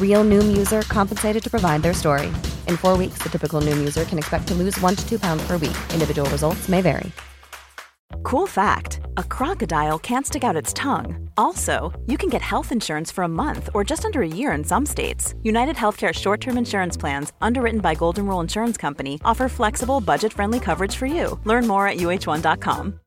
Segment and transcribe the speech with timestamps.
[0.00, 2.26] Real Noom user compensated to provide their story.
[2.68, 5.42] In four weeks, the typical Noom user can expect to lose one to two pounds
[5.46, 5.78] per week.
[5.94, 7.10] Individual results may vary.
[8.22, 11.28] Cool fact a crocodile can't stick out its tongue.
[11.36, 14.62] Also, you can get health insurance for a month or just under a year in
[14.62, 15.34] some states.
[15.42, 20.32] United Healthcare short term insurance plans, underwritten by Golden Rule Insurance Company, offer flexible, budget
[20.32, 21.38] friendly coverage for you.
[21.44, 22.99] Learn more at uh1.com.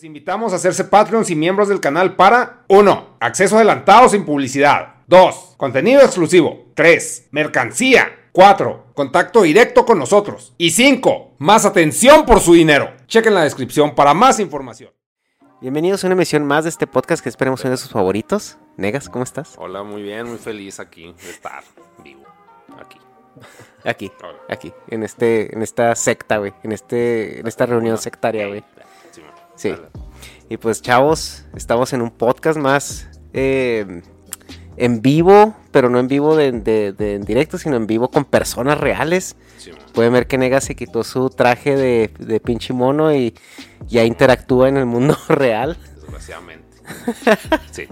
[0.00, 3.18] Los invitamos a hacerse Patreons y miembros del canal para 1.
[3.20, 4.94] Acceso adelantado sin publicidad.
[5.08, 5.56] 2.
[5.58, 6.72] Contenido exclusivo.
[6.74, 7.28] 3.
[7.32, 8.08] Mercancía.
[8.32, 8.92] 4.
[8.94, 10.54] Contacto directo con nosotros.
[10.56, 11.34] Y 5.
[11.36, 12.90] Más atención por su dinero.
[13.08, 14.90] Chequen la descripción para más información.
[15.60, 18.56] Bienvenidos a una emisión más de este podcast que esperemos sea de sus favoritos.
[18.78, 19.54] Negas, ¿cómo estás?
[19.58, 21.62] Hola, muy bien, muy feliz aquí de estar
[22.02, 22.24] vivo.
[22.80, 22.98] Aquí.
[23.84, 24.38] Aquí, Hola.
[24.48, 28.64] aquí, en este, en esta secta, güey, en este, en esta reunión sectaria, güey.
[29.60, 29.74] Sí.
[30.48, 34.02] Y pues, chavos, estamos en un podcast más eh,
[34.76, 38.24] en vivo, pero no en vivo de, de- de- en directo, sino en vivo con
[38.24, 39.36] personas reales.
[39.58, 39.70] Sí.
[39.92, 43.34] Pueden ver que Negas se quitó su traje de, de pinche mono y
[43.86, 45.76] ya interactúa en el mundo real.
[46.00, 46.64] Desgraciadamente.
[47.70, 47.86] Sí.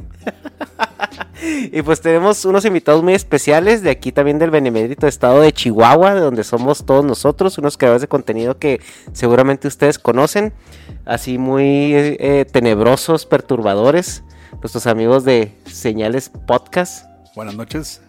[1.70, 6.14] Y pues tenemos unos invitados muy especiales de aquí también del benemérito estado de Chihuahua,
[6.14, 8.80] de donde somos todos nosotros, unos creadores de contenido que
[9.12, 10.52] seguramente ustedes conocen,
[11.04, 14.22] así muy eh, tenebrosos, perturbadores,
[14.60, 17.06] nuestros amigos de Señales Podcast.
[17.34, 18.02] Buenas noches.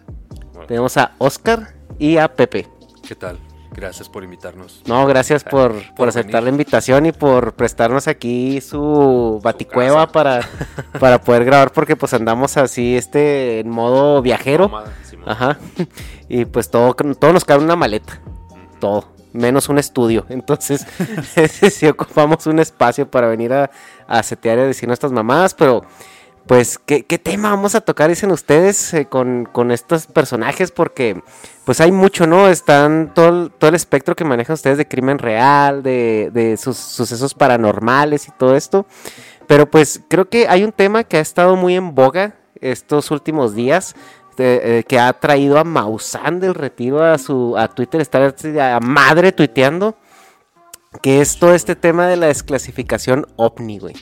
[0.68, 2.68] Tenemos a Oscar y a Pepe.
[3.06, 3.38] ¿Qué tal?
[3.72, 4.82] Gracias por invitarnos.
[4.86, 6.44] No, gracias por, por, Por aceptar venir.
[6.44, 10.40] la invitación y por prestarnos aquí su baticueva para,
[11.00, 14.70] para poder grabar, porque pues andamos así, este, en modo viajero.
[15.04, 15.16] Sí.
[15.24, 15.58] Ajá.
[16.32, 18.20] Y pues todo, todo nos cabe en una maleta.
[18.78, 19.06] Todo.
[19.32, 20.26] Menos un estudio.
[20.28, 20.86] Entonces,
[21.72, 23.70] sí ocupamos un espacio para venir a,
[24.06, 25.54] a setear y decir nuestras mamadas.
[25.54, 25.84] Pero,
[26.46, 30.72] pues, ¿qué, qué tema vamos a tocar, dicen ustedes, eh, con, con estos personajes?
[30.72, 31.22] Porque,
[31.64, 32.48] pues, hay mucho, ¿no?
[32.48, 36.76] Están todo, el- todo el espectro que manejan ustedes de crimen real, de, de sus
[36.76, 38.86] sucesos paranormales y todo esto.
[39.46, 43.54] Pero, pues, creo que hay un tema que ha estado muy en boga estos últimos
[43.54, 43.94] días
[44.38, 48.34] eh, que ha traído a Maussan del retiro a su a Twitter, está
[48.76, 49.96] a madre tuiteando,
[51.02, 53.94] que es todo este tema de la desclasificación ovni, güey.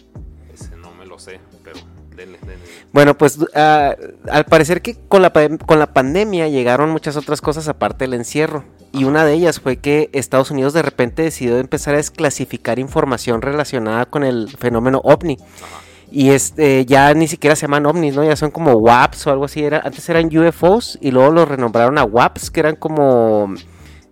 [0.52, 1.78] Ese no me lo sé, pero
[2.14, 2.64] denle, denle.
[2.92, 3.94] Bueno, pues ah,
[4.30, 8.64] al parecer que con la, con la pandemia llegaron muchas otras cosas aparte del encierro.
[8.90, 13.42] Y una de ellas fue que Estados Unidos de repente decidió empezar a desclasificar información
[13.42, 15.36] relacionada con el fenómeno ovni.
[16.10, 18.24] Y este ya ni siquiera se llaman ovnis, ¿no?
[18.24, 19.62] Ya son como WAPs o algo así.
[19.62, 23.52] Era, antes eran UFOs y luego los renombraron a WAPs, que eran como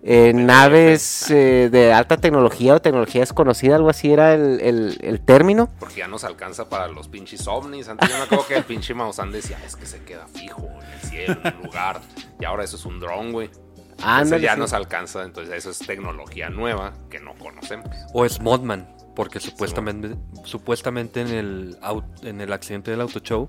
[0.02, 5.20] eh, naves eh, de alta tecnología o tecnología desconocida, algo así era el, el- el
[5.20, 5.70] término.
[5.80, 7.88] Porque ya nos alcanza para los pinches ovnis.
[7.88, 10.92] Antes yo me acuerdo que el pinche Maussan decía, es que se queda fijo en
[10.92, 12.00] el cielo, en un lugar.
[12.38, 13.50] Y ahora eso es un dron, güey.
[13.98, 14.60] Entonces ya sí.
[14.60, 17.88] nos alcanza, entonces eso es tecnología nueva que no conocemos.
[18.12, 21.76] O es Modman, porque supuestamente, supuestamente en el
[22.22, 23.48] en el accidente del auto show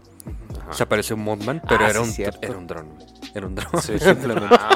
[0.61, 0.73] Ajá.
[0.73, 2.87] se apareció un Modman, pero Ah, era, sí, un, era un dron.
[3.35, 4.47] Era un dron, simplemente.
[4.49, 4.69] Ah.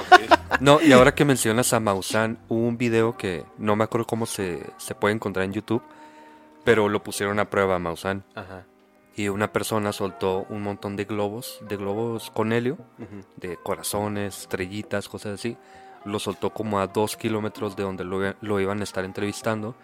[0.59, 4.25] No, y ahora que mencionas a Maussan, hubo un video que no me acuerdo cómo
[4.27, 5.81] se, se puede encontrar en YouTube,
[6.63, 8.23] pero lo pusieron a prueba a Maussan.
[9.15, 12.77] Y una persona soltó un montón de globos, de globos con helio,
[13.37, 15.57] de corazones, estrellitas, cosas así.
[16.05, 19.75] Lo soltó como a dos kilómetros de donde lo, lo iban a estar entrevistando.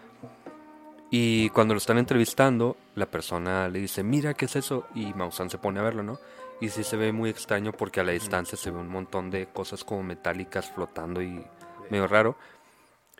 [1.10, 4.86] Y cuando lo están entrevistando, la persona le dice, mira, ¿qué es eso?
[4.94, 6.18] Y Maussan se pone a verlo, ¿no?
[6.60, 9.46] Y sí se ve muy extraño porque a la distancia se ve un montón de
[9.46, 11.44] cosas como metálicas flotando y
[11.90, 12.36] medio raro.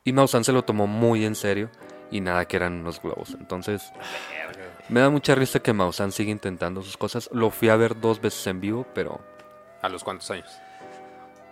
[0.04, 1.70] Y Maussan se lo tomó muy en serio
[2.10, 3.36] y nada que eran unos globos.
[3.38, 3.90] Entonces,
[4.88, 7.30] me da mucha risa que Maussan sigue intentando sus cosas.
[7.32, 9.20] Lo fui a ver dos veces en vivo, pero
[9.82, 10.50] ¿A los cuántos años?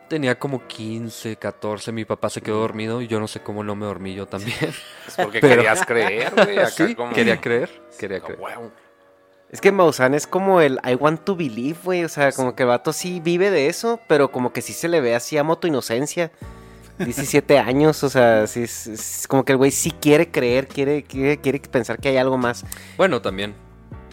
[0.08, 3.74] Tenía como 15, 14, mi papá se quedó dormido y yo no sé cómo no
[3.76, 4.56] me dormí yo también.
[5.06, 6.58] Es porque Pero- querías creer, güey.
[6.58, 7.12] Acá Sí, como...
[7.12, 8.40] quería creer, quería creer.
[9.50, 12.04] Es que Maussan es como el I want to believe, güey.
[12.04, 14.88] O sea, como que el vato sí vive de eso, pero como que sí se
[14.88, 16.32] le ve así amo tu inocencia.
[16.98, 21.02] 17 años, o sea, sí es, es como que el güey sí quiere creer, quiere,
[21.04, 22.64] quiere, quiere pensar que hay algo más.
[22.96, 23.54] Bueno, también.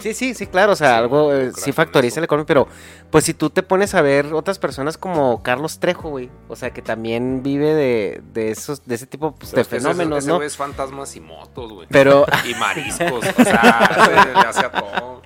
[0.04, 2.68] Sí, sí, sí, claro, o sea, Sí, algo eh, sí factoriza el economía, pero
[3.10, 6.72] pues si tú te pones a ver otras personas como Carlos Trejo, güey, o sea,
[6.72, 10.42] que también vive de, de esos, de ese tipo pues, de ese- fenómenos, ese ¿no?
[10.42, 11.88] es fantasmas y motos, güey.
[11.90, 15.22] Pero, Y mariscos, o sea, le hace a todo.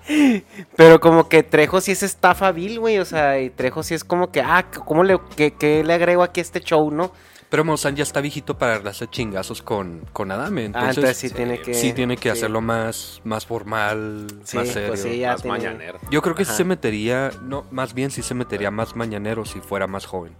[0.75, 4.03] pero como que Trejo sí es estafa vil, güey, o sea, y Trejo sí es
[4.03, 7.11] como que, ah, ¿cómo le, qué, qué le agrego aquí a este show, no?
[7.49, 10.63] Pero Maussan ya está viejito para darse chingazos con, con Adame.
[10.73, 11.73] ah, Entonces, sí, sí, tiene que...
[11.73, 12.37] sí tiene que sí.
[12.37, 14.89] hacerlo más, más formal, Sí, más serio.
[14.89, 15.99] pues sí, ya Más tiene- mañanero.
[16.11, 19.61] Yo creo que sí se metería, no, más bien sí se metería más mañanero si
[19.61, 20.33] fuera más joven.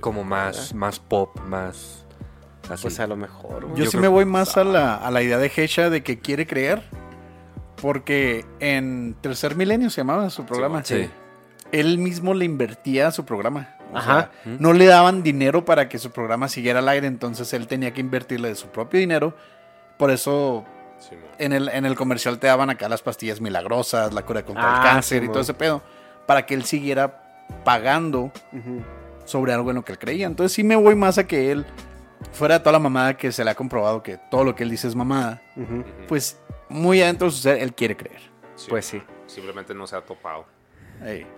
[0.00, 2.04] Como más, más pop, más
[2.68, 2.82] así.
[2.82, 3.68] Pues a lo mejor.
[3.70, 6.02] Yo, Yo sí creo- me voy más a la, a la idea de Hecha de
[6.02, 6.82] que quiere creer.
[7.80, 10.82] Porque en Tercer Milenio se llamaba su programa.
[10.84, 11.08] Sí.
[11.72, 13.76] Él mismo le invertía a su programa.
[13.92, 14.30] O Ajá.
[14.44, 17.92] sea, no le daban dinero para que su programa siguiera al aire, entonces él tenía
[17.92, 19.34] que invertirle de su propio dinero.
[19.98, 20.64] Por eso
[20.98, 24.72] Sí, en el, en el comercial te daban acá las pastillas milagrosas, la cura contra
[24.74, 25.82] Ah, el cáncer sí, y todo ese pedo.
[26.26, 28.32] Para que él siguiera pagando
[29.26, 30.26] sobre algo en lo que él creía.
[30.26, 31.66] Entonces sí me voy más a que él,
[32.32, 34.70] fuera de toda la mamada que se le ha comprobado que todo lo que él
[34.70, 35.42] dice es mamada,
[36.08, 36.38] pues
[36.70, 38.20] muy adentro de su ser él quiere creer.
[38.56, 39.02] Sí, Pues sí.
[39.26, 40.46] Simplemente no se ha topado.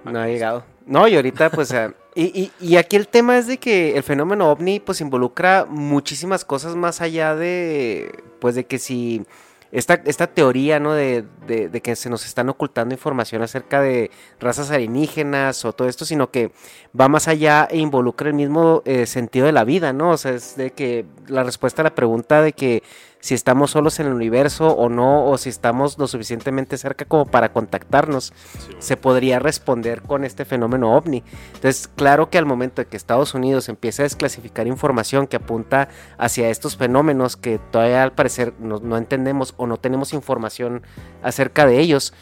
[0.05, 0.65] No ha llegado.
[0.87, 4.05] No, y ahorita, pues, eh, y, y, y aquí el tema es de que el
[4.05, 9.27] fenómeno ovni, pues, involucra muchísimas cosas más allá de, pues, de que si
[9.73, 10.95] esta, esta teoría, ¿no?
[10.95, 14.11] De, de, que se nos están ocultando información acerca de
[14.41, 16.53] razas alienígenas o todo esto, sino que
[16.99, 20.11] va más allá e involucra el mismo eh, sentido de la vida, ¿no?
[20.13, 22.83] O sea, es de que la respuesta a la pregunta de que
[23.21, 27.27] si estamos solos en el universo o no, o si estamos lo suficientemente cerca como
[27.27, 31.23] para contactarnos Sí, se podría responder con este fenómeno ovni.
[31.55, 35.89] Entonces, claro que al momento de que Estados Unidos empiece a desclasificar información que apunta
[36.19, 40.83] hacia estos fenómenos que todavía al parecer no, no entendemos o no tenemos información
[41.23, 42.13] acerca de ellos,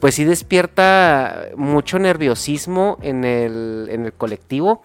[0.00, 4.82] pues sí despierta mucho nerviosismo en el, en el colectivo,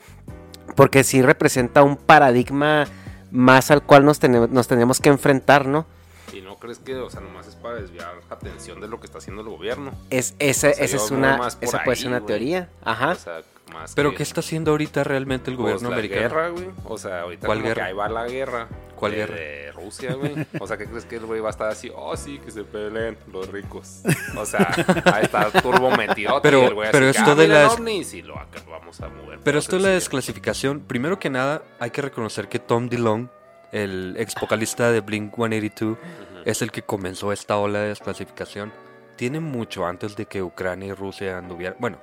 [0.76, 2.86] porque sí representa un paradigma
[3.32, 5.86] más al cual nos, tenemos, nos tenemos que enfrentar, ¿no?
[6.34, 9.18] Y no crees que, o sea, nomás es para desviar atención de lo que está
[9.18, 9.92] haciendo el gobierno.
[10.10, 12.70] Es, esa, O sea, esa es una, esa puede ahí, ser una teoría.
[12.84, 13.12] Ajá.
[13.12, 13.42] O sea,
[13.74, 16.22] más Pero que- ¿qué está haciendo ahorita realmente el pues, gobierno la americano?
[16.22, 16.68] guerra, güey.
[16.86, 17.82] O sea, ahorita ¿Cuál como guerra?
[17.84, 18.68] que ahí va la guerra.
[18.96, 19.36] ¿Cuál de, guerra?
[19.36, 20.36] De Rusia, güey.
[20.60, 21.92] O sea, ¿qué crees que el güey va a estar así?
[21.96, 24.02] Oh, sí, que se peleen los ricos.
[24.38, 24.72] O sea,
[25.12, 26.40] ahí está turbo metido.
[26.42, 28.36] Pero- el güey pero así esto ah, de las- ovnis, y lo
[28.70, 29.40] vamos a mover.
[29.44, 30.82] Pero esto es la desclasificación.
[30.82, 33.30] Primero que nada, hay que reconocer que Tom DeLonge,
[33.72, 35.98] el ex vocalista de Blink 182,
[36.46, 38.72] es el que comenzó esta ola de desclasificación.
[39.16, 41.76] Tiene mucho antes de que Ucrania y Rusia anduvieran.
[41.80, 41.98] Bueno,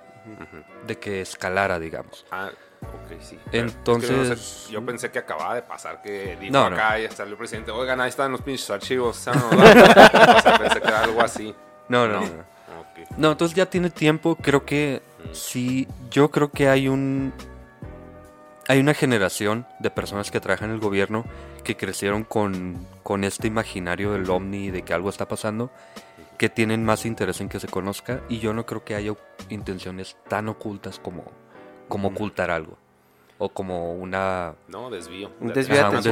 [0.86, 2.24] De que escalara, digamos.
[2.30, 2.50] Ah,
[2.82, 3.38] ok, sí.
[3.50, 6.70] Pero es que Entonces- no sé, yo pensé que acababa de pasar que dijo No,
[6.70, 6.76] no.
[6.76, 9.16] acá y salió el presidente, oigan, ahí están los pinches archivos.
[9.28, 11.54] o sea, pensé que era algo así.
[11.88, 12.26] No, no, No.
[13.16, 13.32] no.
[13.32, 14.36] Entonces ya tiene tiempo.
[14.36, 15.02] Creo que
[15.32, 15.88] sí.
[16.10, 17.32] Yo creo que hay un.
[18.70, 21.24] Hay una generación de personas que trabajan en el gobierno
[21.64, 25.70] que crecieron con, con este imaginario del ovni de que algo está pasando,
[26.38, 28.22] que tienen más interés en que se conozca.
[28.28, 29.12] Y yo no creo que haya
[29.48, 31.24] intenciones tan ocultas como,
[31.88, 32.78] como ocultar algo.
[33.40, 34.54] O como una.
[34.66, 35.30] No, desvío.
[35.40, 36.02] Un De- desvío de Ajá.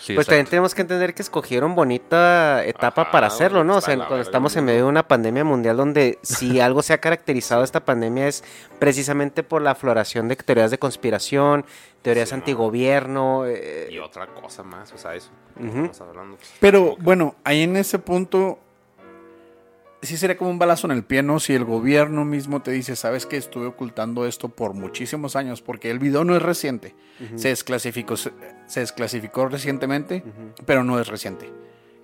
[0.00, 3.76] Sí, pues también tenemos que entender que escogieron bonita etapa Ajá, para hacerlo, ¿no?
[3.76, 6.98] O sea, cuando estamos en medio de una pandemia mundial donde si algo se ha
[6.98, 8.42] caracterizado esta pandemia es
[8.80, 11.64] precisamente por la floración de teorías de conspiración,
[12.02, 12.38] teorías Sí, no.
[12.40, 13.44] antigobierno.
[13.46, 15.30] eh, Y otra cosa más, o sea, eso.
[15.60, 15.84] Ujú.
[15.84, 16.38] Estamos hablando.
[16.58, 18.58] Pero bueno, ahí en ese punto
[20.02, 21.40] sí sería como un balazo en el pie, ¿no?
[21.40, 25.90] Si el gobierno mismo te dice, sabes que estuve ocultando esto por muchísimos años, porque
[25.90, 26.94] el video no es reciente,
[27.36, 28.32] se, desclasificó, se,
[28.66, 30.24] se desclasificó recientemente,
[30.66, 31.52] pero no es reciente.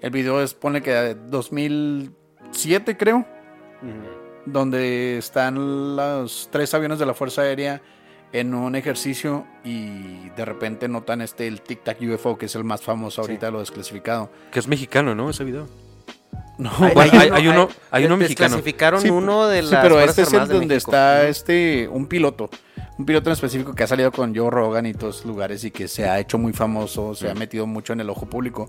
[0.01, 3.27] El video es, pone que de 2007 creo,
[4.47, 7.83] donde están los tres aviones de la Fuerza Aérea
[8.33, 12.65] en un ejercicio y de repente notan este el Tic Tac UFO, que es el
[12.65, 14.31] más famoso ahorita, lo desclasificado.
[14.53, 15.31] Que es mexicano, ¿no?
[15.31, 15.88] Ese video.
[16.59, 18.57] No, Bueno, hay- hay uno- hay uno des- mexicano.
[18.57, 20.75] Desclasificaron Sí, uno de las Sí, pero este es el donde México.
[20.91, 22.51] está este un piloto,
[22.99, 25.87] un piloto en específico que ha salido con Joe Rogan y todos lugares y que
[25.87, 28.69] se ha hecho muy famoso, se ha metido mucho en el ojo público.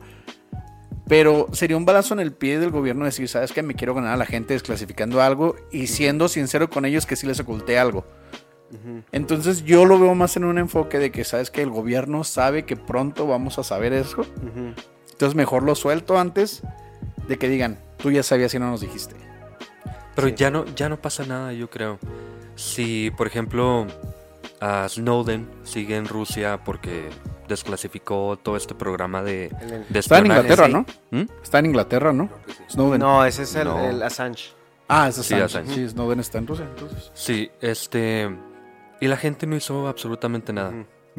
[1.08, 4.13] Pero sería un balazo en el pie del gobierno decir, sabes que me quiero ganar
[4.13, 8.06] a la gente desclasificando algo y siendo sincero con ellos que sí les oculté algo.
[9.12, 12.66] Entonces yo lo veo más en un enfoque de que, ¿sabes que El gobierno sabe
[12.66, 14.22] que pronto vamos a saber eso.
[15.12, 16.62] Entonces mejor lo suelto antes
[17.29, 19.15] de que digan, tú ya sabías y no nos dijiste.
[20.15, 22.00] Pero ya no, ya no pasa nada, yo creo.
[22.55, 23.86] Si, por ejemplo,
[24.59, 27.09] a Snowden sigue en Rusia porque
[27.48, 29.50] desclasificó todo este programa de,
[29.89, 30.25] de Está en.
[30.25, 30.67] Inglaterra.
[30.67, 30.86] ¿no?
[31.12, 31.25] ¿Mm?
[31.41, 32.29] Está en Inglaterra, ¿no?
[32.69, 33.00] Snowden.
[33.00, 33.79] No, ese es el, No.
[33.88, 34.50] el Assange.
[34.88, 35.43] Ah, es Sí, Assange.
[35.45, 35.74] Assange.
[35.75, 37.12] Sí, Snowden está en Rusia, entonces.
[37.13, 38.36] Sí, este...
[39.00, 40.74] Y la gente no hizo absolutamente nada.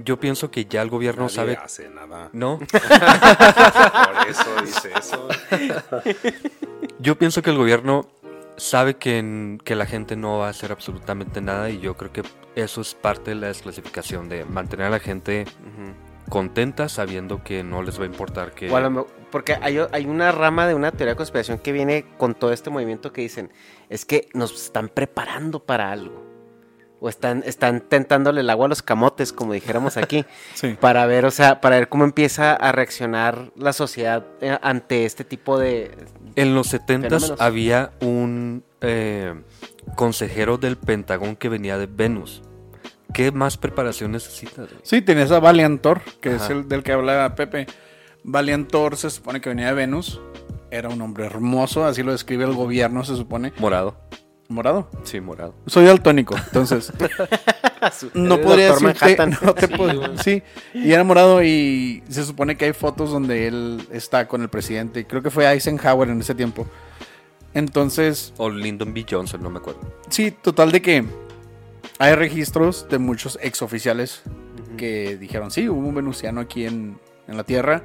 [0.04, 1.56] Yo pienso que ya el gobierno Nadie sabe...
[1.56, 2.30] hace nada.
[2.32, 5.28] No, Por eso dice eso.
[6.98, 8.06] yo pienso que el gobierno
[8.56, 12.12] sabe que, en- que la gente no va a hacer absolutamente nada y yo creo
[12.12, 12.22] que
[12.56, 15.46] eso es parte de la desclasificación, de mantener a la gente
[16.28, 18.70] contenta sabiendo que no les va a importar que...
[18.70, 21.72] O a lo me- porque hay, hay una rama de una teoría de conspiración que
[21.72, 23.50] viene con todo este movimiento que dicen,
[23.88, 26.29] es que nos están preparando para algo.
[27.00, 30.76] O están, están tentándole el agua a los camotes, como dijéramos aquí, Sí.
[30.78, 35.24] para ver, o sea, para ver cómo empieza a reaccionar la sociedad eh, ante este
[35.24, 35.96] tipo de...
[36.36, 37.40] En los 70 Fenómenos.
[37.40, 39.34] había un eh,
[39.96, 42.42] consejero del Pentagón que venía de Venus.
[43.14, 44.68] ¿Qué más preparación necesitas?
[44.82, 47.66] Sí, tenías a Valiantor, que es el del que habla Pepe.
[48.22, 50.20] Valiantor se supone que venía de Venus.
[50.70, 53.52] Era un hombre hermoso, así lo describe el gobierno, se supone.
[53.58, 53.96] Morado.
[54.50, 54.90] Morado.
[55.04, 55.54] Sí, morado.
[55.66, 56.92] Soy daltónico, entonces
[58.14, 59.16] no podría decirte.
[59.42, 60.42] No te puedo- sí,
[60.74, 65.06] y era morado y se supone que hay fotos donde él está con el presidente.
[65.06, 66.66] Creo que fue Eisenhower en ese tiempo.
[67.54, 69.06] Entonces, O Lyndon B.
[69.08, 69.80] Johnson, no me acuerdo.
[70.08, 71.04] Sí, total de que
[71.98, 74.22] hay registros de muchos exoficiales
[74.76, 77.82] que dijeron, sí, hubo un venusiano aquí en, en la Tierra.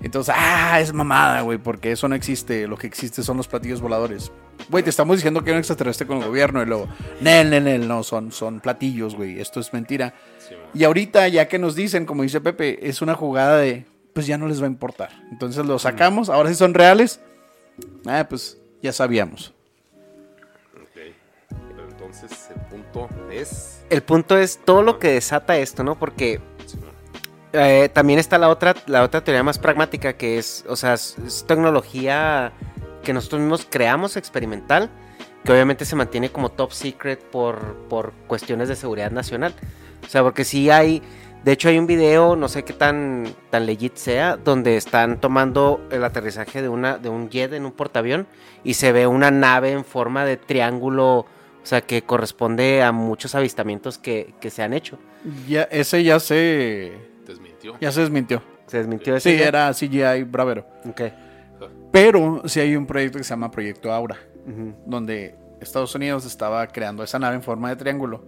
[0.00, 2.66] Entonces, ah, es mamada, güey, porque eso no existe.
[2.66, 4.30] Lo que existe son los platillos voladores.
[4.68, 6.88] Güey, te estamos diciendo que hay un extraterrestre con el gobierno y luego,
[7.20, 10.14] nel, nel, nel, no, son, son platillos, güey, esto es mentira.
[10.74, 14.36] y ahorita, ya que nos dicen, como dice Pepe, es una jugada de, pues ya
[14.36, 15.10] no les va a importar.
[15.30, 17.20] Entonces lo sacamos, ahora sí son reales.
[18.06, 19.54] Ah, pues ya sabíamos.
[20.74, 21.14] Ok.
[21.48, 23.84] Pero entonces el punto es.
[23.90, 25.98] El punto es todo lo que desata esto, ¿no?
[25.98, 26.40] Porque
[27.52, 31.44] Eh, también está la otra, la otra teoría más pragmática que es, o sea, es,
[31.46, 32.52] tecnología
[33.02, 34.90] que nosotros mismos creamos experimental,
[35.44, 39.54] que obviamente se mantiene como top secret por, por cuestiones de seguridad nacional.
[40.04, 41.02] O sea, porque si hay,
[41.42, 45.80] de hecho hay un video, no sé qué tan, tan legit sea, donde están tomando
[45.90, 48.26] el aterrizaje de, una, de un jet en un portaavión
[48.62, 51.26] y se ve una nave en forma de triángulo, o
[51.62, 54.98] sea, que corresponde a muchos avistamientos que, que se han hecho.
[55.48, 57.07] Ya, ese ya se,
[57.72, 57.78] Desmintió.
[57.80, 58.42] ya se desmintió.
[58.66, 60.66] Se desmintió ese Sí, era CGI Bravero.
[60.88, 61.02] Ok.
[61.90, 64.16] Pero sí hay un proyecto que se llama Proyecto Aura,
[64.86, 68.24] donde Estados Unidos estaba creando esa nave en forma de triángulo,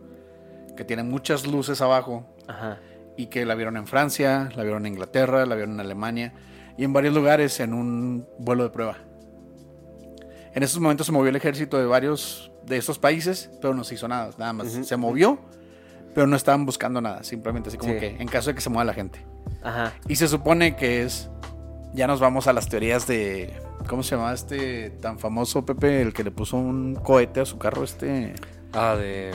[0.76, 2.78] que tiene muchas luces abajo, Ajá.
[3.16, 6.32] y que la vieron en Francia, la vieron en Inglaterra, la vieron en Alemania,
[6.78, 8.96] y en varios lugares en un vuelo de prueba.
[10.54, 13.94] En esos momentos se movió el ejército de varios de esos países, pero no se
[13.94, 14.72] hizo nada, nada más.
[14.72, 15.38] Se movió,
[16.14, 18.00] pero no estaban buscando nada, simplemente así como Sí.
[18.00, 19.24] que en caso de que se mueva la gente.
[19.62, 19.92] Ajá.
[20.08, 21.28] Y se supone que es.
[21.94, 23.52] Ya nos vamos a las teorías de.
[23.88, 26.02] ¿Cómo se llama este tan famoso Pepe?
[26.02, 28.34] El que le puso un cohete a su carro, este.
[28.72, 29.32] Ah, de...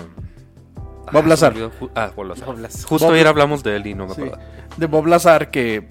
[1.11, 1.53] Bob Ah, Lazar.
[1.95, 2.45] Ah, Bob Lazar.
[2.47, 2.83] Bob Lazar.
[2.87, 4.43] Justo Bob- ayer hablamos de él y no me Sí, acuerdo.
[4.77, 5.87] de Bob Lazar, que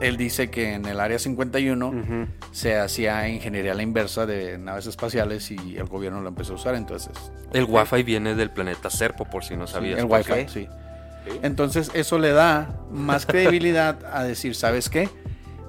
[0.00, 2.26] él dice que en el área 51 Ujú.
[2.50, 6.56] se hacía ingeniería a la inversa de naves espaciales y el gobierno lo empezó a
[6.56, 6.74] usar.
[6.74, 7.12] Entonces,
[7.52, 9.98] El Wi-Fi viene del planeta Serpo, por si no sabías.
[10.00, 10.06] el.
[10.06, 10.68] Wi-Fi, sí.
[11.42, 15.08] Entonces, eso le da más credibilidad a decir, ¿sabes qué?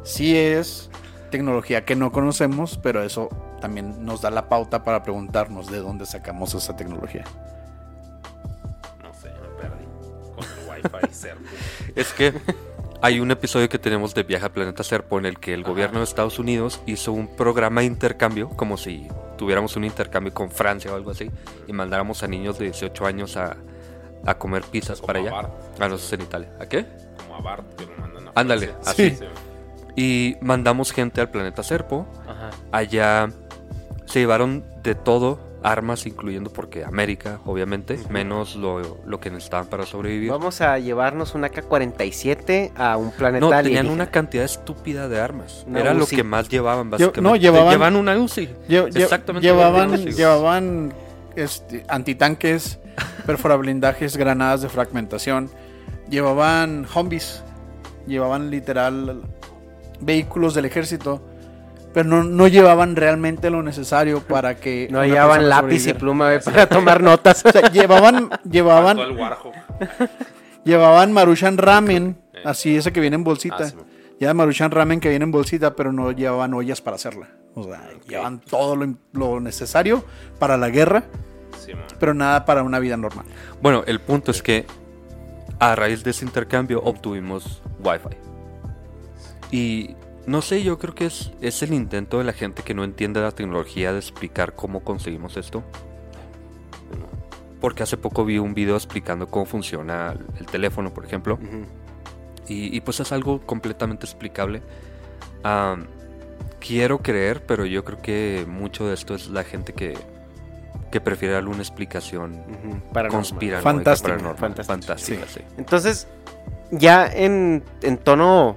[0.03, 0.89] Sí es
[1.31, 3.29] tecnología que no conocemos, pero eso
[3.61, 7.23] también nos da la pauta para preguntarnos de dónde sacamos esa tecnología.
[9.01, 9.85] No sé, me perdí.
[10.35, 11.43] Con el wifi cerco.
[11.95, 12.33] Es que
[13.01, 15.99] hay un episodio que tenemos de Viaje al Planeta Serpo en el que el gobierno
[15.99, 19.07] de Estados Unidos hizo un programa de intercambio, como si
[19.37, 21.29] tuviéramos un intercambio con Francia o algo así,
[21.67, 23.57] y mandáramos a niños de 18 años a,
[24.25, 25.51] a comer pizzas Como para allá, Bart.
[25.81, 26.49] a los en Italia.
[26.59, 26.85] ¿A qué?
[27.17, 29.11] Como a Bart que lo mandan a Ándale, así.
[29.11, 29.25] Sí.
[29.95, 32.07] Y mandamos gente al planeta Serpo.
[32.27, 32.49] Ajá.
[32.71, 33.29] Allá
[34.05, 39.85] se llevaron de todo, armas, incluyendo porque América, obviamente, menos lo, lo que necesitaban para
[39.85, 40.29] sobrevivir.
[40.31, 43.93] Vamos a llevarnos una K-47 a un planeta No, tenían alienígena.
[43.93, 45.63] una cantidad estúpida de armas.
[45.67, 47.21] Una Era lo que más llevaban, Lle- básicamente.
[47.21, 48.49] no, llevaban- Llevaban una Uzi.
[48.67, 49.47] Lle- Exactamente.
[49.47, 50.93] Llevaban, llevaban
[51.35, 52.79] este, antitanques,
[53.25, 55.49] perforablindajes, granadas de fragmentación.
[56.09, 57.43] Llevaban zombies.
[58.07, 59.21] Llevaban literal
[60.01, 61.21] vehículos del ejército
[61.93, 64.87] pero no, no llevaban realmente lo necesario para que...
[64.91, 67.45] No llevaban lápiz y pluma para tomar notas.
[67.45, 68.97] O sea, llevaban, llevaban,
[70.65, 73.57] llevaban Maruchan Ramen, así esa que viene en bolsita.
[73.59, 73.75] Ah, sí.
[74.19, 77.29] Llevaban Maruchan Ramen que viene en bolsita, pero no llevaban ollas para hacerla.
[77.53, 80.03] O sea, llevaban todo lo, lo necesario
[80.39, 81.03] para la guerra.
[82.03, 83.25] Pero nada para una vida normal.
[83.61, 84.65] Bueno, el punto es que
[85.57, 88.17] a raíz de ese intercambio obtuvimos Wi-Fi.
[89.51, 89.95] Y
[90.25, 93.21] no sé, yo creo que es, es el intento de la gente que no entiende
[93.21, 95.63] la tecnología de explicar cómo conseguimos esto.
[97.61, 101.39] Porque hace poco vi un video explicando cómo funciona el teléfono, por ejemplo.
[102.49, 104.61] y, y pues es algo completamente explicable.
[105.43, 105.87] Am,
[106.59, 109.97] quiero creer, pero yo creo que mucho de esto es la gente que,
[110.93, 112.33] que prefiere alguna explicación
[112.93, 113.09] Paranormal.
[113.09, 114.73] conspiranoica, Fantástica, paranormal, fantástica.
[114.75, 115.41] fantástica, sí.
[115.57, 116.07] Entonces,
[116.69, 118.55] ya en, en tono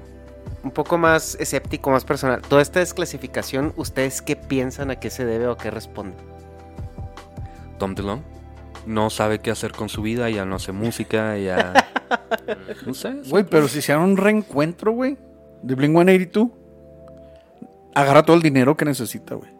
[0.62, 5.24] un poco más escéptico, más personal, toda esta desclasificación, ¿ustedes qué piensan, a qué se
[5.24, 6.14] debe o a qué responde?
[7.78, 8.22] Tom DeLonge
[8.84, 11.72] no sabe qué hacer con su vida, ya no hace música, ya...
[12.86, 13.14] no sé.
[13.30, 15.16] Güey, pero si hicieran un reencuentro, güey,
[15.62, 16.50] de Blink 182,
[17.94, 19.55] agarra todo el dinero que necesita, güey.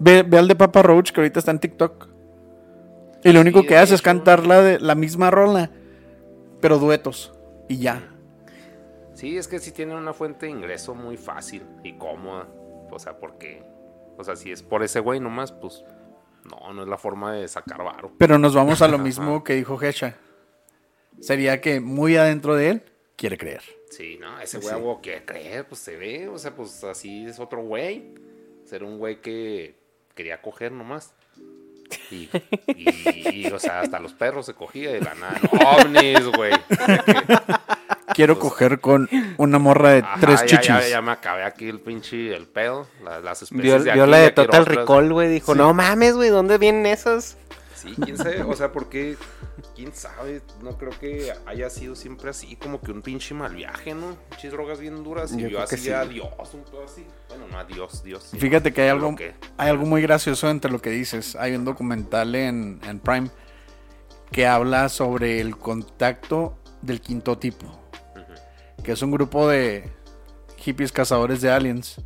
[0.00, 2.08] Ve, ve al de Papa Roach, que ahorita está en TikTok.
[3.22, 5.70] Y lo único Sí, que hace es cantar la, de, la misma rola,
[6.60, 7.32] pero duetos.
[7.68, 8.02] Y ya.
[9.14, 12.48] Sí, es que sí tiene una fuente de ingreso muy fácil y cómoda.
[12.90, 13.62] O sea, porque.
[14.16, 15.84] O sea, si es por ese güey nomás, pues.
[16.50, 18.12] No, no es la forma de sacar varo.
[18.16, 20.16] Pero nos vamos a lo mismo que dijo Hecha.
[21.20, 22.82] Sería que muy adentro de él
[23.16, 23.62] quiere creer.
[23.90, 26.28] Sí, no, ese güey algo que creer, pues se ve.
[26.28, 28.14] O sea, pues así es otro güey.
[28.64, 29.79] Ser un güey que
[30.14, 31.12] quería coger nomás.
[32.10, 32.28] Y,
[32.68, 35.40] y- y, o sea, hasta los perros se cogía de la nada.
[35.76, 36.52] ovnis, güey.
[36.52, 37.40] O sea que-
[38.14, 40.66] Quiero coger con una morra de Ajá, tres ya, chichis.
[40.68, 42.88] Ya, ya me acabé aquí el pinche el pedo.
[43.04, 46.14] la- las especies Vio, de vio aquí, la de Total Recall, güey, dijo, no mames,
[46.16, 47.36] güey, ¿dónde vienen esas?
[47.80, 49.16] Sí, quién sabe, o sea, porque
[49.74, 53.94] quién sabe, no creo que haya sido siempre así, como que un pinche mal viaje,
[53.94, 54.16] ¿no?
[54.30, 55.90] Pinches drogas bien duras y Yo que así sí.
[55.90, 57.06] a Dios, un pedo así.
[57.28, 58.02] Bueno, no a Dios,
[58.36, 61.36] Fíjate que hay algo, que- hay algo muy gracioso entre lo que dices.
[61.36, 63.30] Hay un documental en, en Prime
[64.30, 67.66] que habla sobre el contacto del quinto tipo,
[68.84, 69.90] que es un grupo de
[70.58, 71.96] hippies cazadores de aliens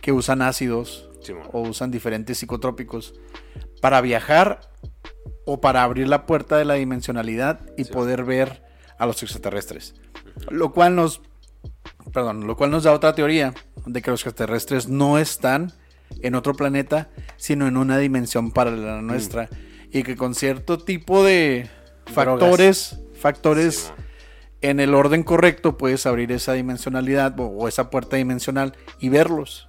[0.00, 1.08] que usan ácidos
[1.52, 3.14] o usan diferentes psicotrópicos
[3.80, 4.60] para viajar
[5.46, 8.62] o para abrir la puerta de la dimensionalidad y poder ver
[8.98, 9.94] a los extraterrestres.
[10.50, 11.22] Lo cual nos
[12.12, 13.54] perdón, lo cual nos da otra teoría
[13.86, 15.72] de que los extraterrestres no están
[16.22, 19.48] en otro planeta, sino en una dimensión paralela a la nuestra.
[19.92, 21.68] Y que con cierto tipo de
[22.06, 23.92] factores, factores
[24.60, 29.68] en el orden correcto puedes abrir esa dimensionalidad o, o esa puerta dimensional y verlos.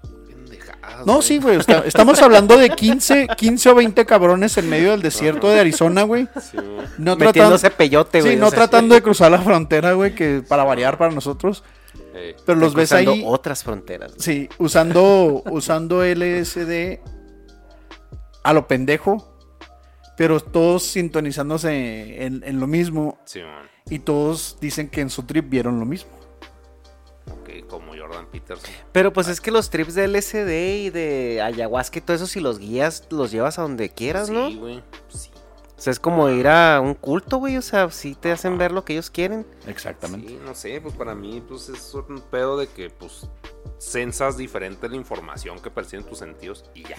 [1.06, 1.22] No, güey.
[1.28, 1.58] sí, güey.
[1.58, 6.04] está- estamos hablando de 15, 15 o 20 cabrones en medio del desierto de Arizona,
[6.04, 6.28] güey.
[6.50, 6.86] Simón.
[6.98, 8.34] No Metiéndose tratando, peyote, güey.
[8.34, 11.64] sí, no sea, tratando de cruzar la frontera, güey, que para variar para nosotros.
[12.14, 14.12] Eh, Pero los ves ahí, otras fronteras.
[14.16, 14.22] güey.
[14.22, 17.00] sí, usando, usando LSD
[18.44, 19.38] a lo pendejo,
[20.18, 23.66] pero todos sintonizándose en, en lo mismo Simón.
[23.90, 26.12] y todos dicen que en su trip vieron lo mismo.
[27.70, 28.70] Como Jordan Peterson.
[28.92, 32.40] Pero pues es que los trips de LSD y de ayahuasca y todo eso, si
[32.40, 34.50] los guías, los llevas a donde quieras, ¿no?
[34.50, 34.84] Sí, güey.
[35.10, 35.30] Sí.
[35.78, 37.58] O sea, es como ir a un culto, güey.
[37.58, 39.48] O sea, sí te hacen ver lo que ellos quieren.
[39.66, 40.28] Exactamente.
[40.28, 43.28] Sí, no sé, pues para mí pues es un pedo de que pues
[43.80, 46.98] sensas diferente la información que perciben tus sentidos y ya.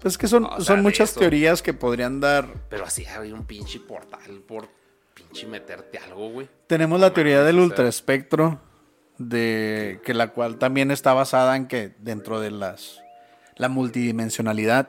[0.00, 1.20] Pues es que son, O sea, son muchas eso.
[1.20, 4.66] teorías que podrían dar Pero así abrir un pinche portal por
[5.14, 6.48] pinche meterte algo, güey.
[6.66, 8.58] Tenemos la No teoría del ultraespectro,
[9.28, 13.00] de que la cual también está basada en que dentro de las
[13.56, 14.88] la multidimensionalidad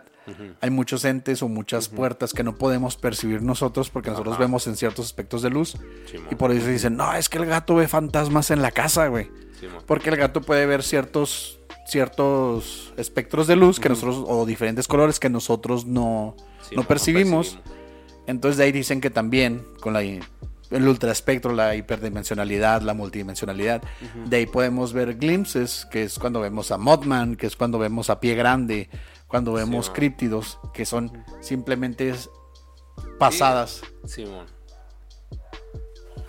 [0.62, 4.43] hay muchos entes o muchas puertas que no podemos percibir nosotros porque nosotros Ajá.
[4.46, 5.78] vemos en ciertos aspectos de luz
[6.10, 6.28] Simón.
[6.32, 9.30] y por eso dicen, "No, es que el gato ve fantasmas en la casa, güey."
[9.60, 9.84] Simón.
[9.86, 15.19] Porque el gato puede ver ciertos ciertos espectros de luz que nosotros o diferentes colores
[15.19, 17.60] que nosotros no Sí, no percibimos.
[18.26, 20.02] Entonces de ahí dicen que también con la,
[20.73, 23.81] el ultraespectro, la hiperdimensionalidad, la multidimensionalidad,
[24.25, 28.09] de ahí podemos ver glimpses, que es cuando vemos a Mothman, que es cuando vemos
[28.09, 28.89] a Pie Grande,
[29.27, 32.13] cuando vemos críptidos, que son simplemente
[33.17, 33.81] pasadas.
[34.05, 34.47] Simón.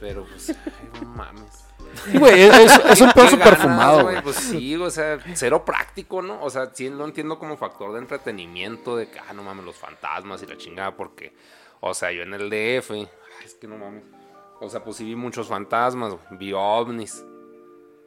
[0.00, 1.64] Pero pues, ay, no mames.
[2.04, 4.22] Sí, güey, es, un pedo Qué súper ganas, fumado, güey, güey.
[4.22, 6.42] Pues sí, o sea, cero práctico, ¿no?
[6.42, 9.76] O sea, sí lo entiendo como factor de entretenimiento, de que, ah, no mames, los
[9.76, 11.34] fantasmas y la chingada, porque,
[11.80, 13.08] o sea, yo en el DF, ay,
[13.44, 14.02] es que no mames.
[14.64, 17.24] O sea, pues sí vi muchos fantasmas, güey, vi ovnis.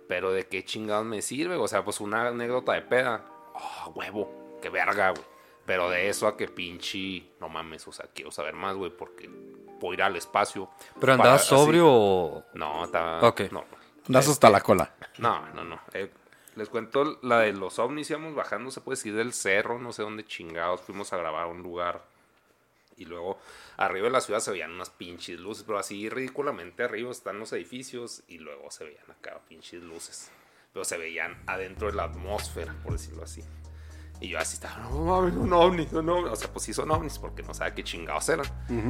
[0.07, 3.25] Pero de qué chingados me sirve, o sea, pues una anécdota de peda.
[3.53, 5.23] oh, huevo, qué verga, güey.
[5.65, 9.29] Pero de eso a que pinche, no mames, o sea, quiero saber más, güey, porque
[9.81, 10.69] puedo ir al espacio.
[10.99, 12.43] ¿Pero andabas para- así- sobrio o...?
[12.53, 13.27] No, estaba...
[13.27, 13.41] Ok.
[13.51, 13.65] No,
[14.07, 14.93] Andas hasta la cola.
[15.17, 15.79] no, no, no.
[15.93, 16.09] Eh,
[16.55, 20.03] les cuento la de los ovnis, íbamos bajando, se puede decir, del cerro, no sé
[20.03, 22.05] dónde chingados, fuimos a grabar a un lugar.
[22.97, 23.39] Y luego
[23.77, 27.53] arriba de la ciudad se veían unas pinches luces, pero así ridículamente arriba están los
[27.53, 30.31] edificios y luego se veían acá pinches luces.
[30.73, 33.43] Pero se veían adentro de la atmósfera, por decirlo así.
[34.19, 36.29] Y yo así estaba, no mames, un ovni, un ovni.
[36.29, 38.45] O sea, pues sí son ovnis porque no sabía qué chingados eran.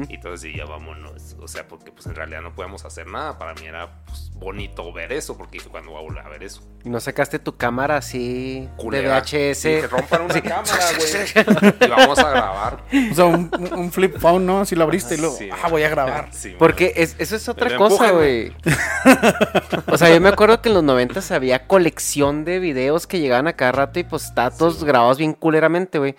[0.09, 1.35] Y entonces ya vámonos.
[1.41, 3.37] O sea, porque pues en realidad no podíamos hacer nada.
[3.37, 6.43] Para mí era pues, bonito ver eso, porque dije, cuando voy a volver a ver
[6.43, 6.61] eso?
[6.85, 9.19] ¿Y no sacaste tu cámara así Culera.
[9.21, 9.61] de VHS?
[9.63, 11.73] Que rompan una cámara, güey.
[11.81, 12.83] Y vamos a grabar.
[13.11, 14.63] O sea, un, flip phone, ¿no?
[14.65, 16.29] Si lo abriste y luego, Sí, ah, voy a grabar.
[16.37, 18.53] Sí, Porque es- eso es otra cosa, güey.
[19.87, 23.47] O sea, yo me acuerdo que en los 90 había colección de videos que llegaban
[23.47, 26.15] a cada rato y pues estatus grabados bien culeramente, güey.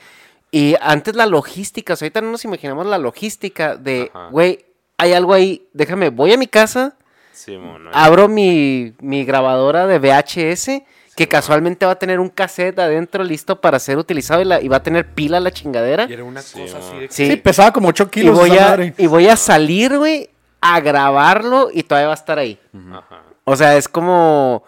[0.51, 4.65] Y antes la logística, o sea, ahorita no nos imaginamos la logística de, güey,
[4.97, 6.97] hay algo ahí, déjame, voy a mi casa,
[7.33, 7.91] Sí, mono.
[7.93, 10.83] abro mi, mi grabadora de VHS,
[11.15, 14.69] que casualmente va a tener un cassette adentro listo para ser utilizado y, la- y
[14.69, 16.07] va a tener pila la chingadera.
[16.09, 17.09] Y era una cosa así de...
[17.11, 18.39] Sí, Sí, pesaba como 8 y, kilos.
[18.39, 18.95] voy esa a, madre.
[18.97, 20.31] y voy a salir, güey,
[20.61, 22.59] a grabarlo y todavía va a estar ahí.
[22.93, 23.23] Ajá.
[23.45, 24.63] O sea, es como.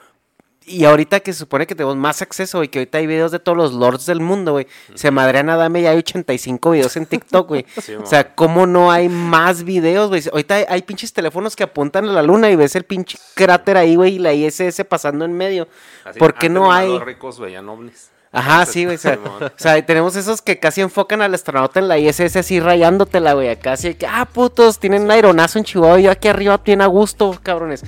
[0.66, 3.38] Y ahorita que se supone que tenemos más acceso, güey, que ahorita hay videos de
[3.38, 4.66] todos los lords del mundo, güey.
[4.94, 7.66] Se madrean a Dame y hay 85 videos en TikTok, güey.
[7.81, 10.23] Sí, o sea, ¿cómo no hay más videos, güey?
[10.31, 13.79] Ahorita hay, hay pinches teléfonos que apuntan a la luna y ves el pinche cráter
[13.79, 15.66] ahí, güey, y la ISS pasando en medio.
[16.05, 16.88] Así, ¿Por qué antes no hay?
[16.88, 18.11] Los ricos veían ovnis.
[18.33, 18.96] Ajá, sí, güey.
[18.96, 22.61] O sea, o sea, tenemos esos que casi enfocan al astronauta en la ISS así
[22.61, 23.49] rayándotela, güey.
[23.49, 26.81] Acá así que, ah, putos, tienen un aeronazo en Chihuahua y yo aquí arriba bien
[26.83, 27.83] a gusto, cabrones.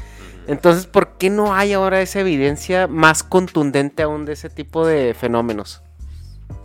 [0.46, 5.14] Entonces, ¿por qué no hay ahora esa evidencia más contundente aún de ese tipo de
[5.14, 5.82] fenómenos?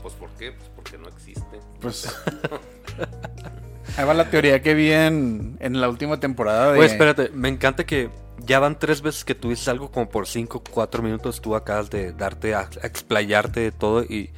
[0.02, 0.52] Pues ¿por qué?
[0.52, 1.60] Pues porque no existe.
[1.80, 2.08] Pues.
[3.98, 6.78] Ahí va la teoría que vi en, en la última temporada de.
[6.78, 8.10] Güey, espérate, me encanta que
[8.46, 11.90] ya van tres veces que tú dices algo como por cinco, cuatro minutos tú acabas
[11.90, 14.32] de darte a, a explayarte de todo y...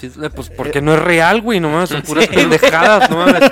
[0.00, 3.42] Sí, Pues porque no es real, güey, no mames, son puras pendejadas, no mames.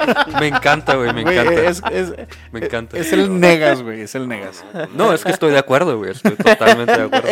[0.41, 1.63] Me encanta, güey, me Güey, encanta.
[1.63, 2.13] es, es-
[2.53, 2.97] Me encanta.
[2.99, 4.03] es el negas, güey.
[4.03, 4.65] Es el negas.
[4.95, 7.29] No, es que estoy de acuerdo, güey, estoy totalmente de acuerdo.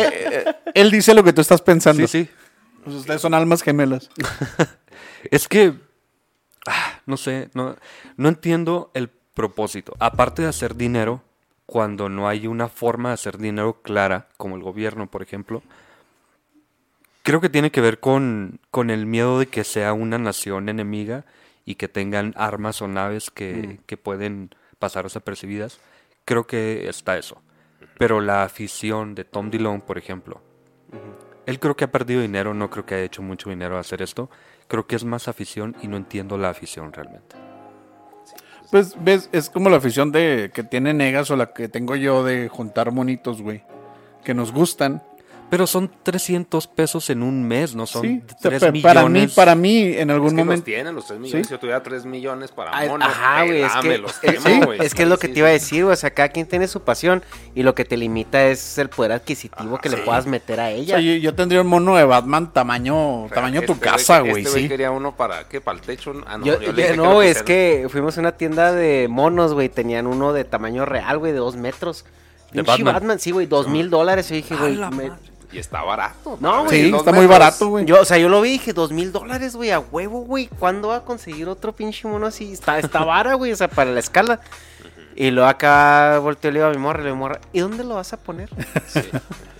[0.73, 2.05] Él dice lo que tú estás pensando.
[2.07, 2.29] Sí, sí.
[2.83, 4.09] Pues ustedes son almas gemelas.
[5.31, 5.73] Es que,
[6.67, 7.75] ah, no sé, no,
[8.17, 9.93] no entiendo el propósito.
[9.99, 11.23] Aparte de hacer dinero,
[11.65, 15.63] cuando no hay una forma de hacer dinero clara, como el gobierno, por ejemplo,
[17.25, 21.25] creo que tiene que ver con, con el miedo de que sea una nación enemiga
[21.65, 25.79] y que tengan armas o naves que, que pueden pasar desapercibidas.
[26.23, 27.41] Creo que está eso.
[27.97, 30.41] Pero la afición de Tom Dillon, por ejemplo,
[31.47, 34.03] él creo que ha perdido dinero, no creo que haya hecho mucho dinero a hacer
[34.03, 34.29] esto.
[34.67, 37.35] Creo que es más afición y no entiendo la afición realmente.
[38.69, 42.23] Pues, ves, es como la afición de que tiene negas o la que tengo yo
[42.23, 43.63] de juntar monitos, güey.
[44.23, 45.01] Que nos gustan.
[45.47, 48.23] Pero son 300 pesos en un mes, no son sí.
[48.41, 48.81] 3 Pe- millones.
[48.93, 50.65] para mí, para mí, en algún Es que los momento.
[50.65, 51.45] tienen los 3 millones.
[51.45, 51.49] Sí.
[51.49, 54.59] Si yo tuviera 3 millones para Ay, monos, Ajá, güey, es que, es, quemo, sí,
[54.65, 54.81] güey.
[54.81, 55.93] es que es lo que Sí, te iba a decir, güey.
[55.93, 59.11] O sea, cada quien tiene su pasión y lo que te limita es el poder
[59.11, 60.95] adquisitivo que le puedas meter a O ella.
[60.95, 64.43] sea, yo, yo tendría un mono de Batman tamaño, tamaño tu este casa, que- güey,
[64.43, 64.67] este sí.
[64.67, 65.61] quería uno para, ¿qué?
[65.61, 66.11] ¿Para el techo?
[66.25, 68.71] Ah, no, Yo- yo yo- le dije que no, es que fuimos a una tienda
[68.73, 69.69] de monos, güey.
[69.69, 72.03] Tenían uno de tamaño real, güey, de dos metros.
[72.51, 73.19] ¿De Pinche Batman?
[73.19, 74.31] sí, güey, dos mil dólares.
[74.31, 74.79] Y dije, güey.
[75.55, 76.37] Y está barato.
[76.41, 76.89] No, güey.
[76.89, 77.85] Sí, está muy barato, güey.
[77.85, 80.47] Yo, o sea, yo lo vi y dije, dos mil dólares, güey, a huevo, güey.
[80.59, 82.51] ¿Cuándo va a conseguir otro pinche mono así?
[82.51, 84.41] Está, está vara, güey, o sea, para la escala.
[85.15, 87.85] Y luego acá volteó y le digo a mi morra, le digo, morra, ¿y dónde
[87.85, 88.49] lo vas a poner?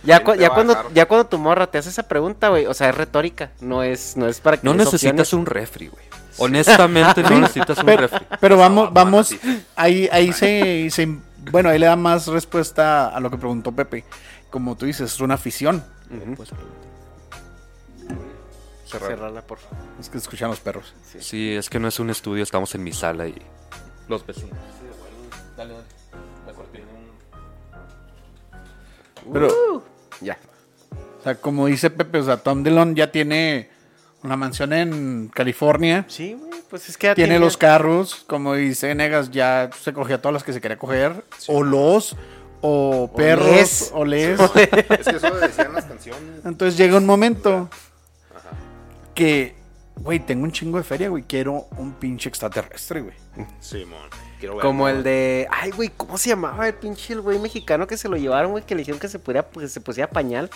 [0.03, 2.67] Ya, cu- Ahí te ya, cuando, ya cuando tu morra te hace esa pregunta, güey,
[2.67, 5.33] o sea, es retórica, no es, no es para que No necesitas opciones.
[5.33, 6.03] un refri, güey.
[6.37, 8.19] Honestamente, no necesitas un Pero, refri.
[8.39, 9.39] pero vamos, vamos, sí.
[9.75, 11.07] ahí, ahí se, se-
[11.49, 14.03] bueno, ahí le da más respuesta a lo que preguntó Pepe.
[14.49, 15.83] Como tú dices, es una afición.
[18.87, 19.77] Cerrarla, por favor.
[19.99, 20.93] Es que escuchan los perros.
[21.19, 23.35] Sí, es que no es un estudio, estamos en mi sala y
[24.07, 24.57] los vecinos.
[29.33, 29.83] Pero,
[30.21, 30.37] Ya.
[31.19, 33.69] o sea, como dice Pepe, o sea, Tom Dillon ya tiene
[34.23, 36.05] una mansión en California.
[36.07, 39.93] Sí, güey, pues es que ya Tiene tenía- los carros, como dice Negas, ya se
[39.93, 41.23] cogía todas las que se quería coger.
[41.47, 42.15] O los,
[42.61, 43.91] o perros, les.
[43.93, 44.39] o les.
[44.39, 44.51] Es
[45.07, 46.45] que eso decían las canciones.
[46.45, 47.69] Entonces llega un momento
[49.13, 49.55] que,
[49.95, 51.23] güey, tengo un chingo de feria, güey.
[51.23, 53.15] Quiero un pinche extraterrestre, güey.
[53.59, 54.09] Simón.
[54.39, 55.47] Quiero ver, Como el de.
[55.49, 58.63] Ay, güey, ¿cómo se llamaba el pinche el güey mexicano que se lo llevaron, güey?
[58.63, 60.49] Que le dijeron que se pudiera, pues, se pusiera pañal.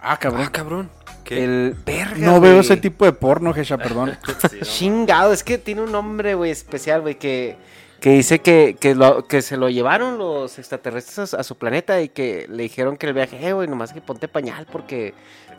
[0.00, 0.42] Ah, cabrón.
[0.44, 0.90] Ah, cabrón.
[1.24, 1.44] ¿Qué?
[1.44, 2.16] El verga.
[2.16, 4.16] No veo ese tipo de porno, Gesha, perdón.
[4.62, 7.56] Chingado, es que tiene un nombre, güey, especial, güey, que,
[8.00, 12.00] que dice que, que, lo, que se lo llevaron los extraterrestres a, a su planeta
[12.00, 15.14] y que le dijeron que el viaje, eh, güey, nomás que ponte pañal porque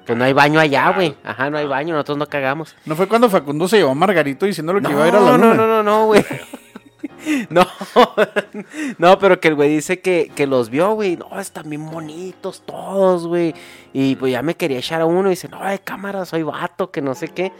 [0.05, 1.15] pues no hay baño allá, güey.
[1.23, 2.75] Ajá, no hay baño, nosotros no cagamos.
[2.85, 5.19] ¿No fue cuando Facundo se llevó a Margarito diciéndole que No, iba a ir a
[5.19, 5.53] la no, luna?
[5.53, 6.25] no, no, no, güey.
[7.49, 7.67] No,
[8.97, 11.17] no, pero que el güey dice que, que los vio, güey.
[11.17, 13.53] No, están bien bonitos todos, güey.
[13.93, 16.89] Y pues ya me quería echar a uno y dice, no, de cámara, soy vato,
[16.89, 17.51] que no sé qué.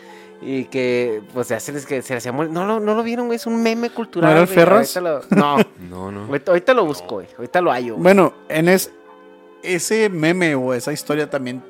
[0.44, 2.32] Y que, pues ya se les, que se hacía.
[2.32, 4.30] No, lo- no lo vieron, güey, es un meme cultural.
[4.30, 4.98] ¿No era el güey, Ferraz?
[4.98, 5.58] ahorita lo- No,
[5.90, 6.26] No, no.
[6.26, 7.28] ahorita, ahorita lo busco, güey.
[7.38, 7.94] Ahorita lo hallo.
[7.94, 8.04] güey.
[8.04, 8.92] Bueno, en es,
[9.62, 11.62] ese meme o esa historia también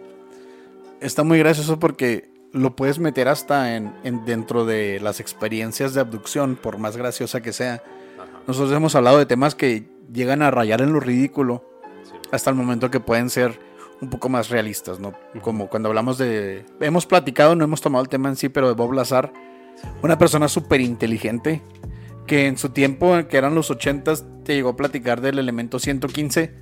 [1.02, 6.02] está muy gracioso porque lo puedes meter hasta en, en dentro de las experiencias de
[6.02, 7.84] abducción, por más graciosa que sea.
[8.48, 11.64] Nosotros hemos hablado de temas que llegan a rayar en lo ridículo
[12.32, 13.60] hasta el momento que pueden ser
[14.02, 15.14] un poco más realistas, ¿no?
[15.42, 16.66] Como cuando hablamos de...
[16.80, 19.32] Hemos platicado, no hemos tomado el tema en sí, pero de Bob Lazar,
[20.02, 21.62] una persona súper inteligente
[22.28, 26.54] que en su tiempo, que eran los 80s, te llegó a platicar del elemento 115,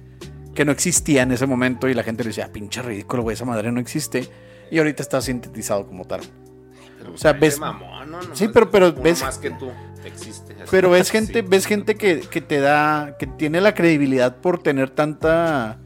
[0.53, 3.35] que no existía en ese momento y la gente le decía, "Ah, pinche ridículo, güey,
[3.35, 4.27] esa madre no existe.
[4.71, 6.21] Y ahorita está sintetizado como tal.
[7.13, 7.57] O sea, ves...
[7.59, 8.19] Mamón, ¿no?
[8.33, 9.69] Sí, pero- pero ves- más que tú
[10.05, 10.55] existe.
[10.69, 11.45] Pero ves gente, Sí.
[11.47, 15.79] ves gente que, que te da, que tiene la credibilidad por tener tanta,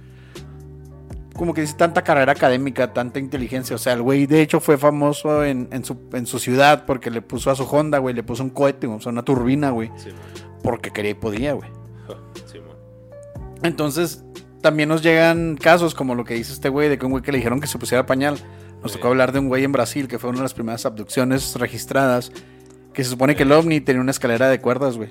[1.36, 3.76] como que dice, tanta carrera académica, tanta inteligencia.
[3.76, 7.10] O sea, el güey de hecho fue famoso en, en su, en su ciudad porque
[7.10, 9.92] le puso a su Honda, güey, le puso un cohete, o sea, una turbina, güey,
[9.98, 10.10] Sí,
[10.62, 11.70] porque quería y podía, güey.
[12.46, 12.60] Sí.
[13.64, 14.24] Entonces,
[14.62, 17.32] también nos llegan casos como lo que dice este güey, de que un güey que
[17.32, 18.38] le dijeron que se pusiera pañal.
[18.82, 21.56] Nos tocó hablar de un güey en Brasil que fue una de las primeras abducciones
[21.56, 22.32] registradas.
[22.94, 25.10] Que se supone que el ovni tenía una escalera de cuerdas, güey.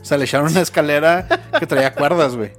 [0.00, 1.26] O sea, le echaron una escalera
[1.58, 2.52] que traía cuerdas, güey.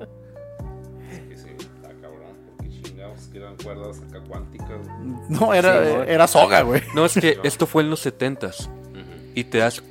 [3.67, 4.87] Cuerdas acá cuánticas.
[5.29, 6.81] No, era, era soga, güey.
[6.95, 8.69] No, es que esto fue en los 70s.
[9.35, 9.83] Y te das,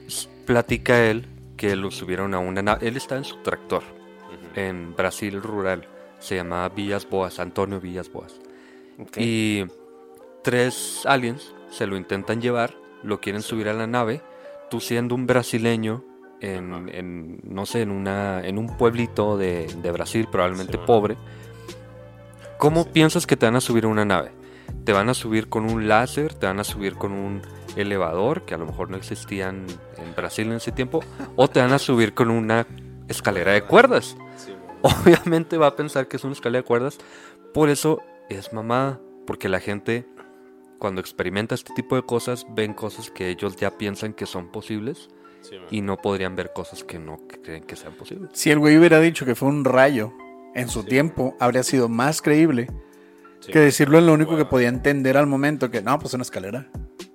[0.44, 2.88] platica él que lo subieron a una nave.
[2.88, 3.82] Él está en su tractor
[4.54, 5.86] en Brasil rural.
[6.18, 8.40] Se llamaba Villas Boas, Antonio Villas Boas.
[9.16, 9.64] Y
[10.42, 14.22] tres aliens se lo intentan llevar, lo quieren subir a la nave.
[14.70, 16.02] Tú siendo un brasileño
[16.40, 21.16] en, en, no sé, en, una, en un pueblito de, de Brasil, probablemente pobre.
[22.58, 24.30] ¿Cómo piensas que te van a subir a una nave?
[24.84, 26.32] ¿Te van a subir con un láser?
[26.32, 27.42] ¿Te van a subir con un
[27.76, 29.66] elevador, que a lo mejor no existían
[29.98, 31.00] en Brasil en ese tiempo?
[31.36, 32.66] ¿O te van a subir con una
[33.08, 34.16] escalera de cuerdas?
[34.82, 36.98] Obviamente va a pensar que es una escalera de cuerdas.
[37.52, 39.00] Por eso es mamada.
[39.26, 40.06] Porque la gente,
[40.78, 45.10] cuando experimenta este tipo de cosas, ven cosas que ellos ya piensan que son posibles
[45.42, 48.30] Sí, y no podrían ver cosas que no creen que sean posibles.
[48.32, 50.12] Si el güey hubiera dicho que fue un rayo
[50.56, 52.68] en su tiempo, habría sido más creíble
[53.40, 55.70] Sí, que decirlo en lo único que podía entender al momento.
[55.70, 56.66] Que no, pues una escalera.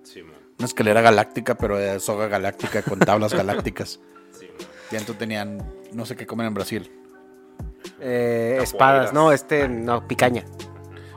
[0.04, 0.36] Sí, man.
[0.60, 4.00] Una escalera galáctica, pero de soga galáctica con tablas galácticas.
[4.32, 4.48] Sí.
[4.92, 6.90] Y entonces tenían, no sé qué comen en Brasil.
[8.00, 10.46] Eh, espadas, no, este, no, picaña.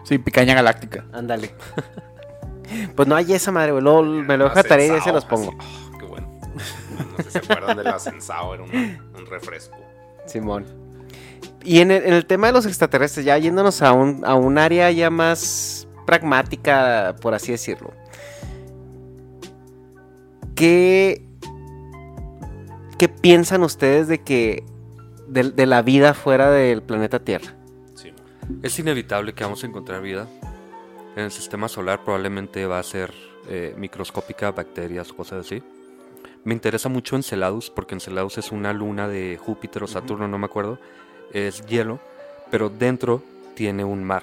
[0.03, 1.07] Sí, picaña galáctica.
[1.13, 1.55] Ándale.
[2.97, 3.83] pues no hay esa madre, güey.
[3.83, 5.55] luego me lo dejo de tarea y ya se los pongo.
[5.59, 6.41] Así, oh, qué bueno.
[7.17, 8.71] No sé si se acuerdan del ascensado, era un,
[9.17, 9.79] un refresco.
[10.27, 10.84] Simón.
[11.65, 14.59] Y en el, en el tema de los extraterrestres, ya yéndonos a un, a un
[14.59, 17.93] área ya más pragmática, por así decirlo.
[20.55, 21.27] ¿Qué,
[22.99, 24.65] qué piensan ustedes de que
[25.27, 27.57] de, de la vida fuera del planeta Tierra?
[27.95, 28.13] Sí.
[28.63, 30.29] Es inevitable que vamos a encontrar vida.
[31.17, 33.13] En el sistema solar probablemente va a ser
[33.49, 35.63] eh, microscópica, bacterias, cosas así.
[36.45, 40.45] Me interesa mucho Enceladus porque Enceladus es una luna de Júpiter o Saturno, no me
[40.45, 40.79] acuerdo.
[41.35, 42.01] Es hielo,
[42.51, 43.23] pero dentro
[43.55, 44.23] tiene un mar.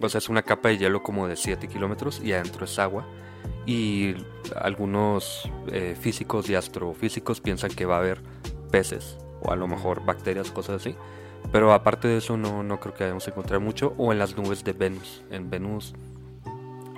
[0.00, 3.04] O sea, es una capa de hielo como de 7 kilómetros y adentro es agua.
[3.66, 4.14] Y
[4.54, 8.20] algunos eh, físicos y astrofísicos piensan que va a haber
[8.70, 10.94] peces o a lo mejor bacterias, cosas así.
[11.52, 13.94] Pero aparte de eso no, no creo que vayamos a encontrar mucho.
[13.96, 15.22] O en las nubes de Venus.
[15.30, 15.94] En Venus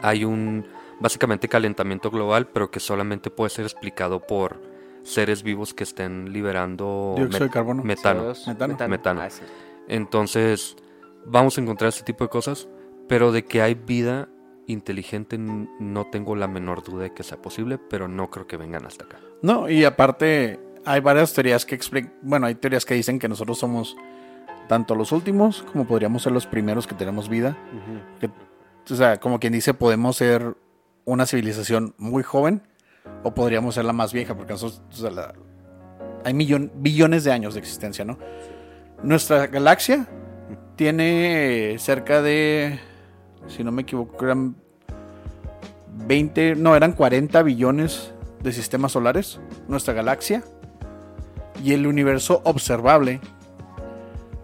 [0.02, 0.66] hay un
[1.00, 4.60] básicamente calentamiento global, pero que solamente puede ser explicado por
[5.08, 7.82] seres vivos que estén liberando Dióxido de carbono.
[7.82, 8.32] metano.
[8.32, 8.88] CO2, Metano.
[8.88, 9.20] Metano.
[9.22, 9.42] Ah, sí.
[9.88, 10.76] Entonces,
[11.24, 12.68] vamos a encontrar este tipo de cosas,
[13.08, 14.28] pero de que hay vida
[14.66, 18.84] inteligente no tengo la menor duda de que sea posible, pero no creo que vengan
[18.84, 19.18] hasta acá.
[19.40, 23.58] No, y aparte hay varias teorías que explican, bueno, hay teorías que dicen que nosotros
[23.58, 23.96] somos
[24.68, 27.56] tanto los últimos como podríamos ser los primeros que tenemos vida.
[28.20, 28.28] Que,
[28.92, 30.54] o sea, como quien dice, podemos ser
[31.06, 32.62] una civilización muy joven
[33.24, 35.34] o podríamos ser la más vieja, porque nosotros, o sea, la-
[36.24, 38.18] hay millon- billones de años de existencia, ¿no?
[39.02, 40.06] Nuestra galaxia
[40.76, 42.78] tiene cerca de,
[43.48, 44.56] si no me equivoco, eran
[46.06, 50.42] 20, no, eran 40 billones de sistemas solares, nuestra galaxia.
[51.64, 53.20] Y el universo observable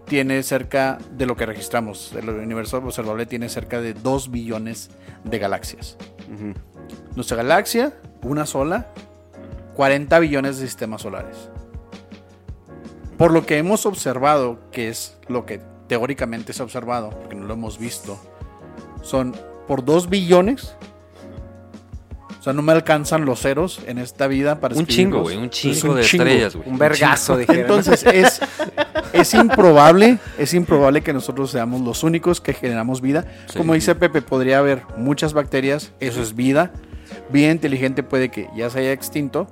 [0.06, 2.12] tiene cerca de lo que registramos.
[2.12, 4.90] El universo observable tiene cerca de 2 billones
[5.22, 5.96] de galaxias.
[7.14, 7.94] Nuestra galaxia,
[8.24, 8.88] una sola,
[9.76, 11.48] 40 billones de sistemas solares.
[13.18, 17.46] Por lo que hemos observado, que es lo que teóricamente se ha observado, porque no
[17.46, 18.18] lo hemos visto,
[19.02, 19.34] son
[19.68, 20.74] por 2 billones.
[22.40, 25.38] O sea, no me alcanzan los ceros en esta vida para Un chingo, güey.
[25.38, 26.24] Un Es chingo de chingo.
[26.24, 26.68] estrellas, güey.
[26.68, 27.62] Un vergazo, dijeron.
[27.62, 28.40] Entonces es,
[29.14, 33.24] es improbable, es improbable que nosotros seamos los únicos que generamos vida.
[33.46, 33.56] Sí.
[33.56, 36.72] Como dice Pepe, podría haber muchas bacterias, eso es vida.
[37.30, 39.46] Vida inteligente puede que ya se haya extinto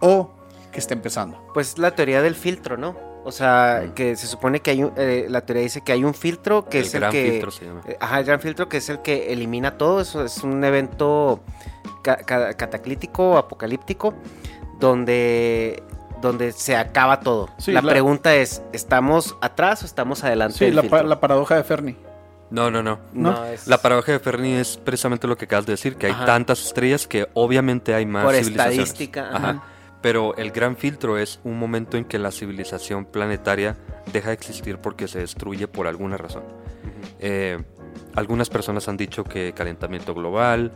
[0.00, 0.30] o
[0.72, 1.42] que esté empezando.
[1.54, 2.96] Pues la teoría del filtro, ¿no?
[3.24, 6.14] O sea, que se supone que hay un, eh, la teoría dice que hay un
[6.14, 7.80] filtro que El es el gran que filtro se llama.
[7.86, 11.40] eh, ajá, el gran filtro que es el que elimina todo, eso es un evento
[12.02, 14.14] ca- ca- cataclítico, apocalíptico
[14.78, 15.82] donde
[16.22, 17.48] donde se acaba todo.
[17.58, 21.56] Sí, la, la- pregunta es, ¿estamos atrás o estamos adelante Sí, la, pa- la paradoja
[21.56, 21.96] de Fermi.
[22.50, 23.00] No, no, no.
[23.12, 26.12] no, es La paradoja de Fermi es precisamente lo que acabas de decir, que hay
[26.12, 26.26] Ajá.
[26.26, 28.78] tantas estrellas que obviamente hay más Por civilizaciones.
[28.78, 29.36] estadística, Ajá.
[29.50, 29.62] ajá.
[30.02, 33.76] Pero el gran filtro es un momento en que la civilización planetaria
[34.12, 36.44] deja de existir porque se destruye por alguna razón.
[37.18, 37.58] Eh,
[38.14, 40.70] algunas personas han dicho que calentamiento global,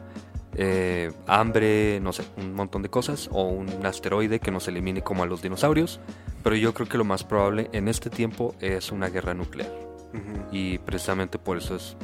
[0.57, 5.23] eh, hambre, no sé, un montón de cosas, o un asteroide que nos elimine como
[5.23, 6.01] a los dinosaurios.
[6.43, 9.71] Pero yo creo que lo más probable en este tiempo es una guerra nuclear.
[10.53, 11.97] Y precisamente por eso es...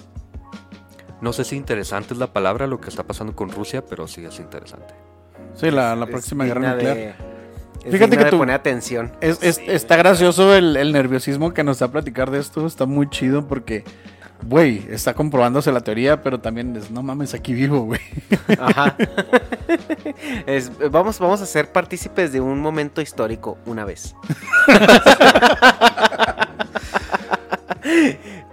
[1.20, 4.24] No sé si interesante es la palabra lo que está pasando con Rusia, pero sí
[4.24, 4.94] es interesante.
[5.54, 6.96] Sí, la, la es próxima guerra nuclear.
[6.96, 7.14] de-
[7.84, 9.12] es Fíjate que tú- poner atención.
[9.20, 12.66] Es, es- está gracioso el, el nerviosismo que nos da a platicar de esto.
[12.66, 13.84] Está muy chido porque,
[14.44, 18.00] güey, está comprobándose la teoría, pero también es, no mames, aquí vivo, güey.
[18.58, 18.94] Ajá.
[20.46, 24.14] Es- vamos, vamos a ser partícipes de un momento histórico una vez.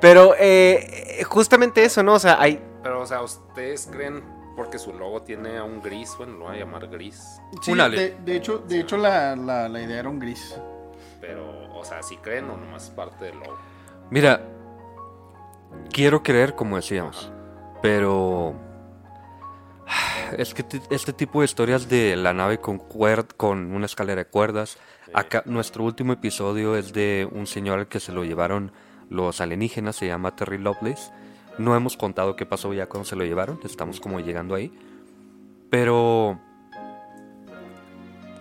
[0.02, 2.14] Pero eh, justamente eso, ¿no?
[2.16, 2.62] O sea, hay...
[2.84, 4.24] Pero, o sea, ¿ustedes creen
[4.56, 6.14] porque su logo tiene a un gris?
[6.18, 7.40] Bueno, lo voy a llamar gris.
[7.68, 8.16] Un alien.
[8.26, 10.60] de, de hecho, de hecho la, la- la idea era un gris.
[11.22, 13.58] Pero, o sea, ¿sí creen o nomás es parte del logo?
[14.10, 14.42] Mira,
[15.92, 17.32] quiero creer como decíamos,
[17.82, 18.54] pero
[20.38, 24.30] es que este tipo de historias de la nave con cuer- con una escalera de
[24.30, 24.78] cuerdas,
[25.14, 28.72] acá nuestro último episodio es de un señor al que se lo llevaron
[29.14, 31.12] los alienígenas, se llama Terry Lovelace.
[31.58, 34.72] No hemos contado qué pasó ya cuando se lo llevaron, estamos como llegando ahí.
[35.70, 36.40] Pero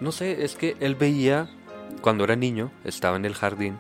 [0.01, 1.49] no sé, es que él veía
[2.01, 3.79] cuando era niño, estaba en el jardín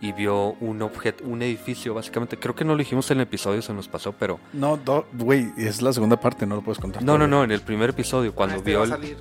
[0.00, 2.36] y vio un objeto, un edificio, básicamente.
[2.36, 5.50] Creo que no lo dijimos en el episodio, se nos pasó, pero No, do- güey,
[5.56, 7.02] es la segunda parte, no lo puedes contar.
[7.02, 7.36] no, no, todavía.
[7.38, 9.16] no, en el primer episodio cuando Ah, este vio va a el-.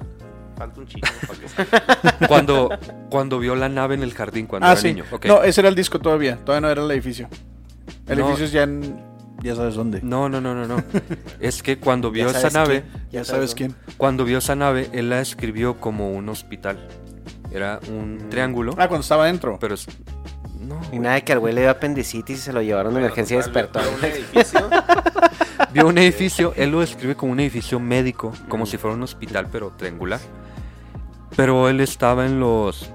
[0.58, 2.28] Falta un chico para que salga.
[2.28, 2.70] cuando
[3.10, 4.88] cuando vio la nave en el jardín cuando Ah, era sí.
[4.94, 5.06] niño.
[5.26, 6.38] No, ese era el disco todavía.
[6.38, 7.28] Todavía no era el edificio.
[8.08, 8.26] El No.
[8.26, 9.14] edificio es ya en.
[9.42, 10.00] Ya sabes dónde.
[10.04, 10.84] No, no, no, no, no.
[11.40, 13.76] es que cuando vio esa nave, quién, Ya sabes quién.
[13.98, 16.88] cuando vio esa nave, él la describió como un hospital.
[17.52, 19.58] Era un triángulo, Ah, cuando estaba adentro.
[19.60, 19.86] pero es
[20.60, 23.00] no, Y nada de que al güey le dio apendicitis y se lo llevaron de
[23.02, 23.80] Bueno, emergencia y despertó.
[23.80, 24.70] veo un edificio.
[25.74, 29.48] Vio un edificio, él lo describe como un edificio médico, como si fuera un hospital,
[29.52, 30.20] pero triangular.
[31.36, 32.90] Pero él estaba en los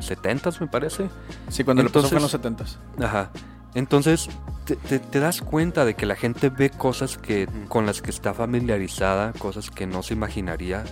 [0.00, 1.08] 70s, me parece.
[1.48, 3.30] Sí, cuando pasó fue en los Entonces- 70 Ajá.
[3.74, 4.28] Entonces,
[4.64, 8.10] te, te- te das cuenta de que la gente ve cosas que, con las que
[8.10, 10.82] está familiarizada, cosas que no se imaginaría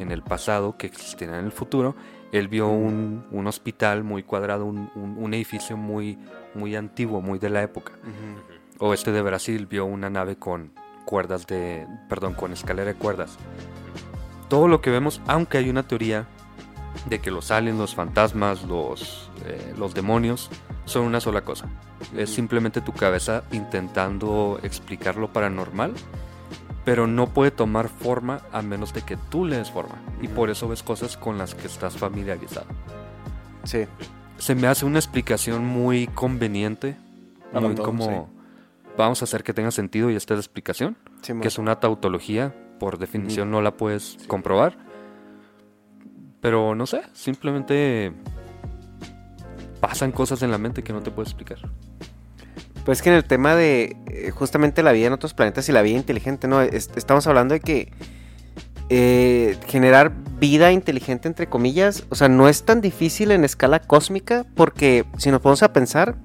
[0.00, 1.94] en el pasado, que existirán en el futuro.
[2.32, 6.18] Él vio un, un hospital muy cuadrado, un, un- un edificio muy,
[6.54, 7.92] muy antiguo, muy de la época.
[8.80, 10.72] O este de Brasil vio una nave con
[11.04, 13.38] cuerdas de, perdón, con escalera de cuerdas.
[14.52, 16.26] Todo lo que vemos, aunque hay una teoría
[17.06, 20.50] de que los aliens, los fantasmas, los, eh, los demonios
[20.84, 21.70] son una sola cosa.
[22.14, 25.94] Es simplemente tu cabeza intentando explicar lo paranormal,
[26.84, 29.94] pero no puede tomar forma a menos de que tú le des forma.
[30.20, 32.66] Y por eso ves cosas con las que estás familiarizado.
[33.64, 33.86] Sí.
[34.36, 36.98] Se me hace una explicación muy conveniente,
[37.54, 38.28] muy como
[38.98, 40.98] vamos a hacer que tenga sentido y esta es la explicación,
[41.40, 44.76] que es una tautología, por definición no la puedes comprobar.
[46.40, 48.12] Pero no sé, simplemente
[49.80, 51.58] pasan cosas en la mente que no te puedo explicar.
[52.84, 55.82] Pues que en el tema de eh, justamente la vida en otros planetas y la
[55.82, 56.60] vida inteligente, ¿no?
[56.60, 57.92] Es- estamos hablando de que
[58.88, 60.10] eh, generar
[60.40, 65.30] vida inteligente, entre comillas, o sea, no es tan difícil en escala cósmica, porque si
[65.30, 66.16] nos ponemos a pensar,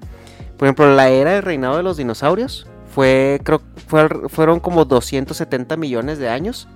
[0.56, 2.66] por ejemplo, la era del reinado de los dinosaurios
[2.98, 6.66] fue, creo, fue, fueron como 270 millones de años.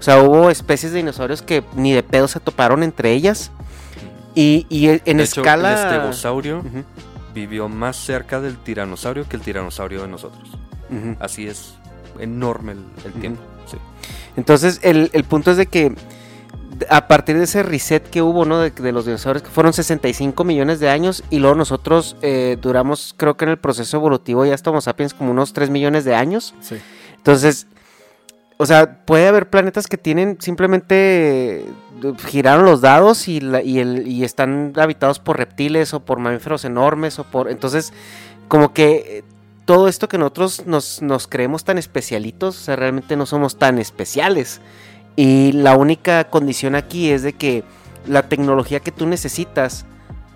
[0.00, 3.50] O sea, hubo especies de dinosaurios que ni de pedo se toparon entre ellas.
[4.34, 5.74] Y, y en De hecho, escala...
[5.74, 6.64] el estegosaurio
[7.34, 10.48] vivió más cerca del tiranosaurio que el tiranosaurio de nosotros.
[11.20, 11.74] Así es
[12.18, 12.72] enorme
[13.04, 13.42] el, tiempo.
[13.66, 13.76] sí.
[14.38, 15.94] Entonces, el, el punto es de que
[16.90, 18.58] a partir de ese reset que hubo, ¿no?
[18.60, 23.14] De, de los dinosaurios, que fueron 65 millones de años, y luego nosotros eh, duramos,
[23.16, 26.54] creo que en el proceso evolutivo ya estamos sapiens como unos 3 millones de años.
[26.60, 26.76] Sí.
[27.16, 27.66] Entonces,
[28.58, 31.66] o sea, puede haber planetas que tienen simplemente eh,
[32.26, 36.64] giraron los dados y, la- y, el, y están habitados por reptiles o por mamíferos
[36.64, 37.50] enormes o por...
[37.50, 37.92] Entonces,
[38.48, 39.24] como que eh,
[39.64, 43.78] todo esto que nosotros nos, nos creemos tan especialitos, o sea, realmente no somos tan
[43.78, 44.60] especiales.
[45.20, 47.64] Y la única condición aquí es de que
[48.06, 49.84] la tecnología que tú necesitas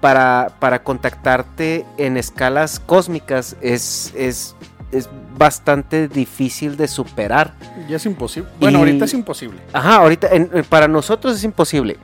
[0.00, 4.56] para, para contactarte en escalas cósmicas es, es,
[4.90, 5.08] es
[5.38, 7.54] bastante difícil de superar.
[7.88, 8.50] Ya es imposible.
[8.58, 9.60] Bueno, Y- ahorita es imposible.
[9.72, 11.96] Ajá, ahorita en- en- para nosotros es imposible.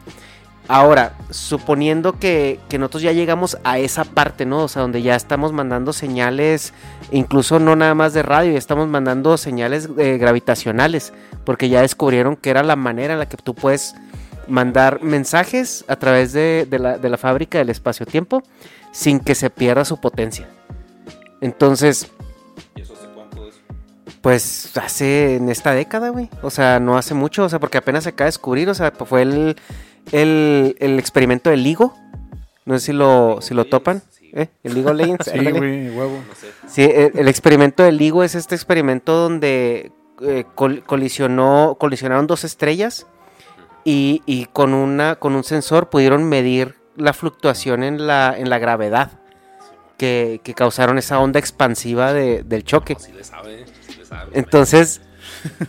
[0.71, 4.65] Ahora, suponiendo que, que nosotros ya llegamos a esa parte, ¿no?
[4.65, 6.75] O sea, donde ya estamos mandando señales,
[7.11, 11.15] incluso no nada más de radio, ya estamos mandando señales eh, gravitacionales,
[11.49, 13.95] porque ya descubrieron que era la manera en la que tú puedes
[14.49, 18.43] mandar mensajes a través de, de la, de la fábrica del espacio-tiempo
[18.93, 20.47] sin que se pierda su potencia.
[21.41, 22.13] Entonces,
[22.77, 23.55] ¿Y eso hace cuánto es?
[24.21, 26.29] pues hace en esta década, güey.
[26.43, 28.93] O sea, no hace mucho, o sea, porque apenas se acaba de descubrir, o sea,
[28.93, 29.57] pues, fue el,
[30.13, 31.97] el, el experimento del LIGO.
[32.67, 34.03] No sé si lo, si lo topan.
[34.35, 34.49] ¿eh?
[34.63, 35.31] El LIGO Legends.
[35.33, 36.23] Sí, güey, huevo.
[36.29, 36.49] No sé.
[36.67, 39.93] Sí, el, el experimento del LIGO es este experimento donde
[40.23, 43.07] eh, col- colisionó, colisionaron dos estrellas
[43.85, 48.59] y, y con, una, con un sensor pudieron medir la fluctuación en la, en la
[48.59, 49.13] gravedad
[49.97, 52.97] que, que causaron esa onda expansiva de- del choque.
[52.99, 54.31] Sí le sabe, sí le sabe.
[54.35, 55.01] Entonces,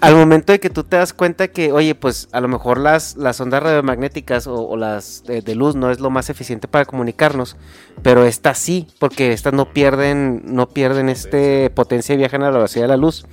[0.01, 3.17] al momento de que tú te das cuenta que, oye, pues a lo mejor las,
[3.17, 6.85] las ondas radiomagnéticas o, o las de, de luz no es lo más eficiente para
[6.85, 7.57] comunicarnos,
[8.01, 12.57] pero estas sí, porque estas no pierden, no pierden este potencia y viajan a la
[12.57, 13.25] velocidad de la luz.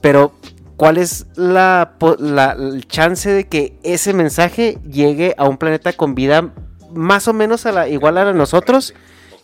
[0.00, 0.32] Pero,
[0.76, 5.92] ¿cuál es la, po- la- el chance de que ese mensaje llegue a un planeta
[5.92, 6.52] con vida
[6.94, 8.94] más o menos a la, igual a la de nosotros?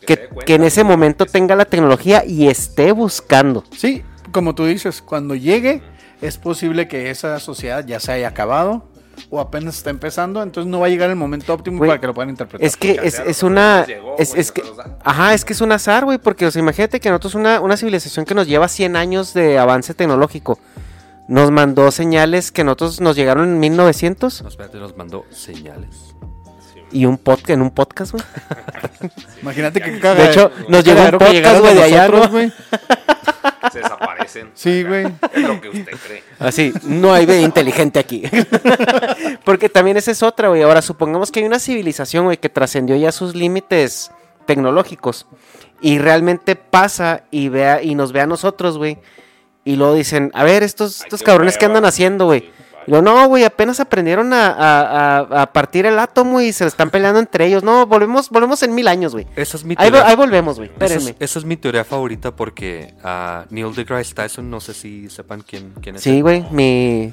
[0.07, 3.63] Que, que en ese momento tenga la tecnología y esté buscando.
[3.77, 5.81] Sí, como tú dices, cuando llegue,
[6.21, 8.89] es posible que esa sociedad ya se haya acabado
[9.31, 12.15] o apenas está empezando, entonces no va a llegar el momento óptimo para que lo
[12.15, 12.67] puedan interpretar.
[12.67, 13.85] Es que es, es una.
[13.87, 14.63] llegó, Es, es que.
[15.05, 16.19] Ajá, es que es un azar, güey.
[16.19, 19.59] Porque, o sea, imagínate que nosotros, una, una civilización que nos lleva 100 años de
[19.59, 20.59] avance tecnológico,
[21.29, 26.15] nos mandó señales que nosotros nos llegaron en 1900 No, espérate, nos mandó señales.
[26.91, 28.25] y un podcast, en un podcast, güey.
[29.41, 32.53] Imagínate que De hecho, nos llegó un podcast, llegaron güey, de allá, güey.
[33.73, 33.81] Se
[34.55, 35.07] Sí, güey.
[35.33, 36.23] Es lo que usted cree.
[36.39, 38.23] Así, no hay vida inteligente aquí.
[39.45, 40.63] Porque también esa es otra, güey.
[40.63, 44.11] Ahora, supongamos que hay una civilización, güey, que trascendió ya sus límites
[44.47, 45.27] tecnológicos.
[45.81, 48.99] Y realmente pasa y vea y nos ve a nosotros, güey.
[49.65, 51.79] Y luego dicen, a ver, estos, estos qué cabrones que hueva.
[51.79, 52.51] andan haciendo, güey.
[52.87, 56.91] Luego, no, güey, apenas aprendieron a, a- a- a partir el átomo y se están
[56.91, 57.63] peleando entre ellos.
[57.63, 59.27] No, volvemos, volvemos en mil años, güey.
[59.37, 60.07] Esa es mi teoría.
[60.07, 60.71] ahí volvemos, güey.
[60.77, 61.17] Esa es, Espérenme.
[61.25, 65.73] esa es mi teoría favorita porque a Neil deGrasse Tyson, no sé si sepan quién,
[65.81, 66.03] quién es.
[66.03, 67.13] Sí, güey, mi...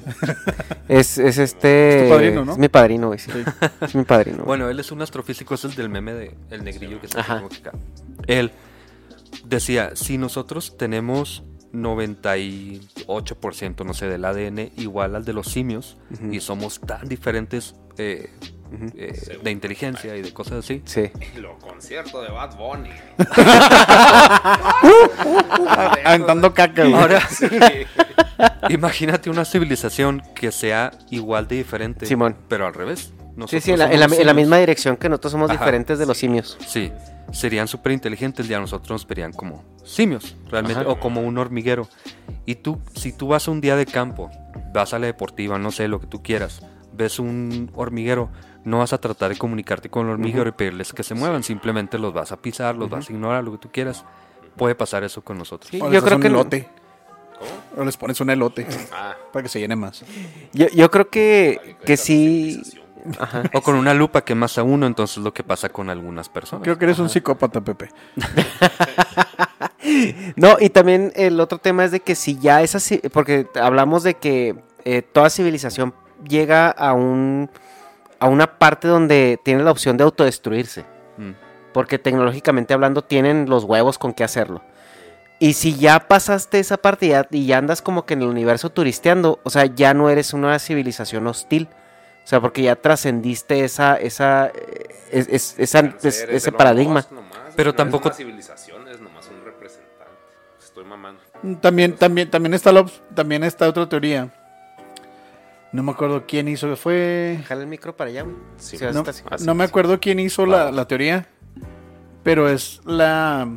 [0.88, 1.98] Es, es este...
[2.04, 2.52] Es tu padrino, ¿no?
[2.52, 3.30] Es mi padrino, güey, sí.
[3.80, 4.44] Es mi padrino.
[4.44, 7.36] Bueno, él es un astrofísico, es el del meme de el negrillo que está Ajá.
[7.36, 7.72] como que acá.
[8.26, 8.50] Él
[9.44, 11.42] decía, si nosotros tenemos
[11.72, 15.96] 98%, no sé, del ADN igual al de los simios
[16.30, 18.30] y somos tan diferentes eh,
[18.96, 21.10] eh, de inteligencia y de cosas así, Sí.
[21.40, 22.90] Lo concierto de Bad Bunny.
[26.04, 26.84] Aventando caca.
[26.84, 27.46] Ahora, Sí.
[28.68, 32.36] imagínate una civilización que sea igual de diferente, Simón.
[32.48, 33.00] pero al revés.
[33.00, 35.98] Sí, Nosotros sí, en la, en la- en misma dirección que nosotros somos Ajá, diferentes
[35.98, 36.58] de los simios.
[36.66, 36.92] Sí,
[37.32, 40.90] serían súper inteligentes y a nosotros nos verían como simios, realmente, Ajá.
[40.90, 41.88] o como un hormiguero.
[42.46, 44.30] Y tú, si tú vas un día de campo,
[44.72, 46.62] vas a la deportiva, no sé, lo que tú quieras,
[46.92, 48.30] ves un hormiguero,
[48.64, 51.98] no vas a tratar de comunicarte con el hormiguero y pedirles que se muevan, simplemente
[51.98, 54.04] los vas a pisar, los vas a ignorar, lo que tú quieras.
[54.56, 55.70] Puede pasar eso con nosotros.
[55.70, 56.68] Sí, O les yo creo un que no- elote.
[57.76, 60.04] O les pones un elote Ah, para que se llene más.
[60.52, 62.60] Yo, yo creo que, que sí.
[63.18, 63.42] Ajá.
[63.54, 66.64] O con una lupa que más a uno, entonces lo que pasa con algunas personas.
[66.64, 67.88] Creo que eres un psicópata, Pepe.
[70.36, 74.02] No, y también el otro tema es de que si ya es así, porque hablamos
[74.02, 75.94] de que eh, toda civilización
[76.28, 77.50] llega a un
[78.18, 80.84] a una parte donde tiene la opción de autodestruirse,
[81.16, 81.30] Mm.
[81.72, 84.62] porque tecnológicamente hablando tienen los huevos con qué hacerlo.
[85.38, 88.28] Y si ya pasaste esa parte y ya, y ya andas como que en el
[88.28, 91.68] universo turisteando, o sea, ya no eres una civilización hostil.
[92.24, 94.52] O sea, porque ya trascendiste esa, esa,
[95.10, 97.04] es- es- esa- Cáncer es- es de ese paradigma.
[97.10, 99.90] nomás, Pero no tampoco- Es una civilización, es nomás un representante.
[100.62, 101.20] Estoy mamando.
[101.60, 104.32] También, también, también está la, también está otra teoría.
[105.72, 107.40] No me acuerdo quién hizo, fue.
[107.46, 108.36] Jala el micro para allá, güey.
[108.58, 109.22] Sí, Sí, No, está así.
[109.30, 111.26] Así no me acuerdo quién hizo la, la teoría,
[112.24, 113.48] pero es la,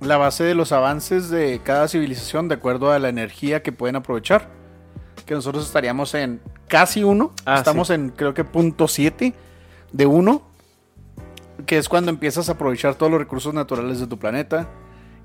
[0.00, 3.96] la base de los avances de cada civilización de acuerdo a la energía que pueden
[3.96, 4.48] aprovechar.
[5.26, 6.40] Que nosotros estaríamos en
[6.74, 9.32] casi uno, Ah, estamos en creo que punto 7
[9.92, 10.42] de uno,
[11.66, 14.68] que es cuando empiezas a aprovechar todos los recursos naturales de tu planeta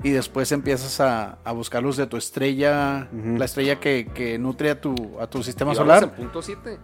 [0.04, 4.70] y después empiezas a, a buscar los de tu estrella, la estrella que, que nutre
[4.70, 6.04] a tu, a tu sistema ¿Y vamos solar.
[6.04, 6.78] en punto 7?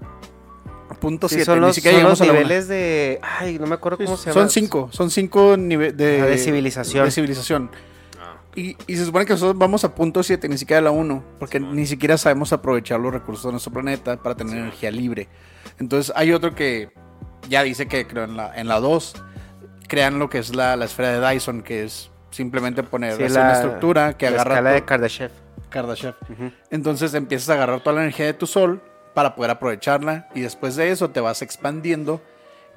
[0.99, 2.39] Punto Sí, 7, son ni los, siquiera son los llegamos a la una.
[2.41, 3.20] niveles de.
[3.22, 4.34] Ay, no me acuerdo cómo se llama.
[4.41, 7.05] Son cinco, son cinco niveles de, Ajá, de civilización.
[7.05, 7.70] de civilización.
[8.56, 11.24] Y, y se supone que nosotros vamos a punto 7, ni siquiera a la 1,
[11.39, 15.28] porque ni siquiera sabemos aprovechar los recursos de nuestro planeta para tener energía libre.
[15.78, 16.89] Entonces hay otro que
[17.49, 19.14] ya dice que creo en la, en la 2
[19.88, 23.34] crean lo que es la, la esfera de Dyson, que es simplemente poner Sí, así
[23.34, 25.32] la- una estructura que la agarra escala de Kardashev.
[25.70, 26.16] Kardashev.
[26.72, 28.82] Entonces empiezas a agarrar toda la energía de tu sol
[29.14, 32.22] para poder aprovecharla y después de eso te vas expandiendo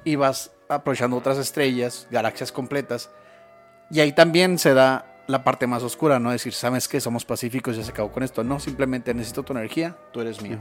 [0.03, 3.09] y vas aprovechando otras estrellas, galaxias completas.
[3.91, 6.31] Y ahí también se da la parte más oscura, ¿no?
[6.31, 6.99] Decir, ¿sabes qué?
[6.99, 8.43] Somos pacíficos, ya se acabó con esto.
[8.43, 10.57] No, simplemente necesito tu energía, tú eres mío.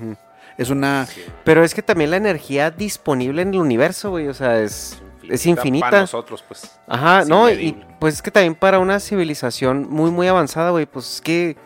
[0.58, 1.08] Es una...
[1.42, 5.40] Pero es que también la energía disponible en el universo, güey, o sea, es, es
[5.40, 6.00] Para infinita.
[6.00, 6.78] nosotros, pues.
[6.86, 10.84] Ajá, es no, y pues es que también para una civilización muy, muy avanzada, güey,
[10.84, 11.56] pues es que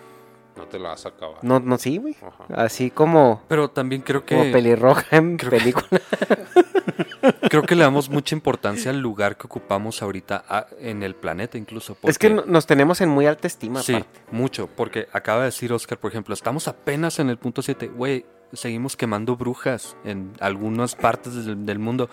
[0.57, 1.39] No te la vas a acabar.
[1.43, 2.17] no, no, sí, güey.
[2.55, 5.89] Así como, Pero también creo como que pelirroja en creo que- película.
[7.51, 11.59] creo que le damos mucha importancia al lugar que ocupamos ahorita a- en el planeta
[11.59, 11.97] incluso.
[12.03, 14.21] Es que nos tenemos en muy alta estima, Sí, aparte.
[14.31, 18.27] mucho, porque acaba de decir Oscar, por ejemplo, estamos apenas en el punto 7, güey,
[18.53, 22.11] seguimos quemando brujas en algunas partes del, del mundo.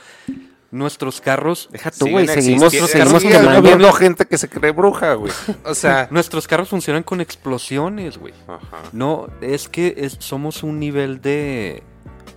[0.72, 3.24] Nuestros carros, Deja tú, güey, seguimos, seguimos
[3.58, 5.32] habiendo gente que se cree bruja, güey.
[5.66, 8.34] O sea, nuestros carros funcionan con explosiones, güey.
[8.48, 8.84] ajá.
[8.92, 11.82] No, es que es- somos un nivel de,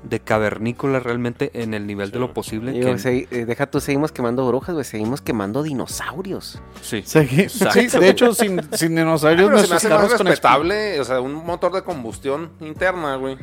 [0.05, 2.73] de cavernícola realmente en el nivel de lo posible.
[2.73, 6.59] Digo, que- segui- eh, deja tú, seguimos quemando brujas, güey, seguimos quemando dinosaurios.
[6.81, 7.03] sí.
[7.05, 11.35] Sí, sí, de hecho, sin, sin dinosaurios Pero se me hace respetable, o sea, un
[11.35, 13.37] motor de combustión interna, güey,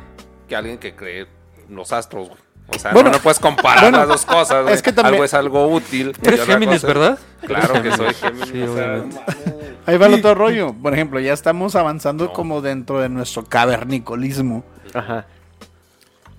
[0.48, 1.28] que alguien que cree
[1.70, 2.40] los astros, güey.
[2.76, 4.74] O sea, Bueno, no, no puedes comparar bueno, las dos cosas, güey.
[4.76, 6.16] es que también- Algo es algo útil.
[6.22, 7.18] Eres Géminis, ¿verdad?
[7.46, 8.50] Claro que soy Géminis.
[8.50, 9.18] Sí, o sea, obviamente.
[9.86, 10.74] Ahí va el otro rollo.
[10.74, 12.34] Por ejemplo, ya estamos avanzando No.
[12.34, 14.64] como dentro de nuestro cavernicolismo.
[14.94, 15.26] Ajá.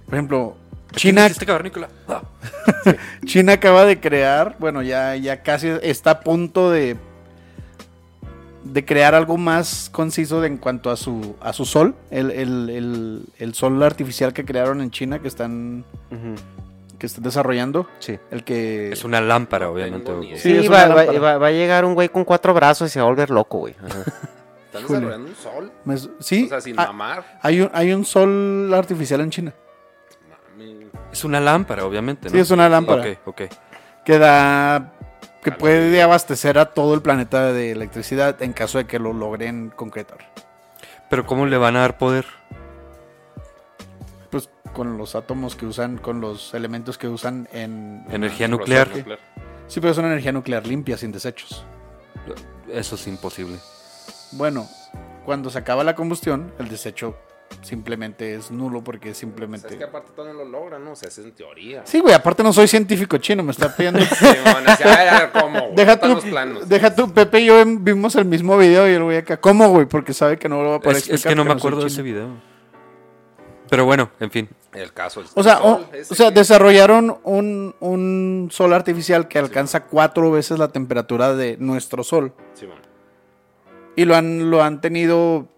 [0.06, 0.56] Por ejemplo,
[0.96, 1.88] China, Este cavernícola.
[2.08, 2.22] Ah.
[3.24, 6.96] China acaba de crear, bueno, ya, ya casi está a punto de,
[8.64, 11.94] de crear algo más conciso de- en cuanto a su, a su sol.
[12.10, 15.84] El, el- el- el sol artificial que crearon en China que están,
[16.98, 17.86] que están desarrollando.
[18.00, 18.18] Sí.
[18.30, 18.92] El que...
[18.92, 20.12] Es una lámpara, obviamente.
[20.36, 21.18] Sí, es va, una va- lámpara.
[21.20, 23.58] va- va a llegar un güey con cuatro brazos y se va a volver loco,
[23.58, 23.74] güey.
[23.82, 24.02] Ajá.
[24.70, 25.72] Están desarrollando un sol.
[25.84, 27.38] me- sí, O sea, sin mamar.
[27.42, 29.54] hay, un, hay un sol artificial en China.
[30.56, 30.86] Mami.
[31.12, 32.28] Es una lámpara, obviamente.
[32.28, 32.32] ¿no?
[32.34, 33.02] Sí, es una lámpara.
[33.02, 33.42] Ok, ok.
[34.04, 34.92] que da
[35.42, 39.70] que puede abastecer a todo el planeta de electricidad en caso de que lo logren
[39.70, 40.18] concretar.
[41.08, 42.26] Pero ¿cómo le van a dar poder?
[44.30, 48.88] Pues con los átomos que usan, con los elementos que usan en Energía nuclear.
[49.66, 51.64] Sí, pero es una energía nuclear limpia, sin desechos.
[52.70, 53.56] Eso es imposible.
[54.32, 54.68] Bueno,
[55.24, 57.16] cuando se acaba la combustión, el desecho
[57.62, 60.92] simplemente es nulo porque O sea, simplemente es que aparte todavía no lo logran, ¿no?
[60.92, 61.82] O sea, es en teoría.
[61.84, 65.20] Sí, güey, aparte no soy científico chino, me está pidiendo Simón, así, a ver, a
[65.20, 65.60] ver, ¿cómo?
[65.60, 65.74] güey?
[65.74, 66.68] Deja tú, los planos.
[66.68, 69.86] deja tú, Pepe y yo vimos el mismo video y el güey acá, ¿cómo, güey?
[69.86, 72.02] Porque sabe que no lo va a poder Es, que no me acuerdo de ese
[72.02, 72.28] video.
[73.68, 74.48] Pero bueno, en fin.
[74.74, 75.20] El caso.
[75.20, 80.30] el O sea, sol, o, sea, que- desarrollaron un, un sol artificial que alcanza cuatro
[80.32, 82.32] veces la temperatura de nuestro sol.
[82.54, 82.78] Simón.
[83.94, 85.48] Y lo han, lo han tenido,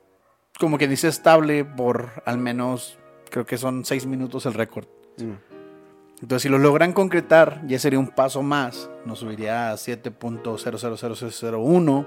[0.58, 2.98] como que dice, estable por al menos,
[3.30, 4.86] creo que son seis minutos el récord.
[6.20, 8.88] Entonces, si lo logran concretar, ya sería un paso más.
[9.04, 12.06] Nos subiría a 7.000001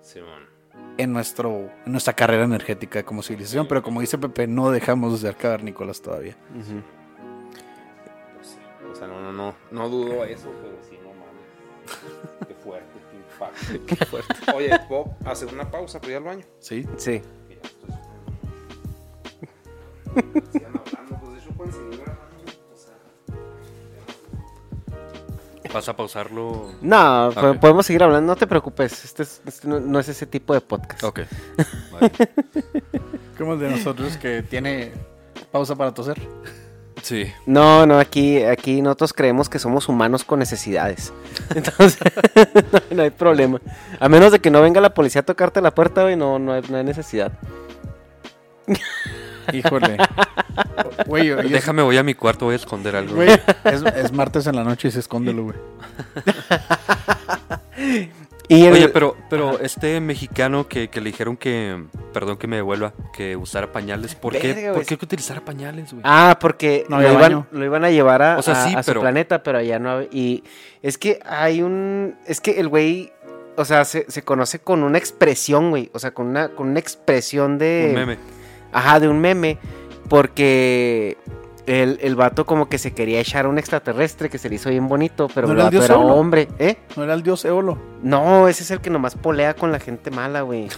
[0.00, 0.44] Simón.
[0.96, 3.66] en, nuestro, en nuestra carrera energética como civilización.
[3.66, 6.36] Pero como dice Pepe, no dejamos de ser cavernícolas todavía.
[6.52, 6.66] Pues
[8.46, 8.58] sí.
[8.90, 9.54] O sea, no, no, no.
[9.72, 11.42] No dudo eso, pero sí, no mames.
[12.46, 13.86] Qué fuerte, qué impacto.
[13.86, 14.34] Qué fuerte.
[14.54, 16.44] Oye, Bob, hacer una pausa para ir al baño.
[16.60, 16.86] Sí.
[16.96, 17.20] Sí.
[17.62, 18.12] Que ya estoy
[20.34, 20.52] sufriendo.
[20.52, 22.52] Sigan hablando, pues de hecho pueden seguir grabando.
[22.72, 22.94] O sea.
[25.74, 26.70] ¿Vas a pausarlo?
[26.82, 29.04] No, podemos seguir hablando, no te preocupes.
[29.04, 31.02] Este, es- este no, no es ese tipo de podcast.
[31.04, 31.20] Ok.
[31.92, 32.10] Vale.
[33.38, 34.92] Como el de nosotros que tiene
[35.50, 36.20] pausa para toser.
[37.00, 37.32] Sí.
[37.46, 41.12] No, no, aquí, aquí nosotros creemos que somos humanos con necesidades.
[41.54, 41.98] Entonces,
[42.72, 43.60] no, no hay problema.
[43.98, 46.52] A menos de que no venga la policía a tocarte la puerta, güey, no, no,
[46.52, 47.32] hay, no hay necesidad.
[49.52, 49.96] Híjole.
[51.06, 53.16] Güey, Déjame, voy a mi cuarto, voy a esconder algo.
[53.16, 53.30] güey,
[53.64, 55.56] es, es martes en la noche y se escóndelo, güey.
[58.54, 62.56] Y el- Oye, pero, pero este mexicano que, que le dijeron que, perdón que me
[62.56, 66.02] devuelva, que usara pañales, ¿por qué, Verga, ¿por qué que utilizara pañales, güey?
[66.04, 67.46] Ah, porque No lo, iban, baño.
[67.50, 69.78] lo iban a llevar a, O sea, a- sí, a su pero- planeta, pero allá
[69.78, 70.42] no había- Y
[70.82, 72.16] es que hay un...
[72.26, 73.12] Es que el güey,
[73.56, 75.90] o sea, se, se conoce con una expresión, güey.
[75.94, 77.86] O sea, con una, con una expresión de...
[77.90, 78.18] Un meme.
[78.72, 79.58] Ajá, de un meme.
[80.08, 81.16] Porque
[81.66, 84.70] el, el vato como que se quería echar a un extraterrestre que se le hizo
[84.70, 86.14] bien bonito, pero ¿No el era el vato dios era Eolo?
[86.14, 86.76] hombre, ¿eh?
[86.96, 87.78] No era el dios Eolo.
[88.02, 90.68] No, ese es el que nomás polea con la gente mala, güey.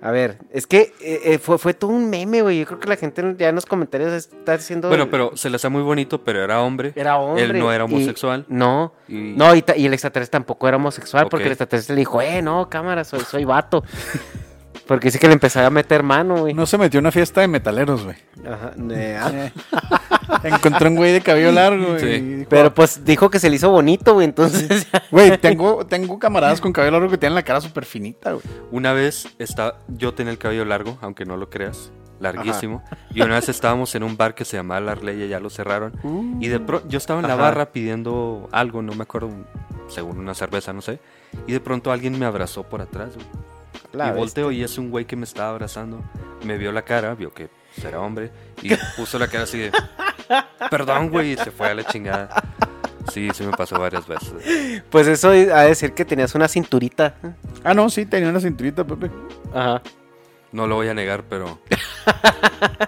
[0.00, 2.58] A ver, es que eh, eh, fue, fue todo un meme, güey.
[2.60, 4.88] Yo creo que la gente ya en los comentarios está diciendo...
[4.88, 6.92] Bueno, pero se le hace muy bonito, pero era hombre.
[6.94, 7.42] Era hombre.
[7.44, 8.44] Él no era y- homosexual.
[8.48, 8.92] no.
[9.08, 12.68] Y- No, y, el extraterrestre tampoco era homosexual, porque el extraterrestre le dijo, eh, no,
[12.68, 13.82] cámara, soy, soy vato.
[14.86, 16.54] porque dice que le empezaba a meter mano, güey.
[16.54, 18.16] No se metió en una fiesta de metaleros, güey.
[18.46, 19.30] Ajá, ne- ah.
[19.34, 19.52] Eh,
[20.44, 22.00] Encontró un güey de cabello largo, güey.
[22.00, 22.06] Sí.
[22.06, 24.86] y dijo, Pero pues dijo que se le hizo bonito, güey, entonces...
[25.10, 28.44] Güey, tengo, tengo camaradas con cabello largo que tienen la cara súper finita, güey.
[28.70, 32.82] Una vez está, yo tenía el cabello largo, aunque no lo creas, larguísimo.
[33.14, 35.92] Y una vez estábamos en un bar que se llamaba La Arleya, ya lo cerraron.
[36.40, 37.42] y de pronto yo estaba en la Ajá.
[37.42, 39.30] barra pidiendo algo, no me acuerdo,
[39.88, 40.98] según una cerveza, no sé.
[41.46, 43.26] Y de pronto alguien me abrazó por atrás, güey.
[43.94, 44.20] La y bestia.
[44.20, 46.02] volteo y es un güey que me estaba abrazando.
[46.44, 47.48] Me vio la cara, vio que
[47.82, 48.30] era hombre.
[48.62, 49.72] Y puso la cara así de,
[50.70, 52.28] perdón, güey, y se fue a la chingada.
[53.12, 54.82] Sí, sí me pasó varias veces.
[54.90, 57.14] Pues eso ha de decir que tenías una cinturita.
[57.62, 59.10] Ah, no, sí, tenía una cinturita, Pepe.
[59.52, 59.82] Ajá.
[60.52, 61.58] No lo voy a negar, pero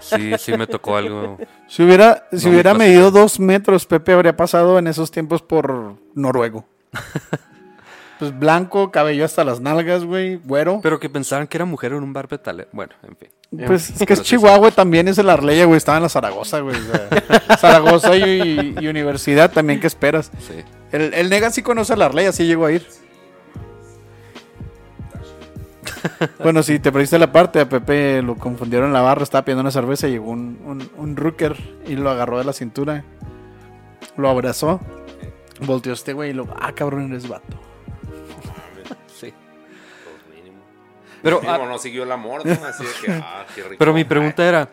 [0.01, 1.37] sí, sí me tocó algo.
[1.67, 6.65] Si hubiera, si hubiera medido dos metros, Pepe habría pasado en esos tiempos por noruego.
[8.19, 10.81] Pues blanco, cabello hasta las nalgas, güey, güero.
[10.83, 12.69] Pero que pensaban que era mujer en un bar petale.
[12.73, 13.29] Bueno, en fin.
[13.67, 15.77] Pues es que es sí, Chihuahua, también es el Arleya, güey.
[15.77, 16.77] Estaba en la Zaragoza, güey.
[17.59, 20.31] Zaragoza y, y universidad también, ¿qué esperas?
[20.41, 20.65] Sí.
[20.93, 22.87] El, el Nega sí conoce a la Arleya, sí llegó a ir.
[26.43, 29.63] Bueno, si te perdiste la parte, a Pepe lo confundieron en la barra, estaba pidiendo
[29.63, 31.57] una cerveza y llegó un, un, un rooker
[31.87, 33.05] y lo agarró de la cintura.
[34.17, 34.81] Lo abrazó.
[35.61, 36.47] Volteó este güey y lo...
[36.59, 37.59] Ah, cabrón, eres vato.
[41.27, 42.53] Pero Pero, ah, no siguió el amor, ¿no?
[42.65, 43.75] Así de que, ah, qué rico.
[43.81, 44.69] pero mi pregunta era,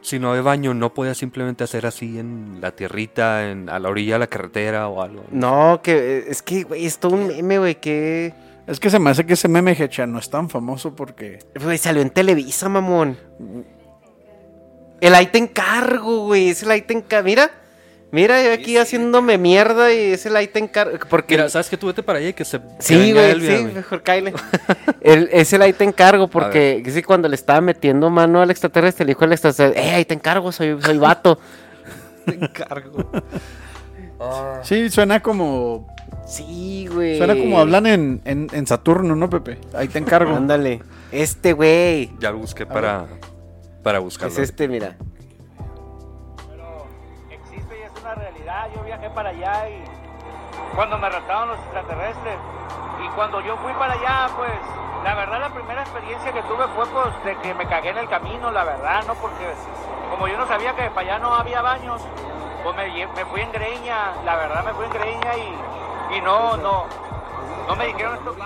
[0.00, 3.90] si no hay baño, ¿no podía simplemente hacer así en la tierrita, en, a la
[3.90, 5.24] orilla de la carretera o algo?
[5.30, 8.32] No, que es que, güey, es todo un meme, güey, que...
[8.66, 11.40] Es que se me hace que ese meme, Hecha, no es tan famoso porque...
[11.62, 13.18] Güey, salió en Televisa, mamón.
[15.02, 16.48] El ahí te encargo, güey.
[16.48, 17.26] Es el ahí te encargo.
[17.26, 17.50] Mira,
[18.10, 20.98] mira, yo aquí haciéndome mierda y es el ahí te encargo.
[21.08, 21.36] Porque.
[21.36, 22.60] Mira, ¿sabes que Tú vete para allá y que se...
[22.78, 24.32] sí, güey, sí, mejor cáile.
[25.00, 29.04] el, es el ahí te encargo, porque sí, cuando le estaba metiendo mano al extraterrestre,
[29.04, 31.38] le dijo al extraterrestre, eh, ahí te encargo, soy, soy vato.
[34.62, 35.86] Sí, suena como...
[36.26, 37.16] Sí, güey.
[37.16, 39.58] Suena como hablan en, en, en Saturno, ¿no, Pepe?
[39.72, 40.34] Ahí te encargo.
[40.34, 40.82] Ándale.
[41.10, 42.10] Este, güey.
[42.20, 43.06] Ya lo busqué para,
[43.82, 44.34] para buscarlo.
[44.34, 44.96] Es este, mira.
[49.08, 49.84] Viajé para allá y
[50.74, 52.36] cuando me raptaron los extraterrestres
[53.04, 54.50] y cuando yo fui para allá, pues
[55.04, 58.08] la verdad la primera experiencia que tuve fue pues de que me cagué en el
[58.08, 59.44] camino, la verdad, no porque
[60.10, 62.02] como yo no sabía que para allá no había baños,
[62.62, 66.86] pues me, fui en greña, la verdad me fui en greña y, y no, no,
[67.66, 68.36] no me dijeron esto.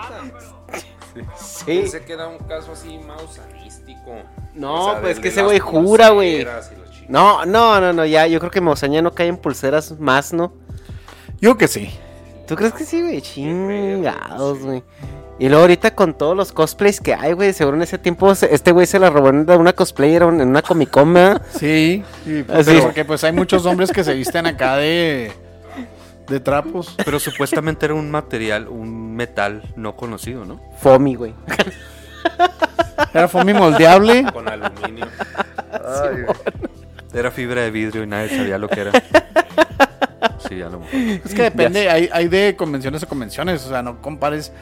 [1.37, 1.65] Sí.
[1.67, 4.23] Pensé que era un caso así mausanístico.
[4.55, 6.47] No, pues del es que ese güey jura, güey.
[7.09, 10.53] No, no, no, no, ya, yo creo que Mozaña no cae en pulseras más, ¿no?
[11.41, 11.91] Yo que sí.
[12.47, 13.21] ¿Tú crees que sí, güey?
[13.21, 14.83] Chingados, güey.
[15.39, 18.71] Y luego ahorita con todos los cosplays que hay, güey, seguro en ese tiempo este
[18.71, 21.43] güey se la robó en una cosplayer en una Comic Con, ¿verdad?
[21.51, 25.33] Sí, sí, pero porque pues hay muchos hombres que se visten acá de,
[26.29, 26.95] de trapos.
[27.05, 30.61] Pero supuestamente era un material, un metal no conocido, ¿no?
[30.79, 31.35] Fomi, güey.
[33.13, 34.25] Era foamy moldeable.
[34.33, 35.07] Con aluminio.
[37.15, 38.93] Era fibra de vidrio y nadie sabía lo que era.
[40.49, 40.95] Sí, a lo mejor.
[41.25, 44.53] Es que depende, hay, hay de convenciones a convenciones, o sea, no compares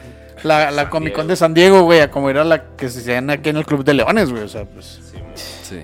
[0.43, 3.29] la, la Comic Con de San Diego, güey, a como era la que se hacían
[3.29, 4.99] aquí en el Club de Leones, güey, o sea, pues...
[5.63, 5.83] Sí.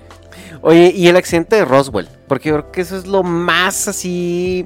[0.61, 4.65] Oye, y el accidente de Roswell, porque yo creo que eso es lo más así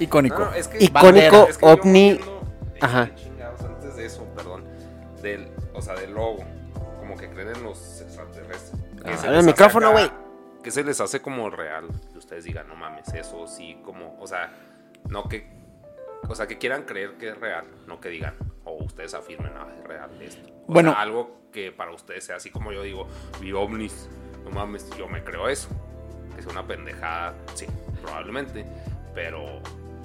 [0.00, 0.38] Icónico.
[0.38, 1.44] No, no, es que- Icónico, Bandera.
[1.50, 2.20] Es que ovni.
[2.80, 3.10] Ajá.
[3.14, 4.64] chingados, antes de eso, perdón.
[5.22, 6.38] Del, o sea, del logo.
[7.00, 8.80] Como que creen en los extraterrestres.
[9.04, 10.10] Que Ah, el micrófono, acá- güey.
[10.62, 11.88] Que se les hace como real.
[12.12, 14.16] Que ustedes digan, no mames, eso sí, como.
[14.20, 14.52] O sea,
[15.08, 15.46] no que.
[16.28, 17.64] O sea, que quieran creer que es real.
[17.86, 18.34] No que digan,
[18.64, 20.48] o ustedes afirmen, ah, es real esto.
[20.66, 20.90] O Bueno.
[20.92, 23.06] sea, algo que para ustedes sea así como yo digo,
[23.40, 24.08] vi ovnis.
[24.44, 25.68] No mames, yo me creo eso.
[26.34, 27.66] Que sea una pendejada, sí,
[28.02, 28.64] probablemente.
[29.14, 29.44] Pero,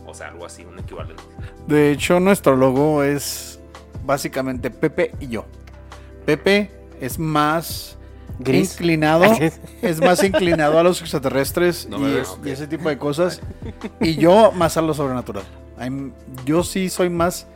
[0.06, 1.22] o sea, algo así, un equivalente.
[1.68, 3.60] De hecho, nuestro logo es
[4.06, 5.46] básicamente Pepe y yo.
[6.26, 7.98] Pepe es más
[8.40, 8.74] Gris.
[8.74, 9.26] inclinado,
[9.82, 13.42] es más inclinado a los extraterrestres No y, es- ese tipo de cosas.
[14.00, 15.44] Y yo más a lo sobrenatural.
[15.80, 16.14] I'm-
[16.46, 17.48] yo sí soy más,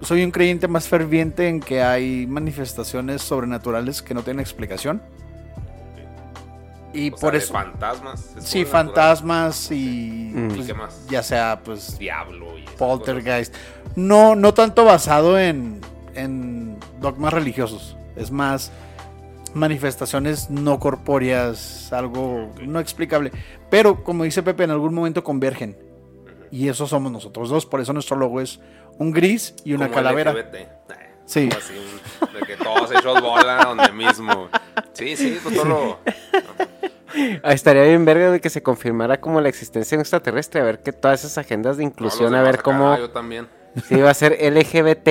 [0.00, 5.02] soy un creyente más ferviente en que hay manifestaciones sobrenaturales que no tienen explicación.
[6.94, 8.24] Y O sea, por de eso, fantasmas.
[8.36, 10.48] es sí, fantasmas y Mm.
[10.48, 11.06] pues, ¿Y qué más?
[11.08, 13.54] ya sea pues Diablo y Poltergeist.
[13.96, 15.80] No, no tanto basado en,
[16.14, 17.96] en dogmas religiosos.
[18.14, 18.70] Es más
[19.54, 23.32] manifestaciones no corpóreas, algo no explicable.
[23.70, 25.76] Pero como dice Pepe, en algún momento convergen.
[26.50, 27.64] Y eso somos nosotros dos.
[27.66, 28.60] Por eso nuestro logo es
[28.98, 30.32] un gris y una Como calavera.
[30.32, 30.56] LGBT.
[31.24, 31.48] Sí.
[31.48, 31.74] como así,
[32.40, 34.48] de que todos hechos bola donde mismo.
[34.92, 35.98] Sí, sí, pues todo lo-
[37.42, 40.64] Ah, Estaría bien verga de que se confirmara como la existencia de un extraterrestre, a
[40.64, 42.96] ver que todas esas agendas de inclusión, a ver cómo...
[42.98, 43.48] yo también.
[43.86, 45.08] Sí, va a ser LGBT...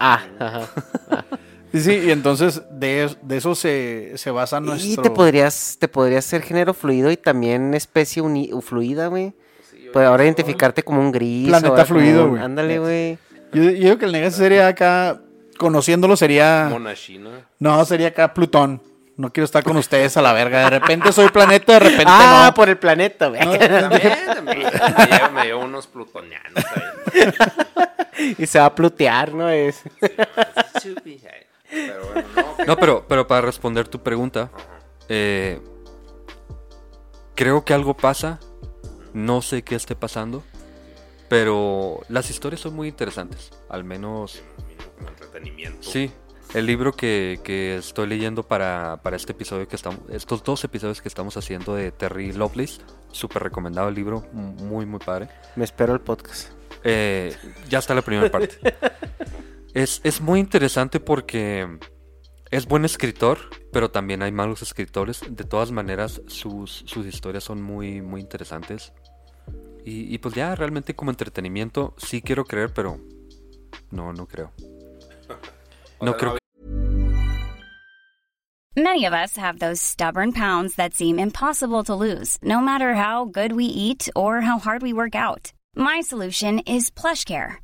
[0.00, 0.62] Ah, ajá.
[0.62, 1.36] Sí,
[1.80, 5.02] sí, y entonces de, de eso se, se basa Y nuestro...
[5.02, 9.32] te podrías, te podrías ser género fluido y también especie uni- fluida, güey.
[9.92, 11.48] Pues ahora identificarte como un gris.
[11.48, 12.42] Planeta fluido, güey.
[12.42, 13.18] Ándale, güey.
[13.52, 15.20] Yo, yo digo que el negocio sería acá,
[15.58, 16.66] conociéndolo sería...
[16.70, 17.30] Monachina.
[17.60, 18.82] No, sería acá Plutón.
[19.16, 20.64] No quiero estar con ustedes a la verga.
[20.64, 22.54] De repente soy planeta, de repente Ah, no.
[22.54, 23.40] por el planeta, güey.
[23.44, 24.58] No, También, también.
[24.98, 27.30] Me llevo, me llevo unos plutonianos ahí.
[28.38, 29.48] Y se va a plutear, ¿no?
[29.50, 29.82] Es...
[31.74, 32.64] Pero bueno, no.
[32.66, 34.50] No, pero, pero para responder tu pregunta,
[35.08, 35.60] eh,
[37.34, 38.40] creo que algo pasa.
[39.12, 40.42] No sé qué esté pasando.
[41.28, 43.50] Pero las historias son muy interesantes.
[43.68, 44.42] Al menos,
[44.98, 45.82] Como entretenimiento.
[45.82, 46.10] sí.
[46.52, 51.02] El libro que, que estoy leyendo para, para este episodio que estamos, estos dos episodios
[51.02, 55.28] que estamos haciendo de Terry Lovelace, súper recomendado el libro, muy muy padre.
[55.56, 56.52] Me espero el podcast.
[56.84, 57.34] Eh,
[57.68, 58.56] ya está la primera parte.
[59.74, 61.78] Es, es muy interesante porque
[62.50, 63.38] es buen escritor,
[63.72, 65.22] pero también hay malos escritores.
[65.28, 68.92] De todas maneras, sus, sus historias son muy, muy interesantes.
[69.84, 73.00] Y, y pues ya realmente como entretenimiento sí quiero creer, pero
[73.90, 74.52] no, no creo.
[76.00, 76.38] No creo que...
[78.76, 83.24] Many of us have those stubborn pounds that seem impossible to lose, no matter how
[83.24, 85.52] good we eat or how hard we work out.
[85.76, 87.63] My solution is PlushCare.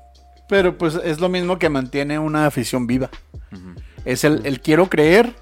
[0.51, 3.09] Pero pues es lo mismo que mantiene una afición viva.
[4.03, 5.33] Es el, el quiero creer.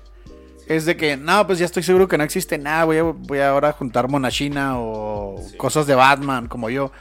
[0.68, 2.86] Es de que, no, pues ya estoy seguro que no existe nada.
[2.86, 6.92] Voy a, voy a ahora a juntar monachina o cosas de Batman como yo.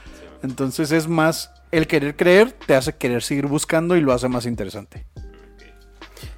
[0.42, 4.46] Entonces es más, el querer creer te hace querer seguir buscando y lo hace más
[4.46, 5.04] interesante.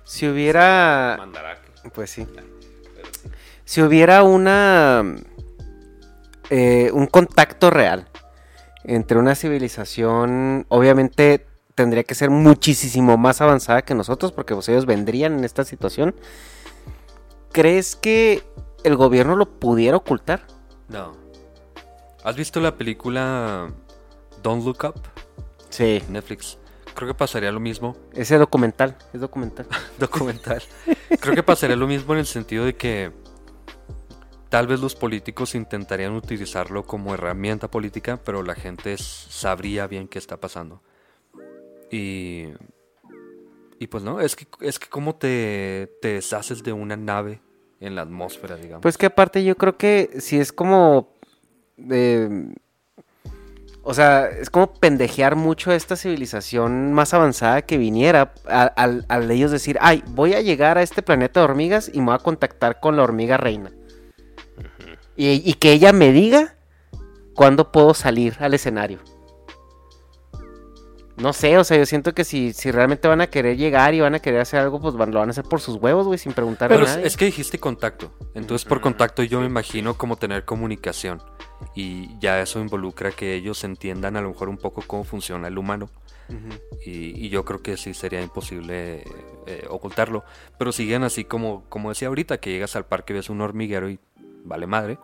[0.03, 1.21] Si hubiera...
[1.95, 2.27] Pues sí.
[3.65, 5.05] Si hubiera una...
[6.51, 8.09] eh, un contacto real
[8.83, 11.47] entre una civilización, obviamente
[11.81, 16.15] tendría que ser muchísimo más avanzada que nosotros, porque pues, ellos vendrían en esta situación.
[17.53, 18.43] ¿Crees que
[18.85, 20.47] el gobierno lo pudiera ocultar?
[20.89, 21.13] No.
[22.23, 23.73] ¿Has visto la película
[24.43, 25.01] Don't Look Up?
[25.71, 26.03] Sí.
[26.11, 26.59] Netflix.
[26.95, 27.97] Creo que pasaría lo mismo.
[28.13, 29.67] Ese documental, es documental.
[29.99, 30.63] documental.
[31.19, 33.11] Creo que pasaría lo mismo en el sentido de que
[34.51, 40.19] tal vez los políticos intentarían utilizarlo como herramienta política, pero la gente sabría bien qué
[40.19, 40.83] está pasando.
[41.91, 42.49] Y
[43.81, 47.41] y pues no, es que es que cómo te, te deshaces de una nave
[47.81, 48.83] en la atmósfera, digamos.
[48.83, 51.15] Pues que aparte yo creo que si es como...
[51.79, 52.53] eh,
[53.83, 59.31] o sea, es como pendejear mucho a esta civilización más avanzada que viniera al, al
[59.31, 62.19] ellos decir, ay, voy a llegar a este planeta de hormigas y me voy a
[62.19, 63.73] contactar con la hormiga reina.
[65.17, 66.57] y, y que ella me diga
[67.35, 68.99] cuándo puedo salir al escenario.
[71.21, 74.01] No sé, o sea, yo siento que si, si realmente van a querer llegar y
[74.01, 76.19] van a querer hacer algo, pues van- lo van a hacer por sus huevos, güey,
[76.19, 77.07] sin preguntar Pero a es, nadie.
[77.07, 78.13] es que dijiste contacto.
[78.35, 81.23] Entonces, por contacto, yo me imagino como tener comunicación.
[81.75, 85.59] Y ya eso involucra que ellos entiendan a lo mejor un poco cómo funciona el
[85.59, 85.91] humano.
[86.87, 89.03] y, y yo creo que sí sería imposible
[89.47, 90.25] eh, ocultarlo.
[90.59, 93.99] Pero siguen así como, como decía ahorita, que llegas al parque, ves un hormiguero y
[94.45, 94.99] vale madre.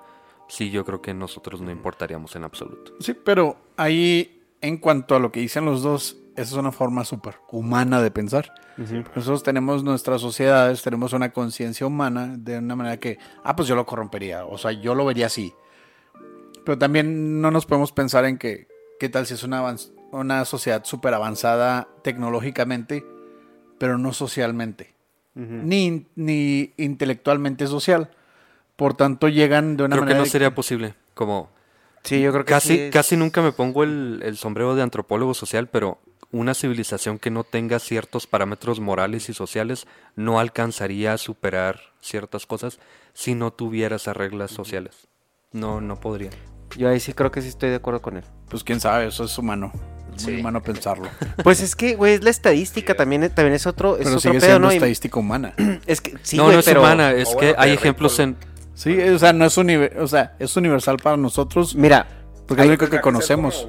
[0.48, 2.92] Sí, yo creo que nosotros no importaríamos en absoluto.
[3.00, 7.04] Sí, pero ahí, en cuanto a lo que dicen los dos, esa es una forma
[7.04, 8.52] súper humana de pensar.
[9.14, 13.74] Nosotros tenemos nuestras sociedades, tenemos una conciencia humana de una manera que, ah, pues yo
[13.74, 15.54] lo corrompería, o sea, yo lo vería así.
[16.64, 18.68] Pero también no nos podemos pensar en que,
[19.00, 23.04] ¿qué tal si es una, sociedad súper avanzada tecnológicamente,
[23.78, 24.94] pero no socialmente?
[25.34, 28.10] ni, ni intelectualmente social.
[28.74, 30.20] Por tanto, llegan de una Creo que manera...
[30.20, 30.94] no sería posible.
[31.14, 31.50] Como
[32.06, 34.82] Sí, yo creo que casi, sí es- casi nunca me pongo el, el sombrero de
[34.82, 35.98] antropólogo social, pero
[36.32, 39.86] una civilización que no tenga ciertos parámetros morales y sociales
[40.16, 42.78] no alcanzaría a superar ciertas cosas
[43.12, 45.08] si no tuviera esas reglas sociales.
[45.52, 46.30] No, no podría.
[46.76, 48.24] Yo ahí sí creo que sí estoy de acuerdo con él.
[48.48, 49.72] Pues quién sabe, eso es humano.
[50.16, 51.08] Es muy humano pensarlo.
[51.44, 54.40] Pues es que, güey, es la estadística, también, también es otro, es Pero otro sigue
[54.40, 54.72] pedo, siendo ¿no?
[54.72, 55.54] Y- estadística humana.
[55.86, 56.80] es que, sí, no, no es pero...
[56.80, 58.36] humana, es O que hay ejemplos en...
[58.76, 61.74] Sí, o sea, no es, univer- o sea, es universal para nosotros.
[61.74, 62.06] Mira,
[62.46, 63.64] Porque es lo único que conocemos.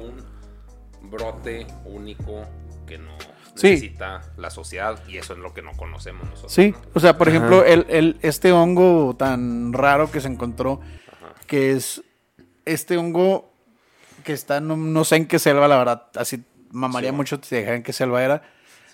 [1.02, 2.42] un brote único
[2.86, 3.12] que no
[3.54, 3.70] Sí.
[3.70, 6.52] necesita la sociedad y eso es lo que no conocemos nosotros.
[6.52, 6.78] Sí, ¿no?
[6.94, 7.36] o sea, por Ajá.
[7.38, 10.80] ejemplo, el, el- este hongo tan raro que se encontró,
[11.46, 12.02] que es
[12.66, 13.50] este hongo
[14.24, 17.16] que está, no, no sé en qué selva, la verdad, así mamaría Sí.
[17.16, 18.42] mucho si dijera en qué selva era,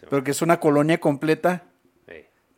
[0.08, 1.64] pero que es una colonia completa,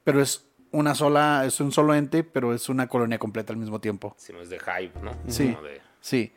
[0.04, 0.44] pero es
[0.78, 4.14] una sola, es un solo ente, pero es una colonia completa al mismo tiempo.
[4.18, 5.12] si no es de hype, ¿no?
[5.28, 5.48] Sí.
[5.48, 6.32] De- Sí.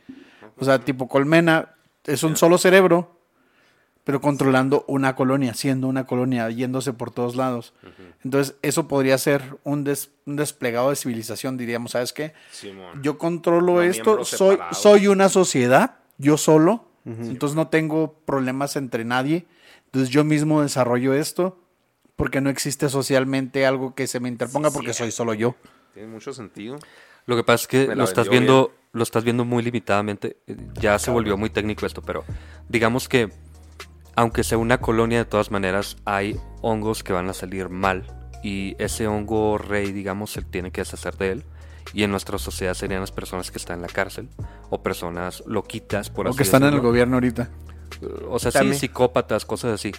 [0.58, 1.76] O sea, tipo colmena,
[2.06, 3.16] es un solo cerebro,
[4.04, 7.74] pero controlando una colonia, siendo una colonia, yéndose por todos lados.
[8.24, 12.34] Entonces, eso podría ser un, des- un desplegado de civilización, diríamos, ¿sabes qué?
[12.52, 13.04] Simón.
[13.04, 14.78] Yo controlo No esto, soy, separados.
[14.82, 19.46] soy una sociedad, yo solo, entonces no tengo problemas entre nadie,
[19.86, 21.60] entonces yo mismo desarrollo esto,
[22.20, 25.56] porque no existe socialmente algo que se me interponga, Sí, porque sí, soy solo yo.
[25.94, 26.78] Tiene mucho sentido.
[27.26, 30.36] Lo que pasa es que lo estás viendo, lo estás viendo muy limitadamente.
[30.46, 32.26] eh, Ya se volvió muy técnico esto, pero
[32.68, 33.30] digamos que
[34.18, 38.04] aunque sea una colonia, de todas maneras hay hongos que van a salir mal
[38.44, 41.44] y ese hongo rey, digamos, se tiene que deshacer de él.
[41.94, 44.28] Y en nuestra sociedad serían las personas que están en la cárcel
[44.70, 47.50] o personas loquitas, por O así que están en el gobierno ahorita.
[48.30, 48.74] O sea, También.
[48.74, 49.94] sí, psicópatas, cosas así.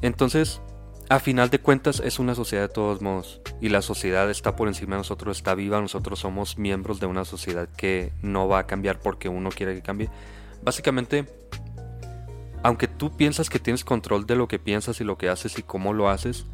[0.00, 0.62] Entonces,
[1.08, 3.40] a final de cuentas, es una sociedad de todos modos.
[3.60, 5.80] Y la sociedad está por encima de nosotros, está viva.
[5.80, 9.82] Nosotros somos miembros de una sociedad que no va a cambiar porque uno quiere que
[9.82, 10.10] cambie.
[10.62, 11.26] Básicamente,
[12.62, 15.62] aunque tú piensas que tienes control de lo que piensas y lo que haces y
[15.62, 16.44] cómo lo haces,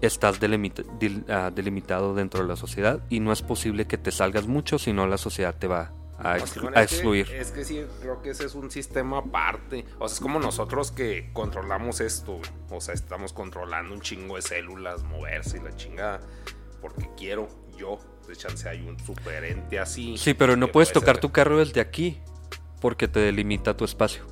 [0.00, 0.38] estás
[1.28, 4.92] ah, delimitado dentro de la sociedad y no es posible que te salgas mucho, si
[4.92, 7.30] no la sociedad te va a, No, exclu- es que- excluir.
[7.32, 9.84] Es que sí, creo que ese es un sistema aparte.
[9.98, 12.36] O sea, es como nosotros que controlamos esto.
[12.38, 12.50] güey.
[12.70, 16.20] O sea, estamos controlando un chingo de células, moverse y la chingada.
[16.80, 17.98] Porque quiero yo.
[18.28, 20.16] De chance hay un superente así.
[20.16, 22.20] Sí, pero no puedes puede tocar ser- tu carro desde aquí
[22.80, 24.24] porque te delimita tu espacio.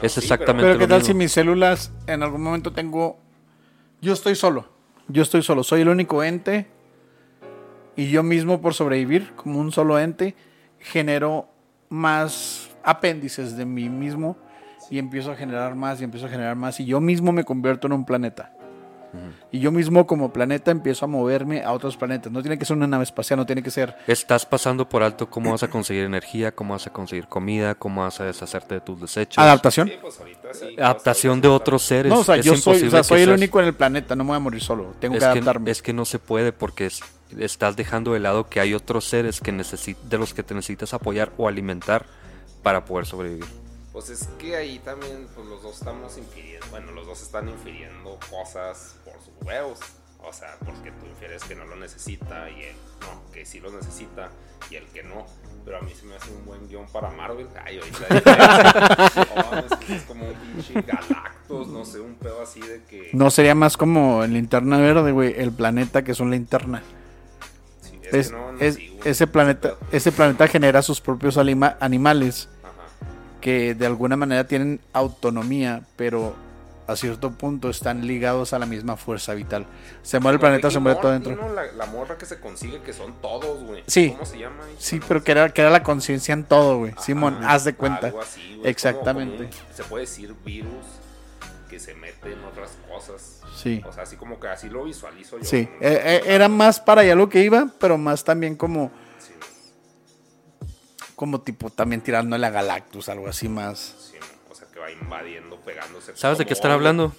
[0.00, 1.12] es sí, exactamente Pero qué lo tal mismo.
[1.12, 3.18] si mis células en algún momento tengo...
[4.00, 4.68] Yo estoy solo.
[5.08, 5.62] Yo estoy solo.
[5.62, 6.68] Soy el único ente.
[7.96, 10.34] Y yo mismo por sobrevivir como un solo ente
[10.84, 11.48] genero
[11.88, 14.36] más apéndices de mí mismo
[14.90, 17.86] y empiezo a generar más y empiezo a generar más y yo mismo me convierto
[17.86, 18.52] en un planeta.
[19.52, 22.32] Y yo mismo como planeta empiezo a moverme a otros planetas.
[22.32, 23.96] No tiene que ser una nave espacial, no tiene que ser...
[24.08, 28.00] Estás pasando por alto cómo vas a conseguir energía, cómo vas a conseguir comida, cómo
[28.02, 29.38] vas a deshacerte de tus desechos.
[29.38, 29.86] Adaptación.
[29.86, 30.14] Sí, pues
[30.58, 30.74] sí.
[30.76, 32.12] Adaptación de otros seres.
[32.12, 34.16] No, o sea, Es yo soy, o sea, soy el seas- único en el planeta,
[34.16, 34.94] no me voy a morir solo.
[34.98, 35.70] Tengo Es que que, adaptarme.
[35.70, 37.00] es que no se puede porque es-
[37.38, 40.94] estás dejando de lado que hay otros seres que necesi- de los que te necesitas
[40.94, 42.06] apoyar o alimentar
[42.62, 43.46] para poder sobrevivir.
[43.92, 48.18] Pues es que ahí también pues los dos estamos infiriendo, bueno, los dos están infiriendo
[48.30, 49.78] cosas por sus huevos.
[50.26, 53.70] O sea, porque tú infieres que no lo necesita y él no, que sí lo
[53.70, 54.30] necesita
[54.70, 55.26] y el que no.
[55.66, 57.46] Pero a mí se me hace un buen guion para Marvel.
[57.62, 58.06] Ay, ahorita
[59.36, 63.10] no, mames, es como un pinche Galactus, no sé, un pedo así de que...
[63.12, 66.82] No sería más como en linterna verde, güey, el planeta que es una linterna.
[68.14, 71.36] Es, que no, no es- sigo ese planeta, ese planeta genera sus propios
[71.80, 72.72] animales Ajá.
[73.40, 76.34] que de alguna manera tienen autonomía, pero
[76.86, 79.64] a cierto punto están ligados a la misma fuerza vital.
[80.02, 81.34] Se muere el planeta, se muere todo dentro.
[81.54, 83.82] La, la morra que se consigue, que son todos, güey.
[83.86, 84.10] Sí.
[84.10, 84.64] ¿Cómo se llama?
[84.78, 86.92] Sí, pero que era, que era la conciencia en todo, güey.
[87.00, 88.08] Simón, Ajá, haz de cuenta.
[88.08, 89.36] algo así, como- Exactamente.
[89.36, 90.70] como un- se puede decir virus
[91.74, 93.40] que se mete en otras cosas.
[93.56, 93.82] Sí.
[93.84, 95.44] O sea, así como que así lo visualizo yo.
[95.44, 99.32] Sí, eh, eh, era más para allá lo que iba, pero más también como, sí,
[101.16, 103.78] como tipo también tirando la Galactus, algo así más.
[104.12, 104.16] sí,
[104.48, 106.16] o sea, que va invadiendo, pegándose.
[106.16, 107.12] ¿Sabes de qué están hablando?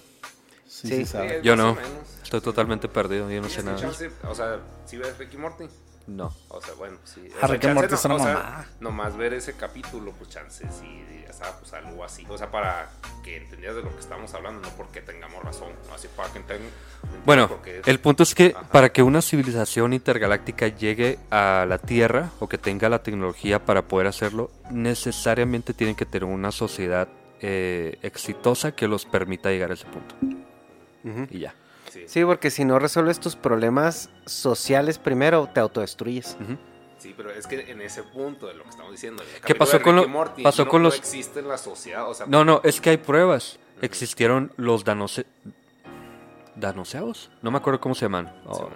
[0.66, 1.16] Sí, Sí.
[1.42, 1.76] Yo no.
[2.22, 3.76] Estoy totalmente perdido, yo no sé nada.
[3.78, 5.66] chance, o sea, si ves Ricky Morty?
[6.06, 6.32] No.
[6.48, 7.20] O sea, bueno, sí.
[7.32, 8.66] O Ah, sea, chance Morty es una o sea, mamada.
[8.80, 12.24] Nomás ver ese capítulo, pues chance, sí, ya está, pues algo así.
[12.28, 12.88] O sea, para
[13.24, 15.94] que entendieras de lo que estamos hablando, no porque tengamos razón, ¿no?
[15.94, 16.70] así para que enten-
[17.24, 17.50] Bueno,
[17.84, 18.68] el punto es que Ajá.
[18.68, 23.82] para que una civilización intergaláctica llegue a la Tierra o que tenga la tecnología para
[23.82, 27.08] poder hacerlo, necesariamente tienen que tener una sociedad
[27.40, 30.14] eh, exitosa que los permita llegar a ese punto.
[31.30, 31.54] Y ya.
[32.02, 36.36] Sí, Sí, porque si no resuelves tus problemas sociales primero, te autodestruyes.
[36.98, 39.22] Sí, pero es que en ese punto de lo que estamos diciendo.
[39.44, 42.14] ¿Qué pasó con lo- Morty pasó no- con no los- existe en la sociedad, o
[42.14, 43.58] sea, No, no, es que hay pruebas.
[43.82, 45.26] Existieron los danose...
[46.54, 47.30] ¿Danoseados?
[47.42, 48.32] No me acuerdo cómo se llaman.
[48.46, 48.70] Oh,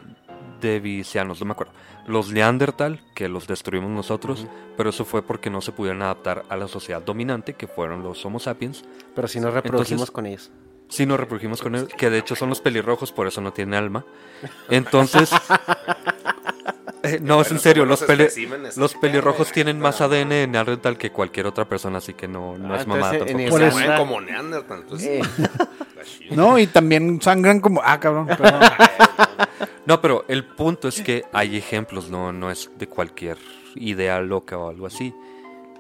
[0.60, 1.72] Devicianos, no me acuerdo.
[2.06, 4.46] Los Neandertal, que los destruimos nosotros,
[4.76, 8.22] pero eso fue porque no se pudieron adaptar a la sociedad dominante, que fueron los
[8.26, 8.84] Homo sapiens.
[9.14, 10.50] Pero si nos reprodujimos Entonces- con ellos.
[10.90, 13.74] Sí, nos reprodujimos con ellos, que de hecho son los pelirrojos, por eso no tienen
[13.74, 14.04] alma.
[14.68, 15.30] Entonces...
[17.02, 18.28] Eh, no, es en serio, los, peli-
[18.76, 22.76] los pelirrojos tienen, más ADN neandertal que cualquier otra persona, así que no, no Ah,
[22.76, 23.72] es mamada entonces, en tampoco.
[23.72, 25.22] Por eso- como Neandertal, entonces, Eh.
[26.30, 27.80] No, y también sangran como.
[27.82, 28.26] Ah, cabrón.
[28.26, 28.60] perdón.
[29.86, 33.38] No, pero el punto es que hay ejemplos, no, no es de cualquier
[33.76, 35.14] idea loca o algo así.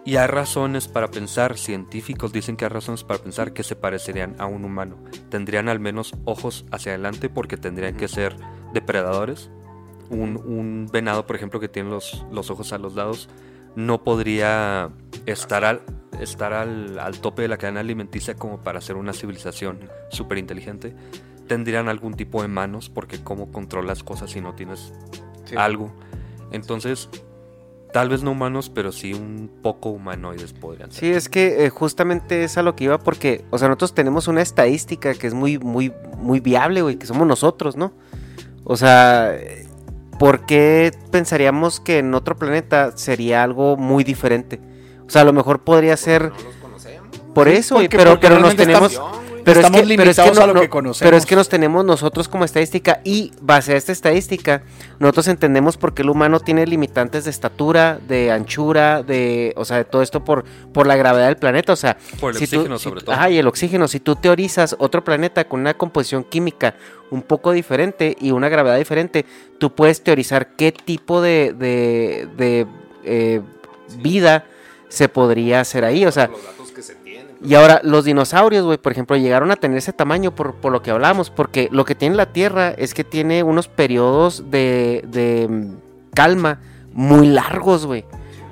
[0.04, 4.34] Y hay razones para pensar, científicos dicen que hay razones para pensar que se parecerían
[4.38, 4.96] a un humano.
[5.28, 8.34] Tendrían al menos ojos hacia adelante porque tendrían que ser
[8.72, 9.50] depredadores.
[10.08, 13.28] Un, un venado, por ejemplo, que tiene los, los ojos a los lados,
[13.76, 14.90] no podría
[15.26, 15.82] estar al,
[16.18, 20.94] estar al, al tope de la cadena alimenticia como para ser una civilización súper inteligente.
[21.46, 24.92] Tendrían algún tipo de manos porque cómo controlas cosas si no tienes
[25.56, 25.92] algo.
[26.52, 27.08] Entonces,
[27.92, 31.00] tal vez no humanos, pero sí un poco humanoides podrían ser.
[31.00, 34.28] Sí, es que eh, justamente es a lo que iba porque, o sea, nosotros tenemos
[34.28, 37.92] una estadística que es muy, muy, muy viable, güey, que somos nosotros, ¿no?
[38.64, 39.36] O sea,
[40.18, 44.60] ¿por qué pensaríamos que en otro planeta sería algo muy diferente?
[45.06, 47.08] O sea, a lo mejor podría ser No los conocemos.
[47.34, 49.00] por eso, güey, porque- pero, porque pero nos tenemos...
[49.44, 50.98] Pero es, Estamos pero es que limitados no- a lo no- que conocemos.
[51.08, 54.62] pero es que nos tenemos nosotros como estadística y base a esta estadística
[54.98, 59.78] nosotros entendemos por qué el humano tiene limitantes de estatura, de anchura, de, o sea,
[59.78, 62.56] de todo esto por, por la gravedad del planeta, o sea, Por el si tú-
[62.58, 63.14] oxígeno, si- sobre todo.
[63.14, 66.74] Ajá, y el oxígeno, si tú teorizas otro planeta con una composición química
[67.10, 69.24] un poco diferente y una gravedad diferente,
[69.58, 72.66] tú puedes teorizar qué tipo de, de, de,
[73.04, 73.40] eh,
[73.98, 74.44] vida
[74.88, 76.30] se podría hacer ahí, o sea,
[77.42, 80.82] y ahora, los dinosaurios, güey, por ejemplo, llegaron a tener ese tamaño por, por lo
[80.82, 85.46] que hablamos, porque lo que tiene la Tierra es que tiene unos periodos de, de
[85.48, 85.74] mm,
[86.14, 86.60] calma
[86.92, 88.04] muy largos, güey.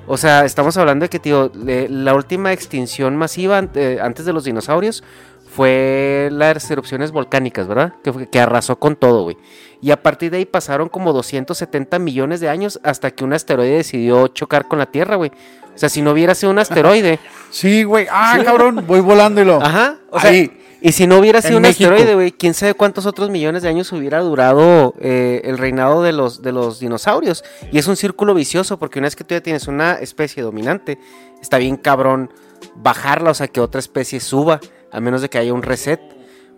[0.07, 4.43] O sea, estamos hablando de que, tío, la última extinción masiva ante- antes de los
[4.43, 5.03] dinosaurios
[5.47, 7.93] fue las erupciones volcánicas, ¿verdad?
[8.03, 9.37] Que, que arrasó con todo, güey.
[9.81, 13.75] Y a partir de ahí pasaron como 270 millones de años hasta que un asteroide
[13.77, 15.31] decidió chocar con la Tierra, güey.
[15.73, 17.19] O sea, si no hubiera sido un asteroide...
[17.51, 18.07] Sí, güey.
[18.11, 18.83] Ah, cabrón.
[18.85, 19.61] Voy volando y lo.
[19.61, 19.95] Ajá.
[20.11, 20.51] O sea, Ahí.
[20.81, 21.89] y si no hubiera sido En un México.
[21.89, 26.11] asteroide, güey, quién sabe cuántos otros millones de años hubiera durado eh, el reinado de
[26.11, 27.45] los, de los dinosaurios.
[27.71, 30.99] Y es un círculo vicioso, porque una vez que tú ya tienes una especie dominante,
[31.41, 32.31] está bien cabrón
[32.75, 34.59] bajarla, o sea, que otra especie suba,
[34.91, 36.01] a menos de que haya un reset.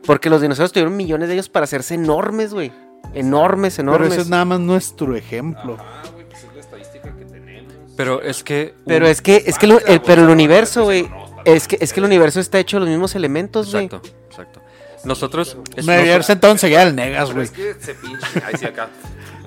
[0.05, 2.72] Porque los dinosaurios tuvieron millones de ellos para hacerse enormes, güey.
[3.14, 4.12] Enormes, Pero enormes.
[4.14, 5.78] ese es nada más nuestro ejemplo.
[5.80, 7.74] Ah, güey, pues es la estadística que tenemos.
[7.97, 8.74] Pero es que...
[8.86, 11.10] Pero es que, es que el- Válida, el- pero el universo, güey,
[11.45, 13.86] es que, es que el pero- universo está hecho de los mismos elementos, güey.
[13.86, 14.62] Exacto, exacto.
[15.04, 15.58] Nosotros...
[15.76, 17.45] es- Me había sentado enseguida el negas, Pero güey.
[17.45, 18.26] es que se pinche.
[18.45, 18.89] Ahí sí, acá.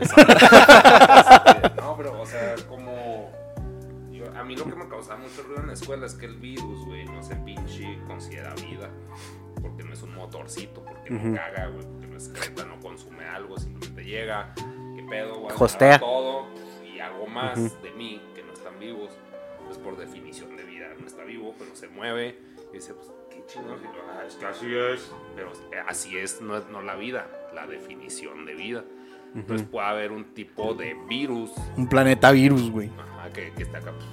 [1.76, 3.30] no, pero, o sea, como.
[4.12, 6.34] yo- a mí lo que me causaba mucho ruido en la escuela es que el
[6.36, 8.90] virus, güey, no se pinche considera vida.
[9.64, 13.56] Porque no es un motorcito, porque no caga, güey, porque no excreta, no consume algo,
[13.58, 14.54] simplemente llega.
[14.94, 15.56] ¿Qué pedo, güey?
[15.58, 15.98] Hostea.
[15.98, 16.46] todo
[16.84, 19.10] y algo más de mí que no están vivos.
[19.66, 22.38] Pues por definición de vida no está vivo, pero se mueve.
[22.70, 23.80] Y dice, pues, qué chingón.
[24.10, 25.10] "Ah, es que así es.
[25.34, 25.50] Pero
[25.88, 28.84] así es, no es no la vida, la definición de vida.
[29.34, 32.90] Entonces puede haber un tipo de virus Un planeta virus, güey.
[32.96, 34.06] ajá, que, que está acá, pues,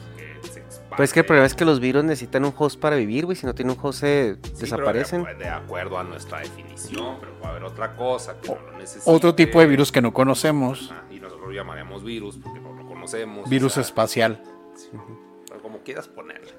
[0.95, 3.35] Pues es que el problema es que los virus necesitan un host para vivir, güey.
[3.35, 5.23] Si no tiene un host, se Sí, desaparecen.
[5.23, 9.09] pero de, acuerdo a nuestra definición, pero puede haber otra cosa que no lo necesite.
[9.11, 10.91] Otro tipo de virus que no conocemos.
[10.91, 13.49] Ajá, y nosotros lo llamaremos virus porque no lo conocemos.
[13.49, 14.41] Virus o sea, espacial.
[15.47, 16.51] pero como quieras ponerle.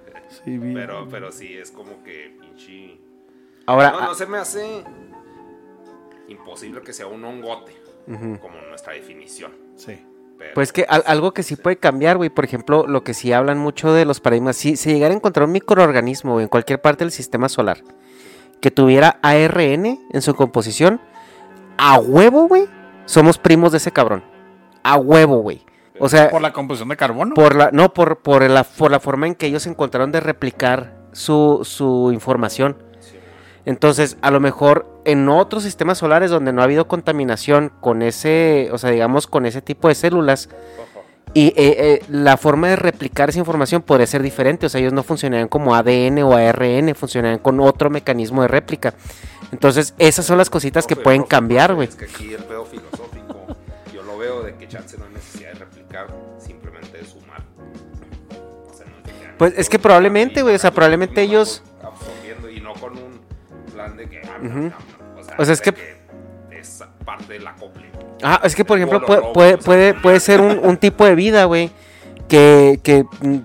[0.44, 2.98] Sí, Pero, pero sí, es como que pinche.
[3.66, 4.82] Ahora, No, no ah, se me hace
[6.28, 7.72] imposible que sea un hongote,
[8.06, 8.38] Ujú.
[8.40, 9.52] como nuestra definición.
[9.76, 10.04] Sí.
[10.43, 12.28] Pero, Pues que al- algo que sí puede cambiar, güey.
[12.30, 14.57] Por ejemplo, lo que sí hablan mucho de los paradigmas.
[14.57, 17.78] Si se llegara a encontrar un microorganismo en cualquier parte del sistema solar
[18.61, 21.01] que tuviera ARN en su composición,
[21.78, 22.66] a huevo, güey,
[23.07, 24.22] somos primos de ese cabrón.
[24.84, 25.64] A huevo, güey.
[25.99, 27.34] O sea, Por la composición de carbono.
[27.34, 30.97] por la, no, por, por, la, por la forma en que ellos encontraron de replicar
[31.12, 32.76] su, su información.
[33.64, 38.68] Entonces, a lo mejor en otros sistemas solares donde no ha habido contaminación con ese,
[38.72, 40.48] o sea, digamos, con ese tipo de células,
[41.34, 44.66] y eh, eh, la forma de replicar esa información podría ser diferente.
[44.66, 48.92] O sea, ellos no funcionarían como ADN o ARN, funcionarían con otro mecanismo de réplica.
[49.50, 51.88] Entonces, esas son las cositas que pueden cambiar, güey.
[51.88, 53.46] Es que aquí el pedo filosófico,
[53.94, 56.08] yo lo veo de que chance no hay necesidad de replicar,
[56.38, 57.42] simplemente de sumar.
[58.70, 61.62] O sea, no es de que, Pues es que probablemente, güey, o sea, probablemente ellos-
[64.43, 64.49] que.
[64.49, 65.20] no, no.
[65.20, 66.03] O sea, O sea, es de que-
[66.59, 67.90] es parte del acople.
[68.22, 70.76] Ah, es que por ejemplo puede, robo, puede, o sea, puede, puede ser un, un
[70.76, 71.70] tipo de vida, güey,
[72.28, 73.38] que, que mm,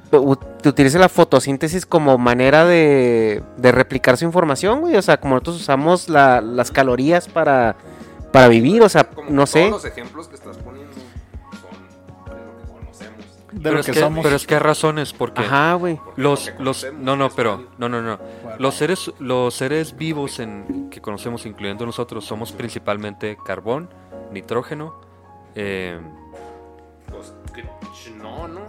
[0.62, 4.96] te utilice la fotosíntesis como manera de, de replicar su información, güey.
[4.96, 7.76] O sea, como nosotros usamos la- las calorías para,
[8.32, 9.60] para vivir, o sea, Como no que sé.
[9.70, 10.87] Todos los ejemplos que estás poniendo
[13.58, 14.24] De pero, lo es que que, somos.
[14.24, 15.96] pero es que hay razones porque Ajá, güey.
[15.98, 18.20] Porque los los no no pero no no no
[18.60, 23.90] los seres los seres vivos en que conocemos incluyendo nosotros somos principalmente carbón
[24.32, 25.00] nitrógeno
[25.56, 26.00] eh,
[27.12, 27.64] Los que-
[28.22, 28.62] no, no.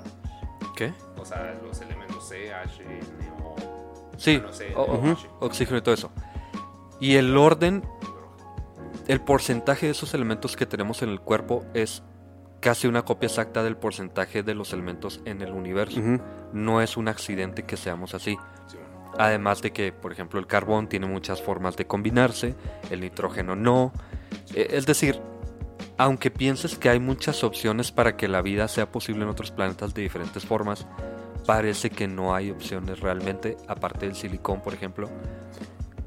[0.77, 3.01] qué O sea, los elementos C, H, N,
[3.45, 3.57] O.
[4.17, 4.75] sí no sé,
[5.41, 6.11] oxígeno y todo eso
[7.01, 7.85] y el orden
[9.07, 12.03] el porcentaje de esos elementos que tenemos en el cuerpo es
[12.61, 16.01] casi una copia exacta del porcentaje de los elementos en el universo
[16.53, 18.37] no es un accidente que seamos así
[18.67, 18.79] Sí.
[19.17, 22.55] Además de que, por ejemplo, el carbón tiene muchas formas de combinarse,
[22.91, 23.93] el nitrógeno no.
[24.55, 25.21] Eh, Es decir,
[25.97, 29.95] aunque pienses que hay muchas opciones para que la vida sea posible en otros planetas
[29.95, 30.87] de diferentes formas,
[31.47, 35.09] parece que no hay opciones realmente, aparte del silicón, por ejemplo.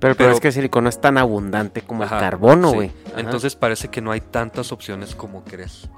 [0.02, 2.74] Pero, pero pero- es que el silicón no es tan abundante como Ajá, el carbono,
[2.74, 2.92] güey.
[3.16, 5.90] Entonces parece que no hay tantas opciones como crees.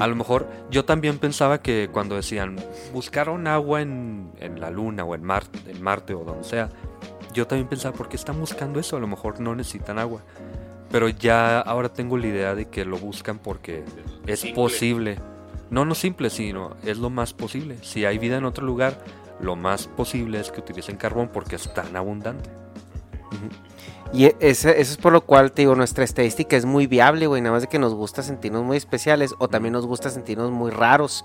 [0.00, 2.56] A lo mejor yo también pensaba que cuando decían
[2.92, 6.70] buscaron agua en, en la luna o en, Mar- en Marte o donde sea,
[7.32, 8.96] yo también pensaba, ¿por qué están buscando eso?
[8.96, 10.22] A lo mejor no necesitan agua.
[10.90, 13.84] Pero ya ahora tengo la idea de que lo buscan porque
[14.26, 14.54] es Simple.
[14.62, 15.18] posible.
[15.70, 17.76] No, no simple, sino es lo más posible.
[17.82, 18.98] Si hay vida en otro lugar,
[19.40, 22.50] lo más posible es que utilicen carbón porque es tan abundante.
[24.12, 27.26] Y e- ese- eso es por lo cual, te digo, nuestra estadística es muy viable,
[27.28, 27.40] güey.
[27.40, 30.70] Nada más de que nos gusta sentirnos muy especiales o también nos gusta sentirnos muy
[30.70, 31.24] raros.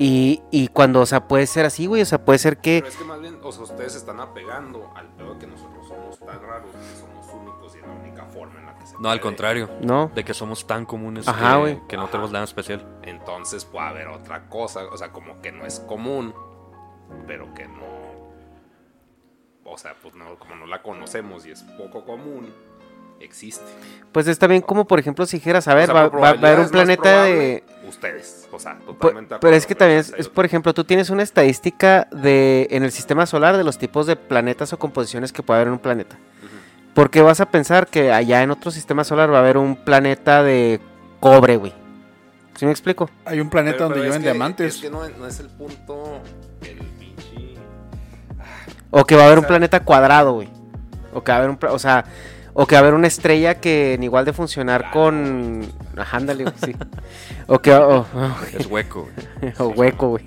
[0.00, 2.02] Y, y cuando, o sea, puede ser así, güey.
[2.02, 2.80] O sea, puede ser que...
[2.82, 5.46] Pero es que más bien, o sea, ustedes se están apegando al pedo de que
[5.48, 8.86] nosotros somos tan raros, que somos únicos y es la única forma en la que
[8.86, 9.20] se No, al puede.
[9.20, 9.70] contrario.
[9.80, 10.12] No.
[10.14, 12.86] De que somos tan comunes Ajá, que- que, no tenemos nada especial.
[13.02, 16.32] Entonces puede haber otra cosa, o sea, como que no es común,
[17.26, 17.97] pero que no.
[19.70, 22.52] O sea, pues no, como no la conocemos y es poco común,
[23.20, 23.64] existe.
[24.12, 26.28] Pues está bien como, por ejemplo, si dijeras, a ver, O sea, va, por a
[26.30, 27.64] haber un planeta de...
[27.88, 29.34] Ustedes, o sea, totalmente.
[29.34, 32.92] de Pero es que también es, por ejemplo, tú tienes una estadística de en el
[32.92, 36.16] sistema solar de los tipos de planetas o composiciones que puede haber en un planeta.
[36.94, 40.42] Porque vas a pensar que allá en otro sistema solar va a haber un planeta
[40.42, 40.80] de
[41.20, 41.72] cobre, güey.
[42.56, 43.08] ¿Sí me explico?
[43.24, 44.74] Hay un planeta Pero- donde pero es que- diamantes.
[44.74, 46.20] Es que no, no es el punto,
[46.62, 46.78] el.
[48.90, 50.48] O que va a haber un planeta cuadrado, güey.
[51.12, 52.04] O que va a haber un, o sea,
[52.54, 55.62] o que va a haber una estrella que en igual de funcionar con,
[56.12, 56.74] ándale, güey, sí.
[57.46, 58.04] O que, o-
[58.58, 59.08] Es hueco.
[59.40, 59.52] güey.
[59.58, 60.24] o hueco, güey.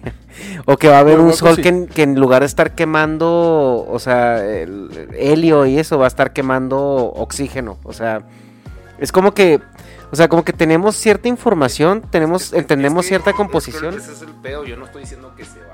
[0.65, 1.61] O que va a haber un hueco, sol sí.
[1.61, 6.05] que, en, que en lugar de estar quemando, o sea, el helio y eso, va
[6.05, 6.79] a estar quemando
[7.15, 7.77] oxígeno.
[7.83, 8.21] O sea,
[8.97, 9.59] es como que,
[10.11, 13.35] o sea, como que tenemos cierta información, tenemos, Es que- entendemos es que- cierta es
[13.35, 13.93] que composición.
[13.95, 14.63] Ese es el pedo.
[14.65, 15.70] Yo no estoy diciendo que se va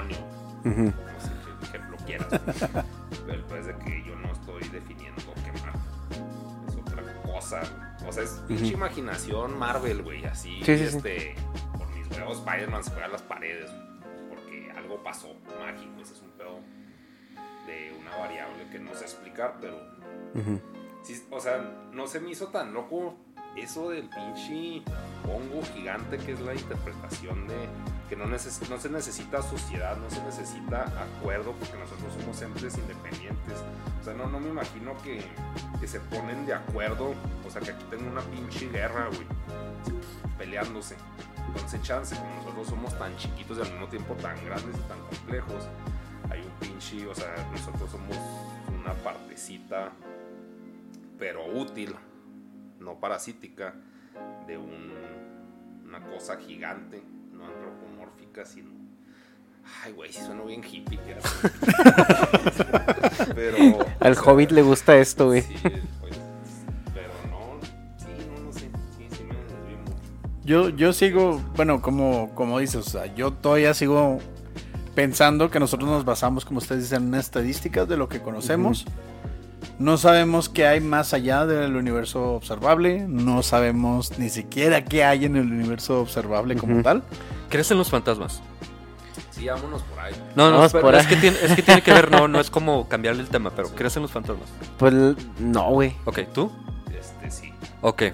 [0.00, 2.28] No sé qué ejemplo quieras.
[3.26, 5.72] Pero el pedo es de que yo no estoy definiendo quemar.
[6.68, 7.60] Es otra cosa.
[8.06, 10.24] O sea, es pinche imaginación Marvel, güey.
[10.24, 10.96] Así, Sí, sí, sí.
[10.96, 11.34] este.
[11.78, 13.70] Por mis huevos, Spider-Man se fue a las paredes.
[14.28, 15.28] Porque algo pasó
[15.60, 16.00] mágico.
[16.00, 16.58] Ese es un pedo
[17.66, 19.78] de una variable que no sé explicar, pero.
[21.02, 21.58] Sí, o sea,
[21.92, 23.16] no se me hizo tan loco
[23.56, 24.82] eso del pinche
[25.28, 27.68] hongo gigante que es la interpretación de
[28.12, 33.64] que no, no se necesita sociedad, no se necesita acuerdo, porque nosotros somos entes independientes.
[34.02, 35.24] O sea, no, no me imagino que,
[35.80, 37.14] que se ponen de acuerdo,
[37.46, 39.26] o sea, que aquí tengo una pinche guerra, güey,
[40.36, 40.96] peleándose.
[41.46, 45.00] Entonces, chance, como nosotros somos tan chiquitos y al mismo tiempo tan grandes y tan
[45.06, 45.66] complejos,
[46.28, 48.18] hay un pinche, o sea, nosotros somos
[48.78, 49.90] una partecita,
[51.18, 51.96] pero útil,
[52.78, 53.72] no parasítica,
[54.46, 54.92] de un,
[55.86, 57.02] una cosa gigante,
[58.44, 58.70] sino.
[59.84, 60.98] Ay, güey, si suena bien hippie.
[63.34, 63.56] Pero.
[64.00, 65.42] Al o sea, hobbit le gusta esto, güey.
[65.42, 65.74] Sí, pues,
[66.92, 67.60] pero no,
[67.98, 68.68] sí, no, no sé, sí,
[69.10, 69.94] sí me desvío mucho.
[70.44, 74.18] Yo, yo sigo, bueno, como, como dices, o sea, yo todavía sigo
[74.94, 78.84] pensando que nosotros nos basamos, como ustedes dicen, en estadísticas de lo que conocemos.
[79.78, 83.06] No sabemos qué hay más allá del universo observable.
[83.08, 87.02] No sabemos ni siquiera qué hay en el universo observable como tal.
[87.52, 88.40] ¿Crees en los fantasmas?
[89.30, 90.14] Sí, vámonos por ahí.
[90.34, 91.06] No, no, Vamos pero por es, ahí.
[91.06, 93.68] que tiene, es que tiene que ver, no, no es como cambiarle el tema, pero
[93.68, 94.48] ¿crees en los fantasmas?
[94.78, 94.94] Pues
[95.38, 95.94] no, güey.
[96.06, 96.50] Ok, ¿tú?
[96.98, 97.52] Este, sí.
[97.82, 98.04] Ok,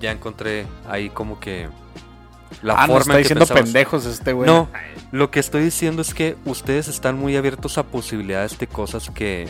[0.00, 1.68] ya encontré ahí como que
[2.62, 3.64] la ah, forma está en que diciendo pensabas.
[3.64, 4.46] pendejos este güey.
[4.46, 4.68] No,
[5.10, 9.48] lo que estoy diciendo es que ustedes están muy abiertos a posibilidades de cosas que...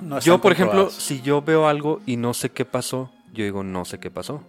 [0.00, 3.62] No yo, por ejemplo, si yo veo algo y no sé qué pasó, yo digo,
[3.62, 4.42] no sé qué pasó.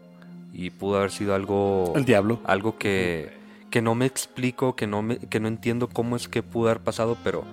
[0.53, 1.93] Y pudo haber sido algo...
[1.95, 2.39] El diablo.
[2.45, 3.33] Algo que,
[3.71, 6.81] que no me explico, que no, me, que no entiendo cómo es que pudo haber
[6.81, 7.43] pasado, pero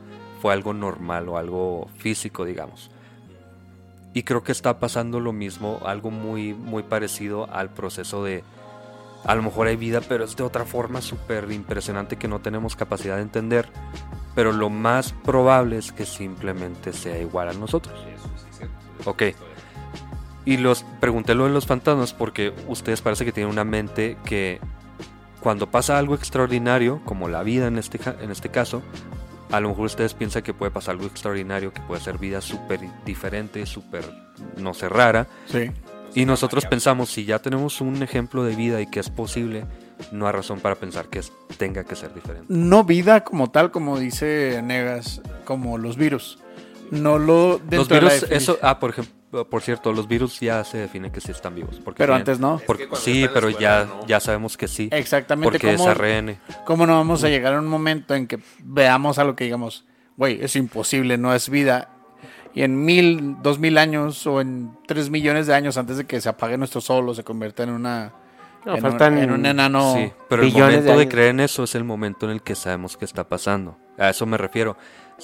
[0.41, 2.91] fue algo normal o algo físico, digamos.
[4.13, 8.45] Y creo que está pasando lo mismo, algo muy, muy parecido al proceso de...
[9.25, 12.77] A lo mejor hay vida, pero es de otra forma súper impresionante que no tenemos
[12.77, 13.69] capacidad de entender.
[14.35, 17.99] Pero lo más probable es que simplemente sea igual a nosotros.
[19.05, 19.23] Ok.
[20.45, 24.59] Y los pregunté lo de los fantasmas porque ustedes parece que tienen una mente que
[25.41, 28.83] cuando pasa algo extraordinario, como la vida en este, en este caso,
[29.51, 32.81] a lo mejor ustedes piensan que puede pasar algo extraordinario, que puede ser vida súper
[33.05, 34.05] diferente, súper,
[34.57, 35.27] no sé, rara.
[35.47, 35.71] Sí.
[36.15, 39.65] Y nosotros pensamos, si ya tenemos un ejemplo de vida y que es posible,
[40.13, 42.47] no hay razón para pensar que es- tenga que ser diferente.
[42.49, 46.39] No vida como tal, como dice Negas, como los virus.
[46.91, 50.79] No lo Los de virus, eso, ah, por ejemplo, por cierto, los virus ya se
[50.79, 51.81] define que sí están vivos.
[51.85, 52.57] Porque Pero tienen- antes no.
[52.57, 54.07] Es que sí, pero escuela, ya, no.
[54.07, 54.89] ya sabemos que sí.
[54.93, 55.51] Exactamente.
[55.51, 56.39] Porque es ¿Cómo, ARN.
[56.65, 59.85] ¿Cómo no vamos a llegar a un momento en que veamos algo que digamos,
[60.17, 61.91] güey, es imposible, no es vida?
[62.53, 66.21] Y en mil, dos mil años o en tres millones de años antes de que
[66.21, 68.13] se apague nuestro sol o se convierta en una...
[68.65, 69.95] No, en, faltan un, en un enano...
[69.95, 72.57] Sí, pero el de momento de, creer en eso es el momento en el que
[72.57, 73.79] sabemos que está pasando.
[73.97, 74.77] A eso me refiero.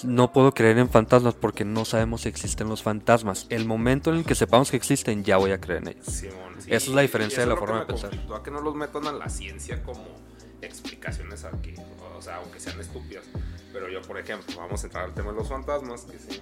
[0.04, 3.46] No puedo creer en fantasmas porque no sabemos si existen los fantasmas.
[3.50, 6.06] El momento en el que sepamos que existen, ya voy a creer en ellos.
[6.06, 6.68] Simón, sí.
[6.72, 8.10] Esa es la diferencia de la forma de pensar.
[8.10, 10.04] conflictúa, que no los metan a la ciencia como
[10.62, 11.74] explicaciones a que,
[12.16, 13.24] o sea, aunque sean estúpidas.
[13.72, 16.40] Pero yo, por ejemplo, vamos a entrar al tema de los fantasmas, que sí.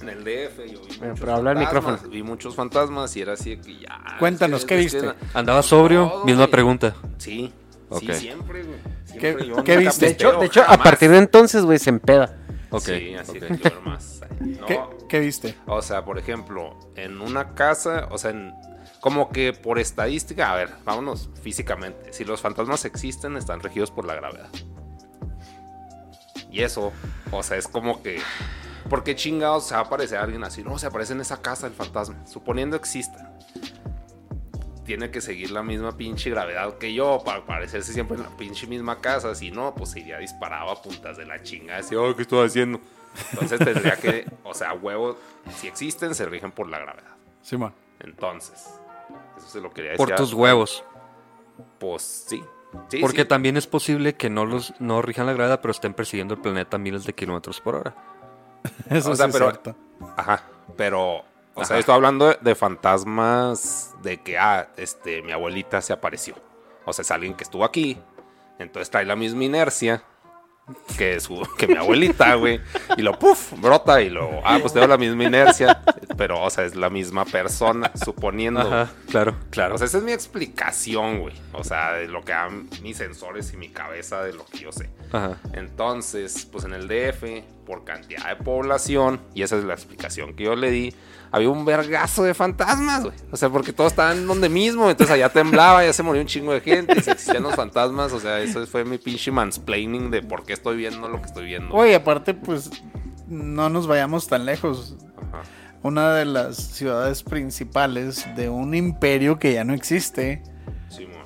[0.00, 2.08] En el DF yo vi muchos pero habla fantasmas, micrófono.
[2.10, 4.16] Vi muchos fantasmas y era así de que ya...
[4.18, 5.02] Cuéntanos, es ¿qué viste?
[5.02, 6.08] na- ¿Andaba sobrio?
[6.08, 6.50] Todo, Misma güey.
[6.50, 6.94] pregunta.
[7.18, 7.52] Sí,
[7.88, 8.00] Ok.
[8.00, 8.78] sí, siempre, güey.
[9.12, 10.06] ¿Qué- Siempre, yo qué viste?
[10.06, 12.36] De hecho, de hecho a partir de entonces, güey, se empeda.
[12.82, 13.36] Sí, así ok.
[13.44, 14.20] de que más.
[14.40, 15.54] No, ¿Qué, qué viste?
[15.66, 18.52] O sea, por ejemplo, en una casa, o sea, en-
[19.00, 22.12] como que por estadística, a ver, vámonos físicamente.
[22.12, 24.48] Si los fantasmas existen, están regidos por la gravedad.
[26.50, 26.92] Y eso,
[27.30, 28.20] o sea, es como que.
[28.88, 30.62] ¿Por qué chingados se va a aparecer alguien así?
[30.62, 32.24] No, se aparece en esa casa el fantasma.
[32.26, 33.32] Suponiendo exista.
[34.84, 38.66] Tiene que seguir la misma pinche gravedad que yo para aparecerse siempre en la pinche
[38.66, 39.34] misma casa.
[39.34, 41.80] Si no, pues iría disparado a puntas de la chingada.
[41.80, 42.80] Así, oh, ¿qué estoy haciendo?
[43.32, 45.16] Entonces tendría que, o sea, huevo,
[45.56, 47.14] si existen, se rigen por la gravedad.
[47.40, 47.72] Simón.
[48.00, 48.74] Entonces,
[49.38, 50.04] eso se lo quería decir.
[50.06, 50.84] Por tus huevos.
[51.78, 52.42] Pues sí.
[52.88, 53.28] Sí, Porque sí.
[53.28, 56.76] también es posible que no los no rijan la gravedad, pero estén persiguiendo el planeta
[56.76, 57.94] a miles de kilómetros por hora.
[58.90, 59.76] Eso O sea, sí pero- es cierto.
[60.16, 60.42] Ajá,
[60.76, 61.22] pero,
[61.54, 61.68] o Ajá.
[61.68, 66.34] sea, estoy hablando de, fantasmas de que, ah, este, mi abuelita se apareció.
[66.84, 67.98] O sea, es alguien que estuvo aquí,
[68.58, 70.02] entonces trae la misma inercia
[70.96, 72.60] que, su, que mi abuelita, güey.
[72.96, 75.82] Y lo, puff, brota y lo, ah, pues tengo la misma inercia,
[76.16, 78.60] pero, o sea, es la misma persona, suponiendo.
[78.60, 79.74] Ajá, claro, claro.
[79.74, 81.34] O sea, esa es mi explicación, güey.
[81.52, 84.72] O sea, de lo que dan mis sensores y mi cabeza de lo que yo
[84.72, 84.90] sé.
[85.12, 85.38] Ajá.
[85.52, 90.44] Entonces, pues en el DF, por cantidad de población, y esa es la explicación que
[90.44, 90.94] yo le di,
[91.30, 93.14] había un vergazo de fantasmas, güey.
[93.32, 96.52] O sea, porque todos estaban donde mismo, entonces allá temblaba, ya se murió un chingo
[96.52, 100.44] de gente, si existían los fantasmas, o sea, eso fue mi pinche mansplaining de por
[100.44, 101.74] qué estoy viendo lo que estoy viendo.
[101.74, 102.70] Oye, aparte, pues,
[103.26, 104.96] no nos vayamos tan lejos.
[105.32, 105.42] Ajá.
[105.84, 110.42] una de las ciudades principales de un imperio que ya no existe.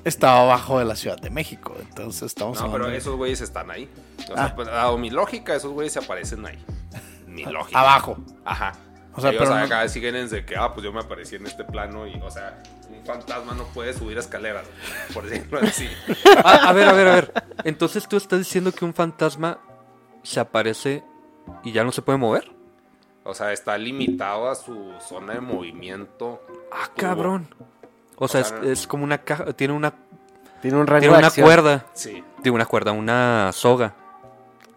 [0.08, 1.74] Estaba abajo de la Ciudad de México.
[1.80, 3.88] Entonces estamos No, hablando pero de- esos güeyes están ahí.
[4.30, 4.52] O sea, Ah.
[4.54, 6.58] pues, dado mi lógica, esos güeyes se aparecen ahí.
[7.26, 7.78] Mi lógica.
[7.80, 8.16] Abajo.
[8.44, 8.72] Ajá.
[9.14, 11.36] O sea, Ellos pero no- acá siguen en de que, ah, pues yo me aparecí
[11.36, 14.64] en este plano y, o sea, un fantasma no puede subir escaleras,
[15.12, 15.88] por decirlo así.
[16.44, 17.32] Ah, a ver, a ver, a ver.
[17.64, 19.58] Entonces tú estás diciendo que un fantasma
[20.22, 21.02] se aparece
[21.64, 22.50] y ya no se puede mover.
[23.24, 26.40] O sea, está limitado a su zona de movimiento.
[26.72, 27.52] Ah, cabrón.
[28.18, 29.94] O sea, es, sea, es como una caja, tiene una,
[30.60, 31.46] Tiene un rango tiene de una acción.
[31.46, 31.86] cuerda.
[31.94, 33.94] Sí, Tiene una cuerda, una soga.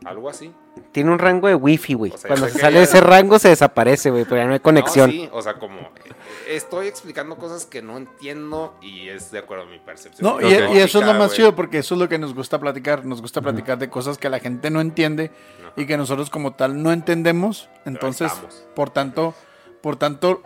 [0.05, 0.53] algo así.
[0.91, 2.11] Tiene un rango de wifi, güey.
[2.11, 4.59] O sea, Cuando se sale de ese rango se desaparece, güey, pero ya no hay
[4.59, 5.09] conexión.
[5.09, 6.13] No, sí, o sea, como eh,
[6.49, 10.27] estoy explicando cosas que no entiendo y es de acuerdo a mi percepción.
[10.27, 13.05] No, y, eso es lo más chido porque eso es lo que nos gusta platicar.
[13.05, 15.31] Nos gusta platicar de cosas que la gente no entiende
[15.75, 17.69] y que nosotros como tal no entendemos.
[17.85, 18.31] Entonces,
[18.75, 19.33] por tanto,
[19.81, 20.41] por tanto,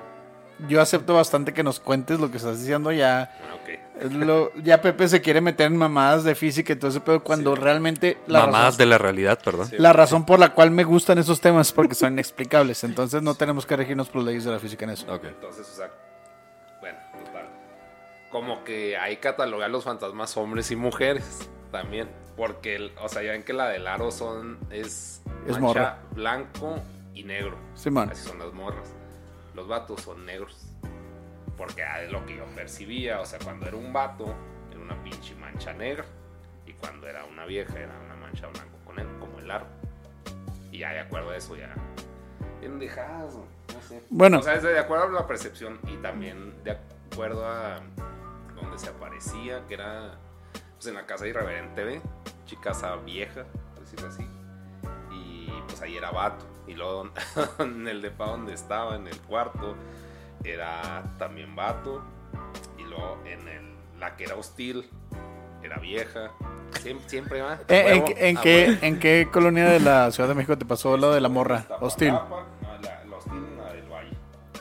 [0.67, 3.31] yo acepto bastante que nos cuentes lo que estás diciendo ya.
[3.49, 3.69] Ah, ok.
[4.01, 7.23] es lo- ya Pepe se quiere meter en mamadas de física y todo ese pedo
[7.23, 9.67] cuando realmente la Mamadas razón, de la realidad, perdón.
[9.67, 9.75] Sí.
[9.79, 12.83] la razón por la cual me gustan esos temas es porque son inexplicables.
[12.83, 15.05] Entonces no tenemos que regirnos por las leyes de la física en eso.
[15.23, 15.89] Entonces, o sea,
[16.81, 17.45] bueno, total.
[18.31, 22.09] Como que hay catalogar los fantasmas hombres y mujeres también.
[22.35, 25.97] Porque, el- o sea, ya ven que la del aro son, es, Es mancha morra.
[26.11, 26.75] blanco
[27.13, 27.57] y negro.
[27.75, 28.09] Simón.
[28.11, 28.89] Así son las morras.
[29.55, 30.67] Los vatos son negros.
[31.57, 33.21] Porque ah, es lo que yo percibía.
[33.21, 34.35] O sea, cuando era un vato,
[34.69, 36.05] era una pinche mancha negra.
[36.65, 39.65] Y cuando era una vieja, era una mancha blanco con él, como el aro.
[40.71, 41.73] Y ya de acuerdo a eso, ya.
[42.59, 44.03] Bien dejadas, no sé.
[44.09, 44.39] Bueno.
[44.39, 46.77] O sea, es de acuerdo a la percepción y también de
[47.11, 47.81] acuerdo a
[48.55, 50.17] donde se aparecía, que era
[50.73, 52.01] pues, en la casa de Irreverente B,
[52.45, 54.27] chicasa vieja, por decirlo así.
[55.11, 56.45] Y pues ahí era vato.
[56.67, 57.09] Y luego
[57.59, 59.75] en el depa donde estaba, en el cuarto,
[60.43, 62.03] era también vato.
[62.77, 64.89] Y luego en el, la que era hostil,
[65.63, 66.31] era vieja.
[66.81, 67.59] Siempre, siempre va.
[67.67, 68.79] Eh, ¿En, huevo, en qué, huevo.
[68.81, 71.65] ¿En qué colonia de la Ciudad de México te pasó lo de la morra?
[71.79, 72.13] Hostil.
[72.13, 72.45] no,
[72.81, 74.17] la, la hostil, la del valle.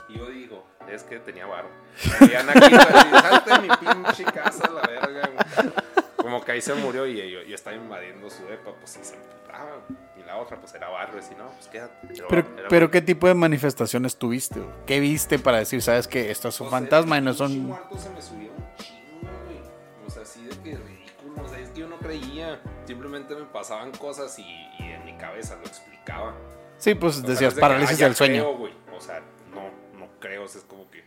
[0.09, 1.47] Y yo digo, es que tenía.
[1.47, 2.75] Me veían aquí,
[3.21, 5.31] salte de mi pinche casa, la verga.
[5.33, 5.94] güey.
[6.35, 9.15] Como que ahí se murió y yo, yo estaba invadiendo su depa, pues sí se
[9.15, 9.83] emputaba.
[10.21, 12.09] Y la otra, pues era barrio, y no, pues quédate.
[12.29, 12.29] Pero,
[12.59, 14.59] era- pero ¿qué tipo de manifestaciones tuviste?
[14.59, 14.73] güey?
[14.85, 17.57] ¿Qué viste para decir, sabes que esto es un Pues, fantasma y el no son...
[17.61, 19.61] muerto se me subió un chingo, güey.
[20.07, 21.45] O sea, así de que ridículo.
[21.45, 22.61] O sea, es que yo no creía.
[22.85, 26.35] Simplemente me pasaban cosas y, y en mi cabeza lo explicaba.
[26.79, 28.43] Sí, pues O sea, decías que, parálisis "Ah, del sueño.
[28.43, 28.73] creo, güey".
[28.97, 29.21] o sea,
[29.55, 30.43] no, no creo.
[30.43, 31.04] O sea, es como que.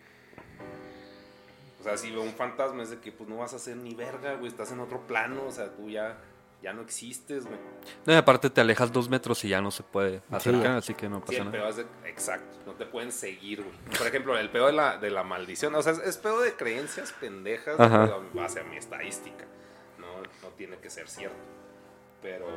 [1.88, 3.94] O sea, si veo un fantasma es de que pues no vas a hacer ni
[3.96, 4.48] verga, güey.
[4.50, 5.44] Estás en otro plano.
[5.48, 6.18] O sea, tú ya,
[6.62, 7.58] ya no existes, güey.
[8.06, 11.08] No, y aparte te alejas dos metros y ya no se puede acercar, así que
[11.08, 11.52] no Sí, pasa el nada.
[11.58, 11.86] pedo es de.
[12.10, 12.58] Exacto.
[12.66, 13.98] No te pueden seguir, güey.
[13.98, 15.74] Por ejemplo, el pedo de la, de la maldición.
[15.76, 18.04] O sea, es, es pedo de creencias pendejas Ajá.
[18.06, 19.46] pero en base a mi estadística.
[19.98, 20.08] No,
[20.44, 21.38] no tiene que ser cierto.
[22.22, 22.48] Pero.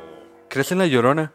[0.49, 1.31] ¿Crees en la llorona?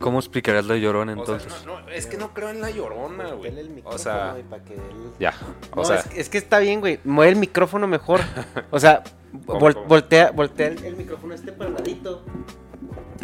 [0.00, 1.66] ¿Cómo explicarías la llorona O sea, entonces?
[1.66, 3.52] no, no, es que no creo en la llorona, güey.
[3.84, 4.34] O sea.
[4.66, 4.80] que él-
[5.20, 5.34] Ya.
[5.72, 5.96] O No, sea.
[5.96, 6.98] es, es que está bien, güey.
[7.04, 8.20] Mueve el micrófono mejor.
[8.70, 9.02] O sea,
[9.46, 9.86] ¿Cómo, vol- cómo?
[9.86, 12.22] voltea, voltea el, el micrófono este para el ladito.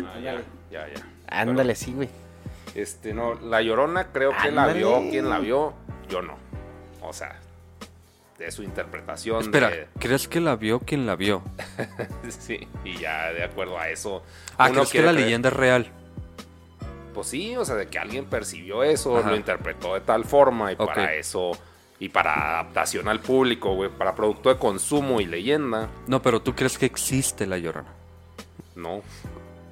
[0.04, 0.34] Ah, ya,
[0.70, 1.06] ya, ya.
[1.28, 2.08] Ándale, sí, güey.
[2.74, 5.72] Este, no, la llorona creo que la vio quien la vio,
[6.10, 6.34] yo no.
[7.00, 7.36] O sea,
[8.38, 9.40] de su interpretación.
[9.40, 11.42] Espera, de- ¿crees que la vio quien la vio?
[12.28, 14.22] sí, y ya de acuerdo a eso.
[14.58, 15.90] Ah, uno ¿crees que la creer- leyenda es real?
[17.16, 19.30] Pues sí, o sea, de que alguien percibió eso, Ajá.
[19.30, 21.52] lo interpretó de tal forma y para eso.
[21.98, 26.54] Y para adaptación al público, güey, para producto de consumo y leyenda, No, pero ¿tú
[26.54, 27.88] crees que existe la llorona?
[28.74, 29.02] no.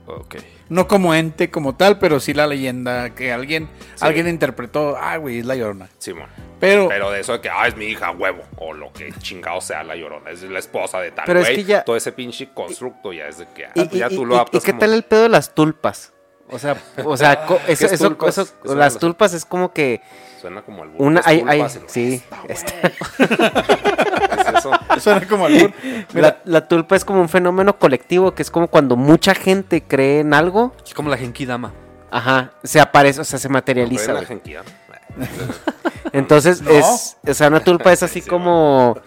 [0.07, 0.37] Ok.
[0.69, 4.05] No como ente como tal, pero sí la leyenda que alguien, Sí.
[4.05, 5.89] alguien interpretó, ah, güey, es la llorona.
[5.99, 6.29] Simón.
[6.61, 9.61] Pero, Pero de eso de que, ah, es mi hija, huevo, o lo que chingado
[9.63, 12.13] sea la llorona, es la esposa de tal Pero es güey, que ya- Todo ese
[12.13, 14.65] pinche constructo ya es de que, ah, ¿Y, pues ya y- tú lo adaptas y
[14.65, 16.13] qué como- tal el pedo de las tulpas?
[16.51, 18.17] O sea, o sea, eso, es eso-
[18.65, 20.01] las tulpas es como que
[20.41, 22.75] Suena como al una, hay, hay, sí, este,
[23.19, 24.71] Es eso.
[25.01, 25.73] suena como albur.
[26.13, 30.21] la, la tulpa es como un fenómeno colectivo que es como cuando mucha gente cree
[30.21, 31.73] en algo, Es como la Genki Dama.
[32.11, 34.13] ajá, se aparece, o sea, se materializa.
[34.13, 34.27] ¿No la
[36.13, 36.71] Entonces No.
[36.71, 38.99] es, o sea, una tulpa es así Sí, como,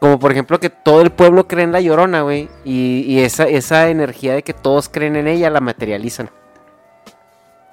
[0.00, 3.44] como por ejemplo que todo el pueblo cree en la llorona, güey, y, y esa,
[3.48, 6.28] esa energía de que todos creen en ella la materializan.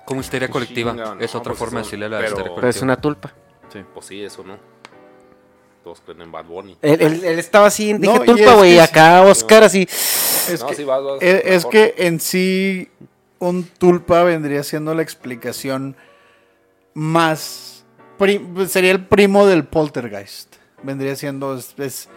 [0.05, 0.91] Como histeria colectiva.
[0.91, 2.69] Chinga, no, es otra pues forma de decirle a la pero- histeria Pero colectiva.
[2.77, 3.33] es una tulpa.
[3.93, 4.57] Pues sí, eso no.
[5.83, 6.77] Todos creen en Bad Bunny.
[6.81, 9.83] Él, él- él estaba así, dije No, tulpa, güey, acá Oscar así.
[9.83, 12.89] Es no, que, sí, vas, vas, es, es que en sí
[13.39, 15.95] un tulpa vendría siendo la explicación
[16.93, 17.85] más...
[18.67, 20.55] sería el primo del poltergeist.
[20.83, 21.55] Vendría siendo...
[21.57, 22.09] es- es-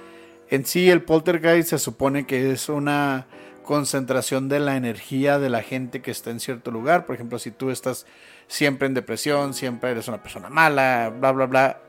[0.50, 3.26] en sí, el poltergeist se supone que es una
[3.64, 7.06] concentración de la energía de la gente que está en cierto lugar.
[7.06, 8.06] Por ejemplo, si tú estás
[8.46, 11.80] siempre en depresión, siempre eres una persona mala, bla, bla, bla,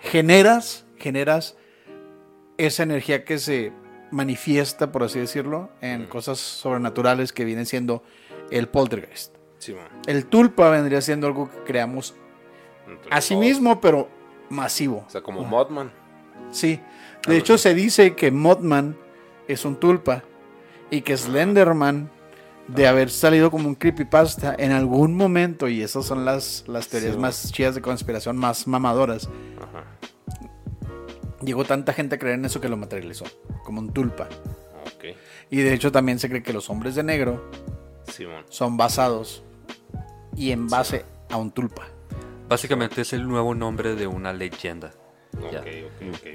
[0.00, 1.56] generas, generas
[2.56, 3.72] esa energía que se
[4.10, 8.02] manifiesta, por así decirlo, en cosas sobrenaturales que vienen siendo
[8.50, 9.34] el poltergeist.
[9.58, 9.74] Sí.
[10.06, 12.14] El tulpa vendría siendo algo que creamos
[12.88, 13.44] Entre a sí todos.
[13.46, 14.08] mismo, pero
[14.50, 15.04] masivo.
[15.06, 15.90] O sea, como Modman.
[16.50, 16.80] Sí.
[17.26, 18.96] De hecho, se dice que Mothman
[19.48, 20.22] es un tulpa
[20.90, 22.10] y que Slenderman,
[22.68, 27.14] de haber salido como un creepypasta en algún momento, y esas son las, las teorías
[27.14, 29.28] Sí, más chidas de conspiración, más mamadoras,
[29.60, 29.84] Ajá.
[31.42, 33.26] llegó tanta gente a creer en eso que lo materializó,
[33.64, 34.28] como un tulpa.
[34.96, 35.14] Ok.
[35.50, 37.50] Y de hecho también se cree que los hombres de negro
[38.10, 38.44] Simón.
[38.48, 39.42] son basados
[40.36, 41.86] y en base a un tulpa.
[42.48, 44.92] Básicamente es el nuevo nombre de una leyenda.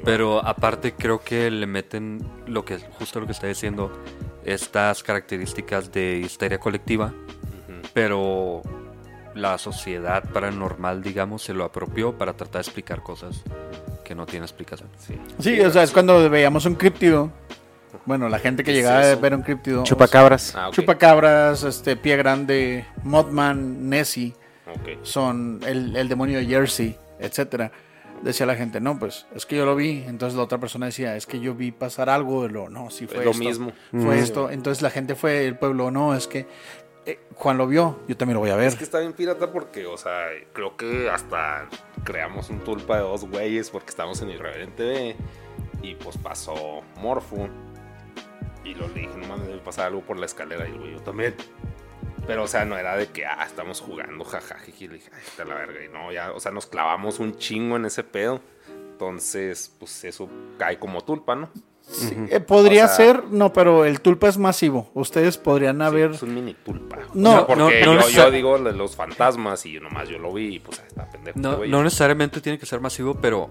[0.03, 3.91] Pero aparte creo que le meten lo que justo lo que está diciendo
[4.45, 7.13] estas características de histeria colectiva,
[7.93, 8.61] pero
[9.35, 13.43] la sociedad paranormal, digamos, se lo apropió para tratar de explicar cosas
[14.03, 14.89] que no tienen explicación.
[14.97, 15.19] Sí.
[15.39, 17.31] Sí, o sea, es cuando veíamos un críptido.
[18.05, 19.83] Bueno, la gente que ¿Qué es llegaba a ver un críptido.
[19.83, 20.55] Chupacabras.
[20.55, 20.69] Ah.
[20.71, 24.33] Chupacabras, este, Pie Grande, Mothman, Nessie,
[25.03, 27.71] son el, el demonio de Jersey, etcétera.
[28.23, 30.03] Decía la gente, no, pues es que yo lo vi.
[30.07, 32.45] Entonces la otra persona decía, es que yo vi pasar algo.
[32.45, 33.71] Y lo, no, sí fue Es lo esto, mismo.
[33.91, 34.19] Fue Mm.
[34.19, 34.49] esto.
[34.49, 36.45] Entonces la gente fue, el pueblo, no, es que
[37.05, 38.67] eh, Juan lo vio, yo también lo voy a ver.
[38.67, 41.67] Es que está bien pirata porque, o sea, creo que hasta
[42.03, 45.15] creamos un tulpa de dos güeyes porque estábamos en Irreverente B
[45.81, 47.47] y pues pasó Morfu
[48.65, 50.91] y lo le dije, no mames, debe pasar algo por la escalera y el güey,
[50.93, 51.33] yo también.
[52.29, 55.45] Pero, o sea, no era de que, ah, estamos jugando, jajaja, y dije, ay, está
[55.45, 58.39] la verga, y no, ya, o sea, nos clavamos un chingo en ese pedo.
[58.91, 60.29] Entonces, pues eso
[60.59, 61.49] cae como tulpa, ¿no?
[61.81, 64.91] Sí, eh, podría O sea- ser, no, pero el tulpa es masivo.
[64.93, 66.11] Ustedes podrían haber.
[66.11, 66.99] Es un mini tulpa.
[67.15, 70.31] No, O sea, porque no, no yo, yo digo los fantasmas y nomás yo lo
[70.31, 71.39] vi y pues está pendejo.
[71.39, 73.49] No, no necesariamente tiene que ser masivo, pero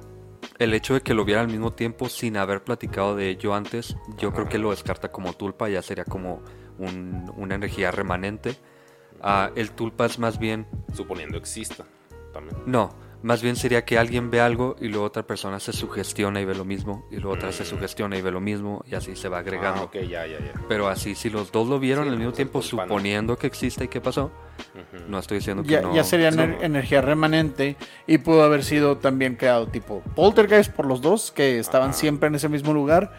[0.61, 3.97] el hecho de que lo viera al mismo tiempo sin haber platicado de ello antes,
[4.19, 6.41] yo creo que lo descarta como tulpa, ya sería como
[6.79, 8.57] un- una energía remanente.
[9.21, 11.85] Ah, el tulpa es más bien, Suponiendo exista
[12.33, 12.57] también.
[12.67, 16.45] no, más bien sería que alguien ve algo y luego otra persona se sugestiona y
[16.45, 19.29] ve lo mismo, y luego otra se sugestiona y ve lo mismo, y así se
[19.29, 19.81] va agregando.
[19.81, 20.53] Ah, ok, ya, ya, ya.
[20.69, 23.89] Pero así, si los dos lo vieron Sí, al mismo tiempo, suponiendo que existe y
[23.89, 24.31] que pasó,
[25.09, 25.93] no estoy diciendo que Ya, no.
[25.97, 26.45] ya sería no.
[26.45, 27.75] ener- energía remanente
[28.07, 31.99] y pudo haber sido también creado tipo poltergeist por los dos que estaban Ajá.
[31.99, 33.13] siempre en ese mismo lugar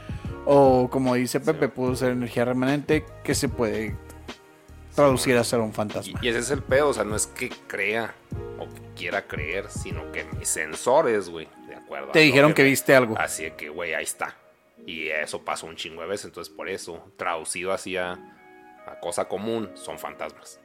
[0.51, 3.95] o como dice Pepe pudo ser energía remanente que se puede
[4.95, 6.19] traducir a ser un fantasma.
[6.23, 8.15] Y, y ese es el pedo, o sea, no es que crea
[8.57, 12.09] o que quiera creer, sino que mis sensores, güey, de acuerdo.
[12.09, 13.15] a Te dijeron que viste algo.
[13.19, 14.35] Así que, güey, ahí está.
[14.87, 18.13] Y eso pasó un chingo de veces, entonces por eso, traducido así a,
[18.87, 20.59] a cosa común, son fantasmas.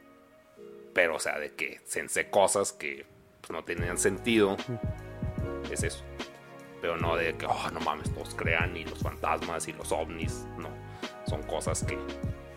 [0.95, 3.05] Pero, o sea, de que sensé cosas que
[3.41, 4.57] pues, no tenían sentido,
[5.71, 6.03] es eso.
[6.85, 10.45] Pero no de que, oh, no mames, todos crean y los fantasmas y los ovnis,
[10.59, 10.69] no.
[11.27, 11.97] Son cosas que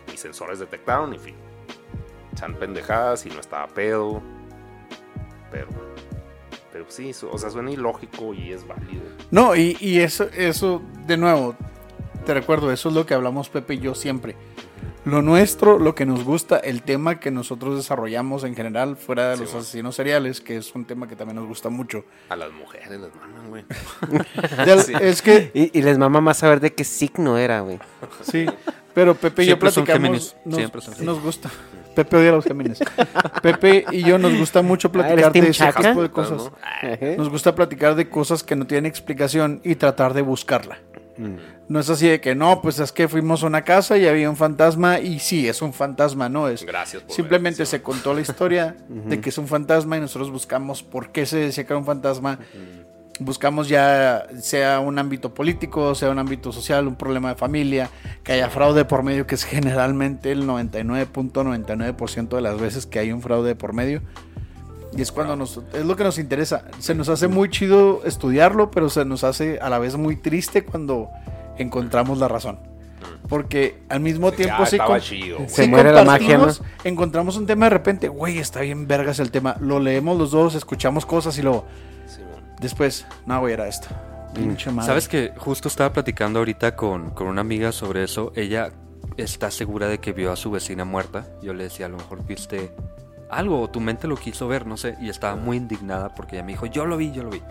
[0.07, 1.35] mis sensores detectaron y fin.
[2.35, 4.21] Chan pendejadas y no estaba pedo.
[5.49, 5.67] Pero,
[6.71, 9.01] pero sí, o sea, suena ilógico y es válido.
[9.31, 11.55] No, y, y eso, eso, de nuevo,
[12.23, 14.35] te recuerdo, eso es lo que hablamos Pepe y yo siempre.
[15.05, 19.35] Lo nuestro, lo que nos gusta, el tema que nosotros desarrollamos en general, fuera de
[19.37, 19.61] Sí, los bueno.
[19.63, 22.03] asesinos seriales, que es un tema que también nos gusta mucho.
[22.29, 23.65] A las mujeres les mandan, güey.
[24.85, 24.93] Sí.
[25.01, 27.79] Es que, Y, y les mama más saber de qué signo era, güey.
[28.23, 28.45] sí,
[28.93, 31.49] pero Pepe y yo Siempre son platicamos, Géminis, nos, siempre son nos gusta.
[31.95, 32.79] Pepe odia a los Géminis.
[33.41, 35.89] Pepe y yo nos gusta mucho Ah, platicar ¿eres de ese Chaka?
[35.89, 36.51] tipo de cosas.
[37.17, 40.79] Nos gusta platicar de cosas que no tienen explicación y tratar de buscarla.
[41.67, 44.29] No es así de que no, pues es que fuimos a una casa y había
[44.29, 46.65] un fantasma y sí, es un fantasma, no es.
[46.65, 50.81] Gracias por Simplemente se contó la historia de que es un fantasma y nosotros buscamos
[50.81, 52.39] por qué se decía que era un fantasma.
[53.21, 57.89] Buscamos ya sea un ámbito político, sea un ámbito social, un problema de familia,
[58.23, 63.11] que haya fraude por medio, que es generalmente el 99.99% de las veces que hay
[63.11, 64.01] un fraude por medio.
[64.95, 66.63] Y es cuando nos, es lo que nos interesa.
[66.79, 70.63] Se nos hace muy chido estudiarlo, pero se nos hace a la vez muy triste
[70.63, 71.09] cuando
[71.57, 72.59] encontramos la razón.
[73.27, 75.37] Porque al mismo tiempo sí, chido.
[75.47, 76.39] Se sí muere la magia,
[76.83, 79.55] encontramos un tema de repente, güey, está bien vergas el tema.
[79.59, 81.65] Lo leemos los dos, escuchamos cosas y luego
[82.07, 82.21] Sí,
[82.59, 83.87] después, no, güey, era esto.
[84.71, 84.85] Madre.
[84.85, 88.31] Sabes que justo estaba platicando ahorita con, con una amiga sobre eso.
[88.35, 88.71] Ella
[89.17, 91.25] está segura de que vio a su vecina muerta.
[91.41, 92.71] Yo le decía, a lo mejor viste
[93.29, 96.43] algo, o tu mente lo quiso ver, no sé, y estaba muy indignada porque ella
[96.45, 97.41] me dijo, yo lo vi, yo lo vi.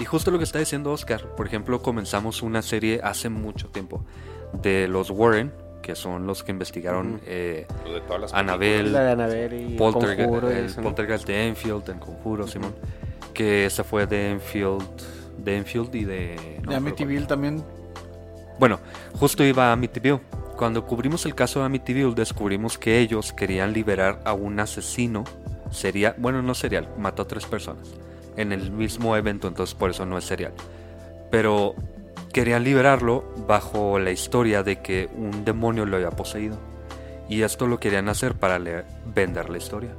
[0.00, 4.04] Y justo lo que está diciendo Oscar, por ejemplo, comenzamos una serie hace mucho tiempo
[4.62, 5.52] de los Warren,
[5.82, 9.76] que son los que investigaron eh, Lo de todas las Annabelle, La de Annabelle y
[9.76, 10.88] Polterge- Conjuro el eso, ¿no?
[10.88, 12.74] Poltergeist de Enfield, el Conjuro, Simón,
[13.34, 14.82] que se fue de Enfield,
[15.38, 16.60] de Enfield y de...
[16.62, 17.62] no de Amityville también.
[18.58, 18.78] bueno,
[19.18, 20.20] justo iba a Amityville.
[20.58, 25.22] Cuando cubrimos el caso de Amityville, descubrimos que ellos querían liberar a un asesino.
[25.70, 27.94] Sería, bueno, no serial, mató a tres personas
[28.36, 30.52] en el mismo evento, entonces por eso no es serial.
[31.30, 31.76] Pero
[32.32, 36.58] querían liberarlo bajo la historia de que un demonio lo había poseído.
[37.28, 39.90] Y esto lo querían hacer para le- vender la historia.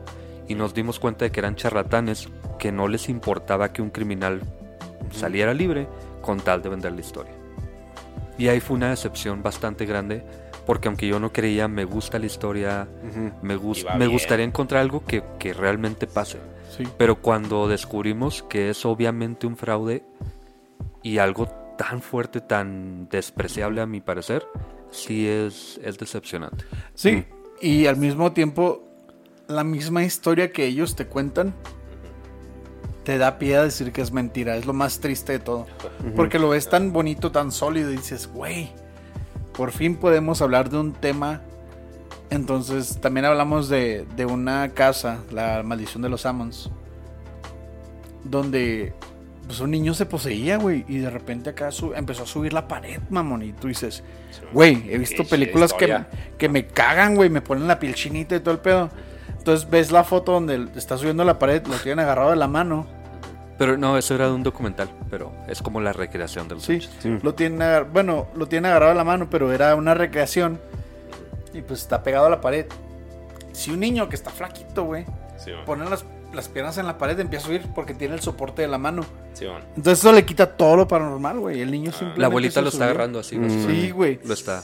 [0.49, 2.27] Y nos dimos cuenta de que eran charlatanes
[2.57, 4.41] que no les importaba que un criminal
[5.11, 5.87] saliera libre
[6.21, 7.31] con tal de vender la historia.
[8.37, 10.23] Y ahí fue una decepción bastante grande,
[10.69, 12.87] porque aunque yo no creía, me gusta la historia,
[13.41, 14.11] me, gus- Iba me bien.
[14.11, 16.37] gustaría encontrar algo que, que realmente pase.
[16.77, 16.83] Sí.
[16.95, 20.03] Pero cuando descubrimos que es obviamente un fraude
[21.01, 24.45] y algo tan fuerte, tan despreciable a mi parecer,
[24.91, 26.65] sí es, es decepcionante.
[26.93, 27.25] Sí,
[27.61, 28.83] y al mismo tiempo,
[29.47, 31.55] la misma historia que ellos te cuentan
[33.05, 34.55] te da pie a decir que es mentira.
[34.55, 35.65] Es lo más triste de todo.
[36.15, 38.69] Porque lo ves tan bonito, tan sólido y dices, güey,
[39.59, 41.41] por fin podemos hablar de un tema.
[42.29, 46.71] Entonces, también hablamos de, de una casa, la maldición de los Ammons,
[48.23, 48.93] donde
[49.45, 52.69] pues, un niño se poseía, güey, y de repente acá su- empezó a subir la
[52.69, 54.01] pared, mamón, y tú dices,
[54.53, 56.07] güey, he visto películas que, historia.
[56.37, 58.89] que me cagan, güey, me ponen la piel chinita y todo el pedo.
[59.37, 62.87] Entonces ves la foto donde está subiendo la pared, lo tienen agarrado de la mano.
[63.59, 66.73] Pero no, eso era de un documental, pero es como la recreación de los Sí,
[66.75, 66.91] hechos.
[67.23, 70.59] lo tienen, agar- bueno, lo tienen agarrado de la mano, pero era una recreación.
[71.53, 72.65] Y pues está pegado a la pared.
[73.51, 75.05] Si un niño que está flaquito, güey,
[75.37, 76.03] Sí, pone las,
[76.33, 79.03] las piernas en la pared, empieza a subir porque tiene el soporte de la mano.
[79.33, 79.45] Sí.
[79.75, 81.61] Entonces eso le quita todo lo paranormal, güey.
[81.61, 83.35] El niño simplemente La abuelita lo está agarrando así.
[83.35, 83.91] Sí, básicamente.
[83.91, 84.19] güey.
[84.25, 84.63] Lo está.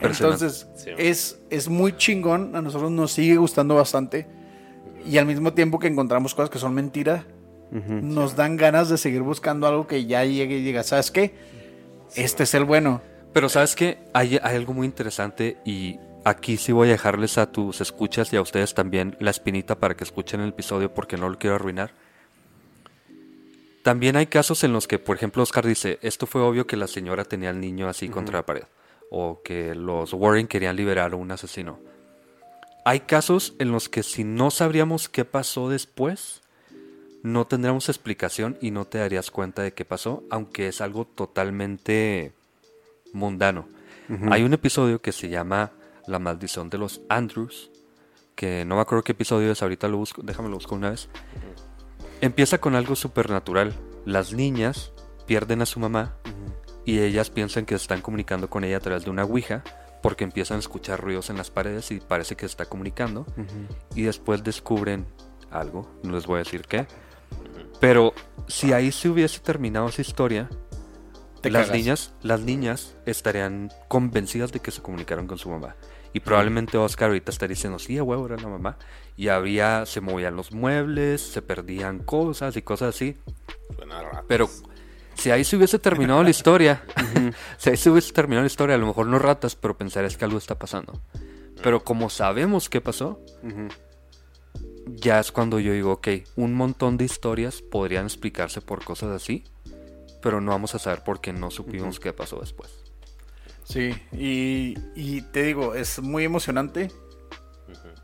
[0.00, 0.90] Entonces, Sí.
[0.96, 2.54] es, es muy chingón.
[2.56, 4.26] A nosotros nos sigue gustando bastante.
[5.04, 6.74] Y al mismo tiempo que encontramos cosas que son
[7.70, 11.34] nos dan ganas de seguir buscando algo que ya llegue y diga, ¿sabes qué?
[12.16, 13.02] Este es el bueno.
[13.32, 17.52] Pero sabes que hay, hay algo muy interesante y aquí sí voy a dejarles a
[17.52, 21.28] tus escuchas y a ustedes también la espinita para que escuchen el episodio porque no
[21.28, 21.92] lo quiero arruinar.
[23.82, 26.86] También hay casos en los que, por ejemplo, Oscar dice, esto fue obvio que la
[26.86, 28.64] señora tenía al niño así contra la pared
[29.10, 31.78] o que los Warren querían liberar a un asesino.
[32.84, 36.42] Hay casos en los que si no sabríamos qué pasó después,
[37.22, 42.32] no tendríamos explicación y no te darías cuenta de qué pasó, aunque es algo totalmente
[43.12, 43.68] mundano.
[44.30, 45.70] Hay un episodio que se llama
[46.06, 47.70] La maldición de los Andrews,
[48.34, 51.08] que no me acuerdo qué episodio es, ahorita lo busco, déjame lo busco una vez.
[52.20, 53.72] Empieza con algo supernatural.
[54.04, 54.92] Las niñas
[55.26, 56.16] pierden a su mamá
[56.84, 59.62] y ellas piensan que están comunicando con ella a través de una ouija
[60.02, 63.26] porque empiezan a escuchar ruidos en las paredes y parece que está comunicando
[63.94, 65.06] y después descubren
[65.50, 66.86] algo, no les voy a decir qué.
[67.80, 68.12] Pero
[68.46, 70.48] si ahí se hubiese terminado esa historia,
[71.40, 71.76] Te las cagas.
[71.76, 75.76] niñas, las niñas estarían convencidas de que se comunicaron con su mamá.
[76.12, 78.76] Y probablemente Oscar ahorita estaría diciendo, sí, a huevo, era la mamá.
[79.16, 83.16] Y habría, se movían los muebles, se perdían cosas y cosas así.
[83.74, 84.24] Suena.
[84.26, 84.48] Pero
[85.14, 86.82] si ahí se hubiese terminado la historia,
[87.58, 90.24] si ahí se hubiese terminado la historia, a lo mejor no ratas, pero pensarías que
[90.24, 91.00] algo está pasando.
[91.62, 93.20] Pero como sabemos qué pasó,
[94.96, 99.44] ya es cuando yo digo, ok, un montón de historias podrían explicarse por cosas así,
[100.22, 102.70] pero no vamos a saber por qué no supimos qué pasó después.
[103.64, 106.90] Sí, y, y te digo, es muy emocionante,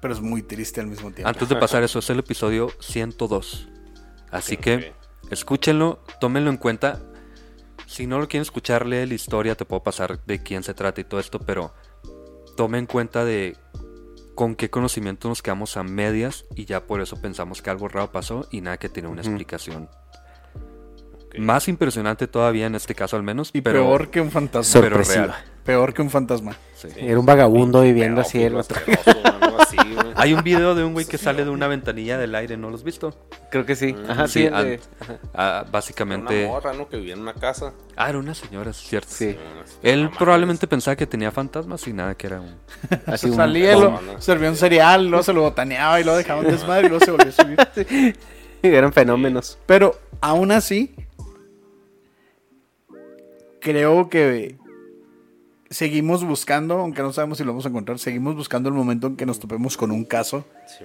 [0.00, 1.28] pero es muy triste al mismo tiempo.
[1.28, 3.68] Antes de pasar eso, es el episodio 102.
[4.30, 4.92] Así que
[5.30, 7.00] escúchenlo, tómenlo en cuenta.
[7.86, 11.00] Si no lo quieren escuchar, lee la historia, te puedo pasar de quién se trata
[11.00, 11.72] y todo esto, pero
[12.56, 13.56] tome en cuenta de
[14.36, 18.12] con qué conocimiento nos quedamos a medias y ya por eso pensamos que algo raro
[18.12, 19.88] pasó y nada que tiene una explicación.
[21.38, 24.80] Más impresionante todavía en este caso al menos, y pero peor que un fantasma.
[24.80, 25.26] pero Sorpresiva.
[25.26, 25.44] real.
[25.64, 26.56] Peor que un fantasma.
[26.76, 26.88] Sí.
[26.96, 28.78] Era un vagabundo viviendo así el otro.
[29.58, 30.06] así, güey.
[30.14, 32.76] Hay un video de un güey que sale de una ventanilla del aire, ¿no lo
[32.76, 33.14] has visto?
[33.50, 33.94] Creo que sí.
[34.08, 34.50] Ajá, Sí, sí.
[34.52, 34.80] ah, de-
[35.34, 36.46] ah, Una básicamente...
[36.46, 36.88] morra, ¿no?
[36.88, 37.72] Que vivía en una casa.
[37.96, 39.08] Ah, era una señora, es cierto.
[39.10, 39.36] Sí.
[39.82, 40.18] Él No mames.
[40.18, 42.54] probablemente pensaba que tenía fantasmas y nada, que era un...
[43.06, 46.40] así un- Salía, lo, No, servía un cereal, luego se lo botaneaba y lo dejaba
[46.40, 48.16] un desmadre y luego se volvió a subir.
[48.62, 49.58] Eran fenómenos.
[49.66, 50.94] Pero aún así,
[53.66, 54.56] creo que
[55.68, 59.16] seguimos buscando, aunque no sabemos si lo vamos a encontrar, seguimos buscando el momento en
[59.16, 60.84] que nos topemos con un caso Sí.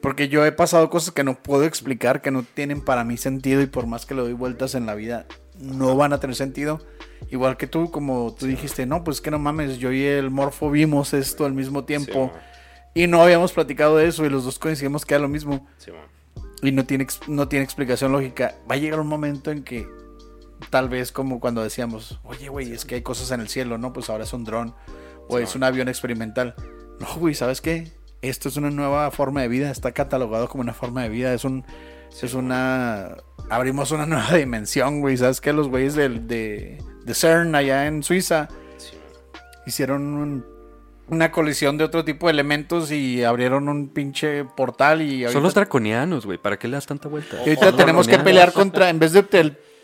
[0.00, 3.60] Porque yo he pasado cosas que no puedo explicar, que no tienen para mí sentido
[3.60, 5.26] y por más que le doy vueltas en la vida,
[5.58, 6.80] no van a tener sentido.
[7.30, 10.70] Igual que tú, como tú dijiste, no, pues que no mames, yo y el Morfo
[10.70, 12.32] vimos esto al mismo tiempo
[12.94, 15.68] y no habíamos platicado de eso y los dos coincidimos que era lo mismo.
[15.76, 15.90] Sí.
[16.62, 18.54] Y no tiene, no tiene explicación lógica.
[18.70, 19.86] Va a llegar un momento en que
[20.68, 23.92] tal vez como cuando decíamos, oye, güey, es que hay cosas en el cielo, ¿no?
[23.92, 24.74] Pues ahora es un dron
[25.28, 26.54] o es un avión experimental.
[26.98, 27.92] No, güey, ¿sabes qué?
[28.22, 31.44] Esto es una nueva forma de vida, está catalogado como una forma de vida, es
[31.44, 31.64] un...
[32.22, 33.16] es una...
[33.48, 35.16] Abrimos una nueva dimensión, güey.
[35.16, 35.52] ¿Sabes qué?
[35.52, 38.96] Los güeyes del, de, de CERN allá en Suiza Sí,
[39.66, 40.44] hicieron un-
[41.08, 45.54] una colisión de otro tipo de elementos y abrieron un pinche portal y Son los
[45.54, 46.38] draconianos, güey.
[46.38, 47.36] ¿Para qué le das tanta vuelta?
[47.44, 49.24] y ahorita tenemos que pelear contra, en vez de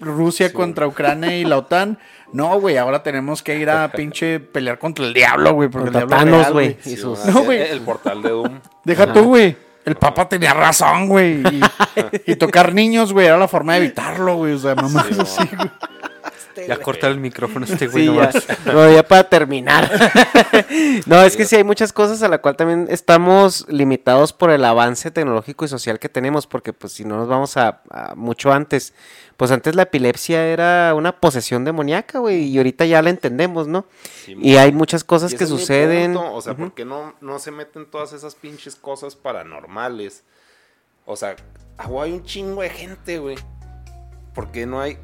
[0.00, 1.98] Rusia contra Ucrania y la OTAN,
[2.32, 6.02] no, güey, ahora tenemos que ir a pinche pelear contra el diablo, güey, porque Contra
[6.02, 6.68] el diablo es Thanos, güey.
[6.72, 6.78] güey.
[6.82, 7.34] Sí, sus- man.
[7.34, 7.60] No, güey.
[7.62, 8.60] El portal de Doom.
[8.84, 9.56] Deja tú, güey.
[9.84, 11.42] El papa tenía razón, güey.
[11.46, 11.60] Y,
[12.32, 14.54] y tocar niños, güey, era la forma de evitarlo, güey.
[14.54, 15.72] O sea, mamás Sí, así, man.
[16.66, 18.46] Ya cortar el micrófono este güey Sí, ya, nomás.
[18.66, 19.90] no, ya para terminar.
[21.06, 24.64] no, es que sí hay muchas cosas a la cual también estamos limitados por el
[24.64, 28.52] avance tecnológico y social que tenemos, porque pues si no nos vamos a, a mucho
[28.52, 28.94] antes,
[29.36, 33.84] pues antes la epilepsia era una posesión demoníaca, güey, y ahorita ya la entendemos, ¿no?
[34.24, 36.16] Sí, Y hay muchas cosas que suceden.
[36.16, 36.54] O sea.
[36.56, 40.24] ¿por qué no, no se meten todas esas pinches cosas paranormales?
[41.04, 41.36] O sea,
[41.78, 43.36] ah, hay un chingo de gente, güey.
[44.34, 44.98] ¿Por qué no hay?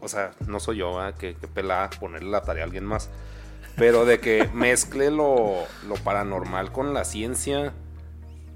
[0.00, 1.14] O sea, no soy yo, ¿verdad?
[1.14, 3.10] Que, que pelada ponerle la tarea a alguien más.
[3.76, 7.72] Pero de que mezcle lo, lo paranormal con la ciencia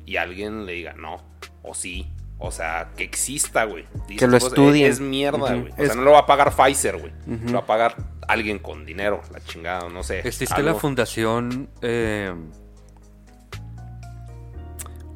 [0.05, 1.23] y alguien le diga no,
[1.63, 2.11] o sí.
[2.45, 3.85] O sea, que exista, güey.
[4.19, 4.91] Que lo pues, estudien.
[4.91, 5.71] Es mierda, güey.
[5.71, 7.13] O Es- sea, no lo va a pagar Pfizer, güey.
[7.47, 7.95] Lo va a pagar
[8.27, 10.27] alguien con dinero, la chingada, no sé.
[10.27, 10.81] Existe la algo.
[10.81, 11.69] fundación.
[11.83, 12.35] eh,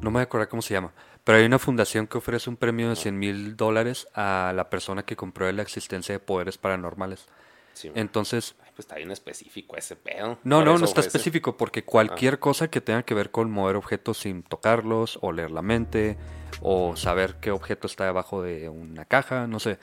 [0.01, 0.93] no me voy a acordar cómo se llama.
[1.27, 5.03] Pero hay una fundación que ofrece un premio de 100 mil dólares a la persona
[5.03, 7.25] que compruebe la existencia de poderes paranormales.
[7.73, 10.39] Sí, Entonces, Ay, pues está bien específico ese pedo.
[10.45, 11.07] no, no, no está ofrece.
[11.09, 15.51] específico, porque cualquier cosa que tenga que ver con mover objetos sin tocarlos, o leer
[15.51, 16.17] la mente,
[16.61, 19.79] o saber qué objeto está debajo de una caja, no sé.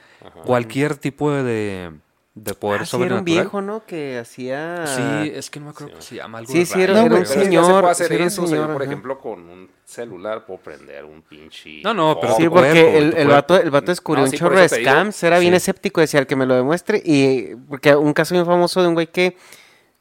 [0.46, 1.92] Cualquier tipo de,
[2.34, 3.86] de, de poder Ah, sí, era un viejo, ¿no?
[3.86, 4.84] Que hacía...
[4.86, 6.38] Sí, es que no me acuerdo cómo se llama.
[6.38, 7.08] Algo Sí, sí, era- un.
[7.08, 8.42] Pero es que se señor, puede hacer sí, era un eso.
[8.42, 8.90] o sea, yo, señor, por ajá.
[8.90, 11.80] ejemplo, con un celular puedo prender un pinche.
[11.84, 12.34] No, no, pero.
[12.36, 15.38] Sí, porque cuerpo, el, el vato, el vato descubrió No, un chorro de scams, era
[15.38, 18.88] bien escéptico, decía el que me lo demuestre, y porque un caso bien famoso de
[18.88, 19.36] un güey que,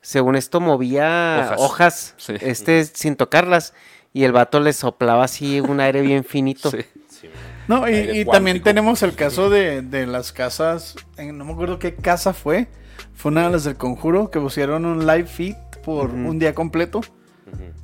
[0.02, 1.60] según esto, movía Hojas.
[1.62, 2.34] hojas, Sí.
[2.42, 3.74] este, sin tocarlas,
[4.12, 6.72] y el vato le soplaba así un aire bien finito.
[7.10, 7.28] Sí.
[7.28, 7.30] Sí,
[7.68, 11.96] No, y, también tenemos el caso de, de las casas, en- no me acuerdo qué
[11.96, 12.68] casa fue,
[13.14, 17.02] fue una de las del conjuro, que pusieron un live feed por un día completo,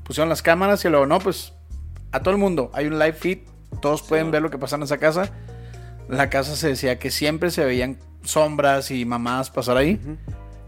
[0.04, 1.54] pusieron las cámaras y luego, no, pues
[2.12, 3.40] a todo el mundo, hay un live feed,
[3.82, 5.32] todos pueden ver lo que pasa en esa casa.
[6.08, 10.00] La casa se decía que siempre se veían sombras y mamadas pasar ahí.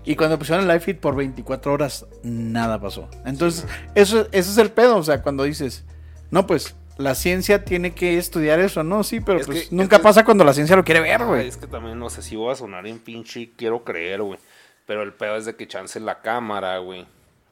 [0.05, 3.09] Y cuando pusieron el live feed por 24 horas, nada pasó.
[3.25, 3.65] Entonces,
[3.95, 4.97] eso, ese es el pedo.
[4.97, 5.83] O sea, cuando dices,
[6.29, 9.03] no, pues la ciencia tiene que estudiar eso, ¿no?
[9.03, 11.23] Sí, pero Es pues que- nunca es que- pasa cuando la ciencia lo quiere ver,
[11.25, 11.47] güey.
[11.47, 14.39] es que también no sé si voy a sonar en pinche quiero creer, güey.
[14.85, 17.05] Pero el pedo es de que chance la cámara, güey.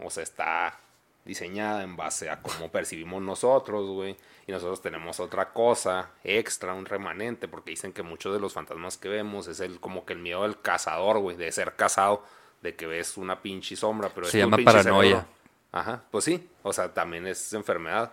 [0.03, 0.77] O sea, está
[1.25, 4.15] diseñada en base a cómo percibimos nosotros, güey.
[4.47, 8.97] Y nosotros tenemos otra cosa extra, un remanente, porque dicen que muchos de los fantasmas
[8.97, 12.23] que vemos es el como que el miedo del cazador, güey, de ser cazado,
[12.61, 15.09] de que ves una pinche sombra, pero Se es llama pinche paranoia.
[15.09, 15.27] cerebro.
[15.71, 18.11] Ajá, pues sí, o sea, también es enfermedad,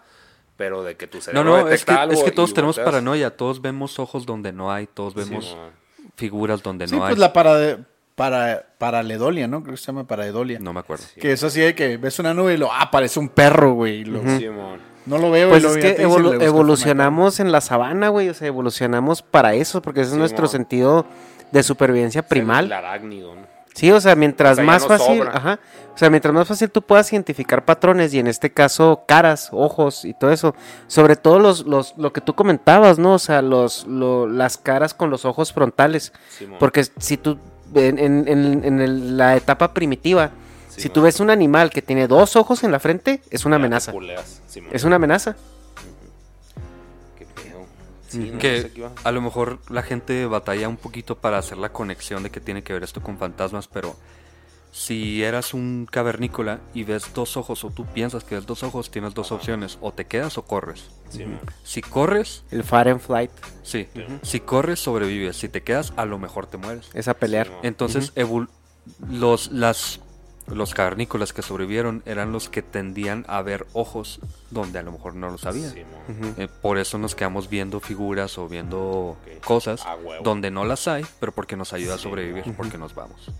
[0.57, 2.77] pero de que tu No, cerebro no, es detecta que, algo es que todos tenemos
[2.77, 3.37] volteas- paranoia.
[3.37, 4.87] Todos vemos ojos donde no hay.
[4.87, 5.71] Todos Sí, vemos man.
[6.17, 7.11] figuras donde Sí, no hay.
[7.11, 7.79] pues la para,
[8.15, 9.63] para, paraledolia, ¿no?
[9.63, 10.59] Creo que se llama paraedolia.
[10.59, 11.05] No me acuerdo.
[11.21, 14.01] Que es así de que ves una nube y lo, ah, parece un perro, güey.
[14.01, 14.81] y lo- Sí, man.
[15.07, 15.47] No lo veo.
[15.47, 19.81] y Pues es que evolu- evolucionamos en la sabana, güey, o sea, evolucionamos para eso,
[19.83, 21.07] porque ese es Sí, nuestro sentido
[21.53, 22.73] de supervivencia El primal.
[22.73, 23.56] arácnido, ¿no?
[23.77, 25.61] Sí, o sea, mientras O sea, ya más no fácil, ajá,
[25.95, 30.07] o sea, mientras más fácil tú puedas identificar patrones y en este caso caras, ojos
[30.07, 30.55] y todo eso,
[30.87, 33.13] sobre todo los, los, lo que tú comentabas, ¿no?
[33.13, 36.57] O sea, los, lo- las caras con los ojos frontales, Simón.
[36.59, 37.37] porque si tú,
[37.75, 40.31] en, en- en- en el- la etapa primitiva,
[40.71, 43.61] si tú ves un animal que tiene dos ojos en la frente, es una Ya
[43.61, 43.93] amenaza,
[44.73, 45.37] es una amenaza.
[48.09, 51.59] Sí, no, que no sé a lo mejor la gente batalla un poquito para hacer
[51.59, 53.97] la conexión de que tiene que ver esto con fantasmas, pero
[54.73, 58.91] si eras un cavernícola y ves dos ojos o tú piensas que ves dos ojos,
[58.91, 60.91] tienes dos opciones, o te quedas o corres.
[61.09, 61.25] Sí.
[61.65, 63.31] Si corres, El fire and flight
[63.63, 63.89] sí,
[64.23, 66.91] si corres sobrevives, si te quedas a lo mejor te mueres.
[66.93, 67.47] es a pelear.
[67.47, 67.53] Sí.
[67.63, 68.13] Entonces,
[69.09, 70.01] los, las
[70.49, 74.21] los cavernícolas que sobrevivieron eran los que tendían a ver ojos
[74.51, 75.71] donde a lo mejor no los había.
[75.71, 75.83] Sí.
[76.39, 79.85] Eh, por eso nos quedamos viendo figuras o viendo cosas
[80.23, 83.31] donde no las hay, pero porque nos ayuda a sobrevivir, porque nos vamos.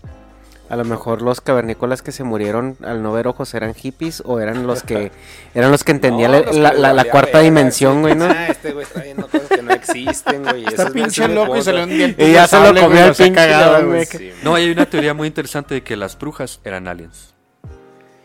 [0.69, 4.39] A lo mejor los cavernícolas que se murieron al no ver ojos eran hippies o
[4.39, 5.11] eran los que
[5.53, 8.01] eran los que entendían No, la, cuarta dimensión, sí.
[8.01, 8.25] güey, ¿no?
[8.25, 10.65] Ah, este güey está viendo cosas que no existen, güey.
[10.65, 12.27] Está pinche loco y salió un diente.
[12.27, 14.05] Y ya se lo comió güey, el pinche león, güey.
[14.05, 17.33] Sí, No, hay una teoría muy interesante de que las brujas eran aliens.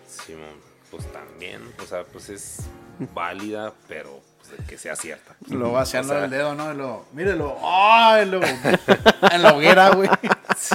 [0.09, 0.57] Simón,
[0.91, 2.59] pues también, o sea, pues es
[3.15, 4.21] válida, pero
[4.69, 5.35] que sea cierta.
[5.49, 6.73] Lo vaciando O sea, el dedo, ¿no?
[6.75, 7.57] Lo, mírelo.
[7.63, 8.27] ¡Ay!
[8.27, 8.41] lo-
[9.33, 10.09] en la hoguera, güey.
[10.57, 10.75] Sí.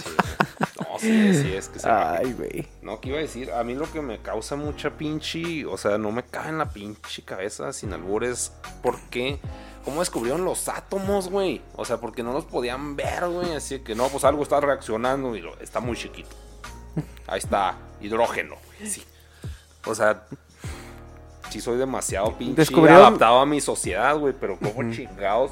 [0.79, 2.67] No, sí, sí, es que se Ay, güey.
[2.81, 5.97] No, que iba a decir, a mí lo que me causa mucha pinche, o sea,
[5.97, 8.51] no me cabe en la pinche cabeza sin albures,
[8.81, 9.39] ¿por qué?
[9.85, 11.61] ¿Cómo descubrieron los átomos, güey?
[11.75, 15.35] O sea, porque no los podían ver, güey, así que no, pues algo está reaccionando
[15.35, 16.29] y lo, está muy chiquito.
[17.27, 19.03] Ahí está, hidrógeno, güey, sí.
[19.85, 20.25] O sea,
[21.49, 25.51] sí soy demasiado pinche Descubrieron- adaptado a mi sociedad, güey, pero como chingados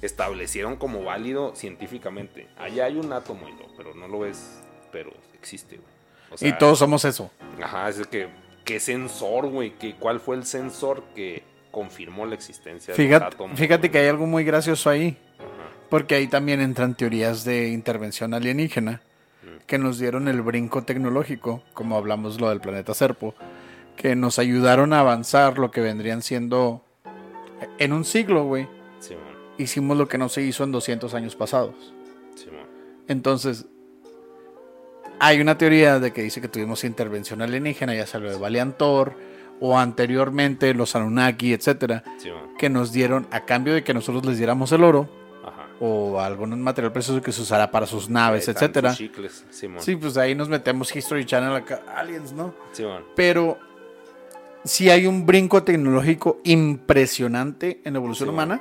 [0.00, 2.48] establecieron como válido científicamente.
[2.58, 4.60] Allá hay un átomo, y lo- pero no lo ves,
[4.90, 5.88] pero existe, güey.
[6.30, 7.30] O Y todos somos eso.
[7.62, 8.28] Ajá, es el que.
[8.64, 9.72] ¿Qué sensor, güey?
[9.78, 11.42] ¿Qué- ¿Cuál fue el sensor que
[11.72, 13.58] confirmó la existencia de los átomos?
[13.58, 15.16] fíjate que hay algo muy gracioso ahí.
[15.90, 19.02] Porque ahí también entran teorías de intervención alienígena
[19.66, 23.34] que nos dieron el brinco tecnológico, como hablamos lo del planeta Serpo,
[23.96, 26.84] que nos ayudaron a avanzar lo que vendrían siendo
[27.78, 28.66] en un siglo, güey.
[28.98, 29.22] Simón,
[29.58, 31.74] Hicimos lo que no se hizo en 200 años pasados.
[32.34, 32.66] Simón.
[33.08, 33.66] Entonces,
[35.20, 39.14] hay una teoría de que dice que tuvimos intervención alienígena, ya salió de Valiantor,
[39.60, 42.56] o anteriormente los Anunnaki, etcétera, Simón.
[42.58, 45.08] que nos dieron a cambio de que nosotros les diéramos el oro
[45.44, 45.66] Ajá.
[45.78, 48.92] o algún material precioso que se usara para sus naves, etcétera.
[48.94, 49.80] chicles, Simón.
[49.80, 51.62] Sí, pues ahí nos metemos History Channel
[51.94, 52.52] aliens, ¿no?
[52.72, 53.04] Simón.
[53.14, 53.58] Pero
[54.64, 58.60] sí hay un brinco tecnológico impresionante en la evolución Sí, humana.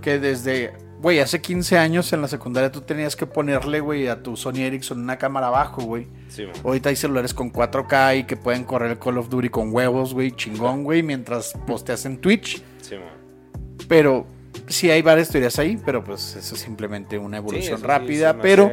[0.00, 4.22] Que desde, güey, hace 15 años en la secundaria tú tenías que ponerle, güey, a
[4.22, 6.08] tu Sony Ericsson una cámara abajo, güey.
[6.28, 6.54] Simón.
[6.64, 10.14] Ahorita hay celulares con 4K y que pueden correr el Call of Duty con huevos,
[10.14, 12.62] güey, chingón, güey, mientras posteas en Twitch.
[12.80, 13.08] Simón.
[13.88, 14.26] Pero
[14.68, 18.38] sí hay varias teorías ahí, pero pues eso es simplemente una evolución sí, rápida.
[18.40, 18.70] pero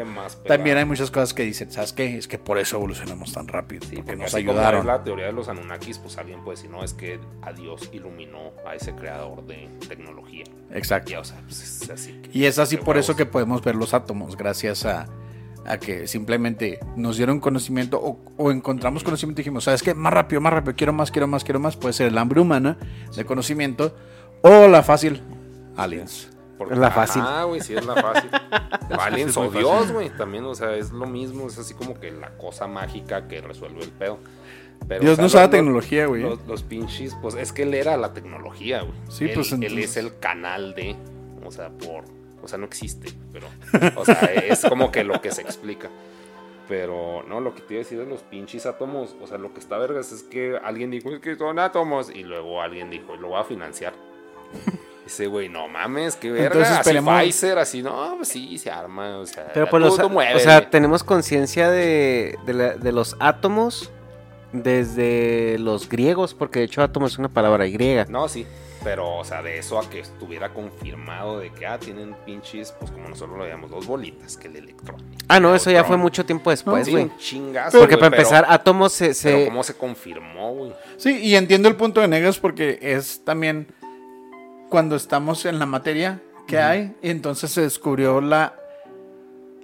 [0.47, 2.17] también hay muchas cosas que dicen, ¿sabes qué?
[2.17, 4.85] Es que por eso evolucionamos tan rápido, Sí, porque porque nos ayudaron.
[4.87, 8.51] la teoría de los Anunnakis, pues alguien puede decir, no, es que a Dios iluminó
[8.67, 10.43] a ese creador de tecnología.
[10.71, 11.11] Exacto.
[11.11, 12.11] Y, o sea, pues es así.
[12.23, 15.07] que- Y es así qué por eso que podemos ver los átomos, gracias a,
[15.65, 19.93] a que simplemente nos dieron conocimiento o, o encontramos conocimiento y dijimos, ¿sabes qué?
[19.93, 21.75] Más rápido, más rápido, quiero más, quiero más, quiero más.
[21.77, 22.77] Puede ser el hambre humana
[23.15, 23.95] de conocimiento
[24.41, 25.21] o la fácil,
[25.83, 26.29] aliens.
[26.57, 27.21] Porque- La fácil.
[27.25, 28.29] Ah, güey, sí es la fácil.
[28.99, 29.49] Aliens es o.
[29.49, 33.27] Dios, güey, también, o sea, es lo mismo, es así como que la cosa mágica
[33.27, 34.17] que resuelve el pedo.
[34.87, 36.21] Pero, Dios o sea, no usaba los- tecnología, güey.
[36.23, 38.93] Los, los pinches, pues es que él era la tecnología, güey.
[39.09, 40.95] Sí, Él- pues, Él entonces- es el canal de,
[41.45, 42.03] o sea, por,
[42.43, 43.47] o sea, no existe, pero,
[43.95, 45.89] o sea, es como que lo que se explica.
[46.67, 49.53] Pero, no, lo que te iba a decir de los pinches átomos, o sea, lo
[49.53, 53.15] que está vergas es que alguien dijo, es que son átomos, y luego alguien dijo,
[53.15, 53.93] lo voy a financiar.
[55.09, 56.45] Ese güey, no mames, qué verga.
[56.49, 59.97] Entonces, así esperemos- Pfizer, así, no, pues sí, se arma, o sea, Pero pues los,
[59.97, 63.89] tú o sea, tenemos conciencia de, de, la- de los átomos
[64.53, 68.05] desde los griegos, porque de hecho átomo es una palabra griega.
[68.07, 68.45] No, sí,
[68.83, 72.91] pero, o sea, de eso a que estuviera confirmado de que, ah, tienen pinches, pues
[72.91, 75.01] como nosotros lo llamamos, dos bolitas, que el electrón.
[75.27, 77.03] Ah, no, eso ya fue mucho tiempo después, Sí, güey.
[77.05, 79.15] un chingazo, Porque para pero- empezar, átomos se...
[79.15, 80.73] se- Pero cómo se confirmó, güey.
[80.97, 83.67] Sí, y entiendo el punto de Negas porque es también
[84.69, 88.55] cuando estamos en la materia que hay, y entonces se descubrió la,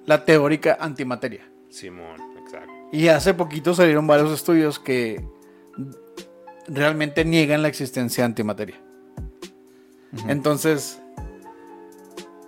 [0.06, 1.48] la teórica antimateria.
[1.70, 2.72] Simón, exacto.
[2.92, 5.24] Y hace poquito salieron varios estudios que
[6.68, 8.76] realmente niegan la existencia de antimateria.
[10.28, 11.02] Entonces,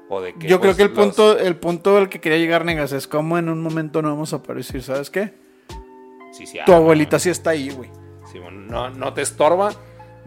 [0.10, 2.38] O de que, yo creo pues, que el los- punto, el punto al que quería
[2.38, 5.34] llegar Negas es como en un momento no vamos a aparecer, ¿sabes qué?
[6.32, 7.90] Sí, sí, Tu ah, abuelita sí está ahí, güey.
[8.32, 9.72] Simón, no, no te estorba,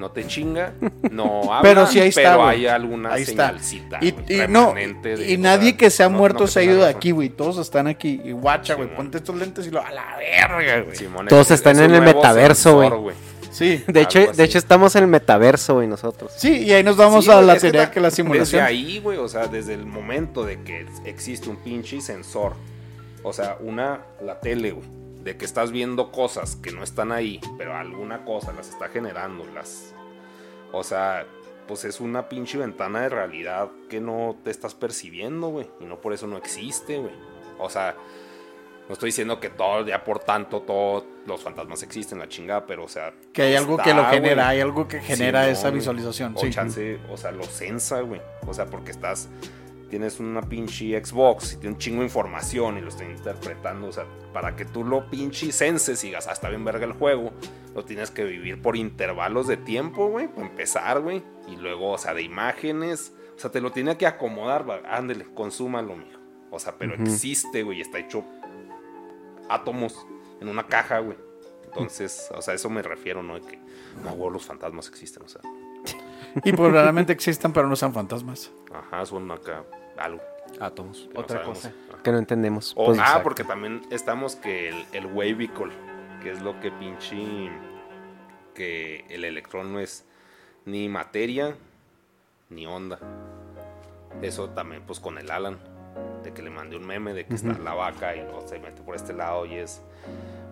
[0.01, 0.73] no te chinga,
[1.11, 3.49] no habla, Pero sí ahí está, pero hay alguna Ahí está.
[3.49, 6.59] señalcita, Y, güey, y no, de- y nadie que se ha no- muerto no se
[6.59, 6.97] ha que ido de razón.
[6.97, 7.29] aquí, güey.
[7.29, 8.21] Todos están aquí.
[8.25, 8.93] Y guacha, güey.
[8.97, 11.29] Ponte estos lentes y lo a la verga, güey.
[11.29, 13.15] Todos es- están es en el metaverso, güey.
[13.53, 13.85] Sí.
[13.87, 16.33] de, hecho, de hecho, estamos en el metaverso, güey, nosotros.
[16.37, 18.63] Sí, y ahí nos vamos Sí, a la teoría ta- que la simulación.
[18.63, 22.55] Desde ahí, güey, o sea, desde el momento de que existe un pinche sensor,
[23.23, 24.87] o sea, una, la tele, güey,
[25.23, 29.45] de que estás viendo cosas que no están ahí, pero alguna cosa las está generando,
[29.55, 29.95] las,
[30.73, 31.27] o sea,
[31.69, 36.01] pues es una pinche ventana de realidad que no te estás percibiendo, güey, y no
[36.01, 37.15] por eso no existe, güey.
[37.59, 37.95] O sea,
[38.91, 42.83] No estoy diciendo que todo, ya por tanto, todos los fantasmas existen, la chingada, pero
[42.83, 43.15] o sea.
[43.33, 46.35] Que hay algo que lo genera, hay algo que genera Sí, esa no, visualización.
[46.37, 46.51] O sí.
[46.51, 48.21] chance, o sea, lo sensa, güey.
[48.49, 49.29] O sea, porque estás.
[49.91, 53.89] Tienes una pinche Xbox y tiene un chingo de información y lo está interpretando.
[53.89, 56.93] O sea, para que tú lo pinche senses y digas, ah, está bien verga el
[56.93, 57.33] juego,
[57.75, 60.29] lo tienes que vivir por intervalos de tiempo, güey.
[60.29, 61.25] Para empezar, güey.
[61.49, 63.13] Y luego, o sea, de imágenes.
[63.35, 66.21] O sea, te lo tiene que acomodar, ándele, consúmalo, mijo.
[66.53, 68.25] O sea, pero existe, güey, está hecho
[69.49, 70.07] átomos
[70.41, 71.19] en una caja, güey.
[71.65, 73.35] Entonces, o sea, eso me refiero, ¿no?
[73.35, 73.59] De que,
[74.05, 75.41] no, güey, los fantasmas existen, o sea.
[76.45, 78.53] Y probablemente existan, pero no sean fantasmas.
[78.73, 79.65] Ajá, son acá
[80.01, 80.23] algo.
[80.61, 81.09] Átomos.
[81.15, 82.03] no Otra cosa Ajá.
[82.03, 82.73] que no entendemos.
[82.77, 83.23] O- Pues, ah, exacto.
[83.23, 85.73] porque también estamos que el, el wavicule,
[86.23, 87.51] que es lo que pinche.
[88.55, 90.05] que el electrón no es
[90.67, 91.55] ni materia
[92.51, 92.99] ni onda.
[94.23, 95.59] Eso también, pues con el Alan,
[96.25, 97.63] de que le mandé un meme de que está Ujú.
[97.63, 99.81] la vaca y luego se mete por este lado y es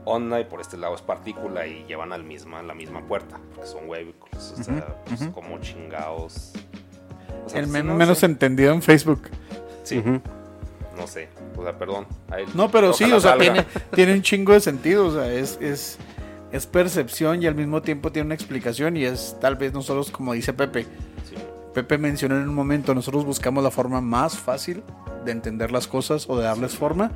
[0.04, 3.68] onda y por este lado es partícula y llevan al misma, la misma puerta, porque
[3.68, 4.54] son wavicules.
[4.58, 6.52] O sea, pues como chingados.
[7.46, 8.26] O sea, El meme no menos sé.
[8.26, 9.22] entendido en Facebook.
[9.84, 10.02] Sí,
[10.96, 11.28] no sé.
[11.56, 12.06] O sea, perdón.
[12.30, 15.06] Ahí- No, pero sí, o sea, tiene, tiene un chingo de sentido.
[15.06, 15.98] O sea, es, es,
[16.52, 18.96] es percepción y al mismo tiempo tiene una explicación.
[18.96, 20.82] Y es tal vez nosotros, como dice Pepe,
[21.28, 21.36] Sí.
[21.74, 24.82] Pepe mencionó en un momento, nosotros buscamos la forma más fácil
[25.24, 27.12] de entender las cosas o de darles forma.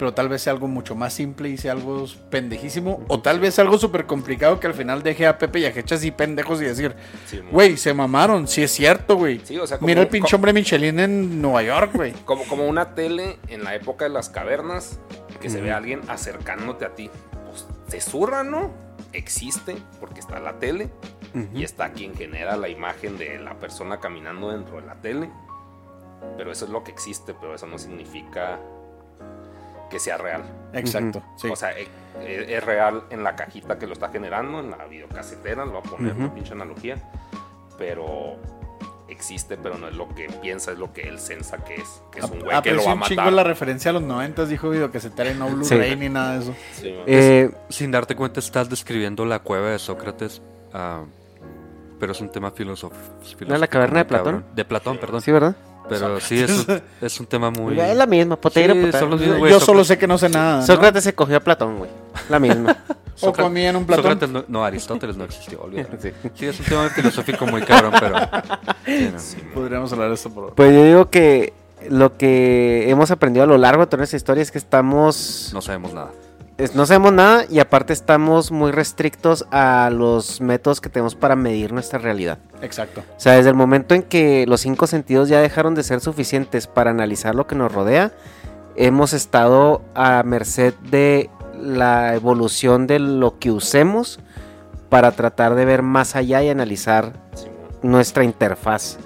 [0.00, 3.04] Pero tal vez sea algo mucho más simple y sea algo pendejísimo.
[3.08, 5.96] O tal vez algo súper complicado que al final deje a Pepe y a Hecha
[5.96, 6.96] así pendejos y decir,
[7.26, 9.42] Sí, güey, se mamaron, sí es cierto, güey.
[9.44, 12.12] Sí, o sea, como- Mira el pinche hombre Michelin en Nueva York, güey.
[12.24, 14.98] Como, como una tele en la época de las cavernas,
[15.38, 17.10] que se ve a alguien acercándote a ti.
[17.50, 18.70] Pues te zurra, ¿no?
[19.12, 20.88] Existe, porque está la tele
[21.54, 25.28] y está quien genera la imagen de la persona caminando dentro de la tele.
[26.38, 28.58] Pero eso es lo que existe, pero eso no significa
[29.90, 30.42] que sea real.
[30.72, 31.48] Exacto, sí.
[31.48, 31.88] O sea, e-
[32.22, 35.80] e- es, real en la cajita que lo está generando, en la videocasetera, lo voy
[35.84, 36.22] a poner Ujú.
[36.22, 36.96] una pinche analogía.
[37.76, 38.36] Pero
[39.08, 42.02] existe, pero no es lo que piensa, es lo que él sensa que es.
[42.12, 43.32] Que es un güey que lo va a un chingo matar.
[43.32, 45.96] la referencia a los 90, dijo Video que se trae no Blu-ray Sí.
[45.96, 46.54] ni nada de eso.
[46.74, 46.94] Sí.
[47.06, 50.40] Eh, Sin darte cuenta, estás describiendo la cueva de Sócrates.
[50.72, 51.02] ah,
[51.98, 53.44] pero es un tema filosófico.
[53.46, 54.44] ¿No es la caverna de Platón?
[54.54, 55.20] De Platón, perdón.
[55.20, 55.54] sí, ¿verdad?
[55.88, 57.78] Pero sí, es un, es un tema muy.
[57.78, 58.98] Es la misma, potato, Sí, potato.
[58.98, 60.58] son los Yo, solo Sócrates- sé que no sé nada.
[60.60, 60.66] ¿no?
[60.66, 61.90] Sócrates se cogió a Platón, güey.
[62.28, 62.76] La misma.
[63.22, 64.04] O Sócrates- comía en un platón.
[64.04, 65.90] Sócrates no, no, Aristóteles no existió, olvídalo.
[66.00, 66.10] Sí.
[66.34, 68.16] Sí, es un tema filosófico muy cabrón, pero.
[69.18, 69.52] sí, no.
[69.52, 71.52] Podríamos hablar de esto por Pues yo digo que
[71.90, 75.50] lo que hemos aprendido a lo largo de toda esta historia es que estamos...
[75.52, 76.12] No sabemos nada.
[76.74, 81.72] No sabemos nada y aparte estamos muy restrictos a los métodos que tenemos para medir
[81.72, 82.38] nuestra realidad.
[82.62, 83.02] Exacto.
[83.16, 86.66] O sea, desde el momento en que los cinco sentidos ya dejaron de ser suficientes
[86.66, 88.12] para analizar lo que nos rodea,
[88.76, 94.20] hemos estado a merced de la evolución de lo que usemos
[94.88, 97.46] para tratar de ver más allá y analizar Sí,
[97.82, 98.98] nuestra interfaz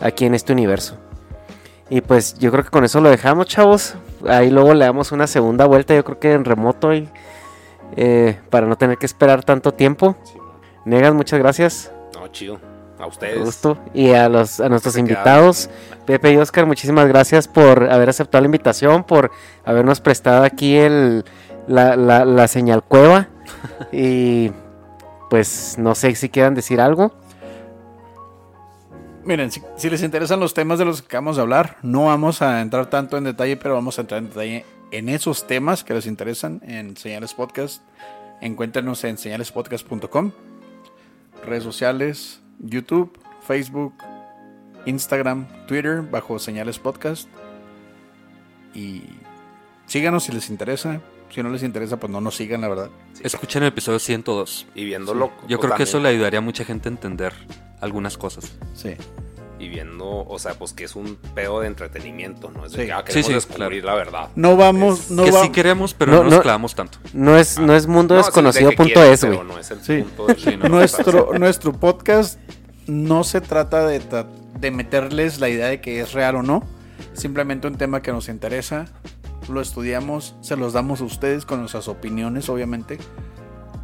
[0.00, 0.96] aquí en este universo.
[1.88, 3.94] Y pues yo creo que con eso lo dejamos, chavos.
[4.28, 7.08] Ahí luego le damos una segunda vuelta, yo creo que en remoto y
[7.96, 10.16] eh, para no tener que esperar tanto tiempo.
[10.24, 10.34] Sí.
[10.84, 11.92] Negas, muchas gracias.
[12.14, 12.60] No, chido.
[12.98, 13.38] A ustedes.
[13.38, 13.76] gusto.
[13.92, 15.68] Y a los a nuestros invitados,
[16.06, 19.30] Pepe y Oscar, muchísimas gracias por haber aceptado la invitación, por
[19.66, 21.24] habernos prestado aquí el
[21.66, 23.28] la, la, la señal cueva.
[23.92, 24.50] y
[25.28, 27.12] pues no sé si quieran decir algo.
[29.26, 32.42] Miren, si, si les interesan los temas de los que acabamos de hablar, no vamos
[32.42, 35.94] a entrar tanto en detalle, pero vamos a entrar en detalle en esos temas que
[35.94, 37.82] les interesan en Señales Podcast.
[38.40, 40.30] Encuéntranos en señalespodcast.com,
[41.44, 43.94] redes sociales, YouTube, Facebook,
[44.84, 47.28] Instagram, Twitter, bajo Señales Podcast.
[48.74, 49.02] Y
[49.86, 51.00] síganos si les interesa.
[51.30, 52.90] Si no les interesa, pues no nos sigan, la verdad.
[53.20, 54.68] Escuchen el episodio 102.
[54.76, 55.32] Y viéndolo.
[55.48, 57.32] Yo pues, creo que eso le ayudaría a mucha gente a entender
[57.86, 58.52] algunas cosas.
[58.74, 58.94] Sí.
[59.58, 62.66] Y viendo, o sea, pues que es un pedo de entretenimiento, ¿no?
[62.66, 62.86] Es de Sí.
[62.86, 64.28] que ah, queremos sí, descubrir la verdad.
[64.36, 66.42] No vamos, Es- no que va- sí queremos, pero No, no, nos no.
[66.42, 66.98] clavamos tanto.
[67.14, 69.42] No es, no es mundo de desconocido punto es, güey.
[69.42, 70.02] no es el Sí.
[70.02, 70.26] punto
[70.58, 70.68] no.
[70.68, 72.38] nuestro, nuestro podcast
[72.86, 74.02] no se trata de,
[74.60, 76.62] de meterles la idea de que es real o no.
[77.14, 78.84] Simplemente un tema que nos interesa.
[79.48, 82.98] Lo estudiamos, se los damos a ustedes con nuestras opiniones, obviamente.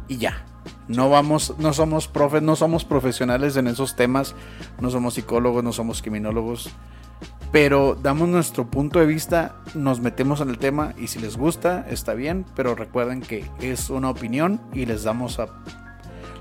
[0.07, 0.45] Y ya.
[0.87, 4.35] No vamos, no somos profes, no somos profesionales en esos temas.
[4.81, 6.69] No somos psicólogos, no somos criminólogos.
[7.51, 11.85] Pero damos nuestro punto de vista, nos metemos en el tema y si les gusta,
[11.89, 12.45] está bien.
[12.55, 15.47] Pero recuerden que es una opinión y les damos a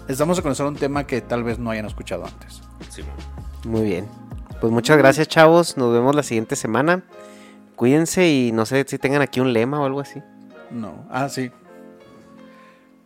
[0.08, 2.62] les damos a conocer un tema que tal vez no hayan escuchado antes.
[2.90, 3.02] Sí.
[3.64, 4.06] Muy bien.
[4.60, 5.76] Pues muchas gracias, chavos.
[5.76, 7.02] Nos vemos la siguiente semana.
[7.76, 10.20] cuídense y no sé si tengan aquí un lema o algo así.
[10.70, 11.06] No.
[11.10, 11.50] Ah, sí.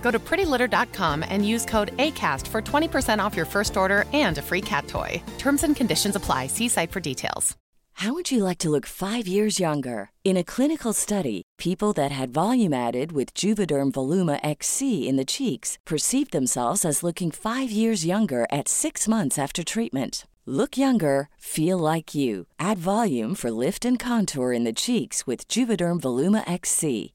[0.00, 4.42] Go to prettylitter.com and use code ACAST for 20% off your first order and a
[4.42, 5.22] free cat toy.
[5.38, 6.46] Terms and conditions apply.
[6.46, 7.56] See site for details.
[7.98, 10.10] How would you like to look five years younger?
[10.22, 15.24] In a clinical study, people that had volume added with Juvederm Voluma XC in the
[15.24, 20.28] cheeks perceived themselves as looking five years younger at six months after treatment.
[20.46, 22.46] Look younger, feel like you.
[22.60, 27.14] Add volume for lift and contour in the cheeks with Juvederm Voluma XC.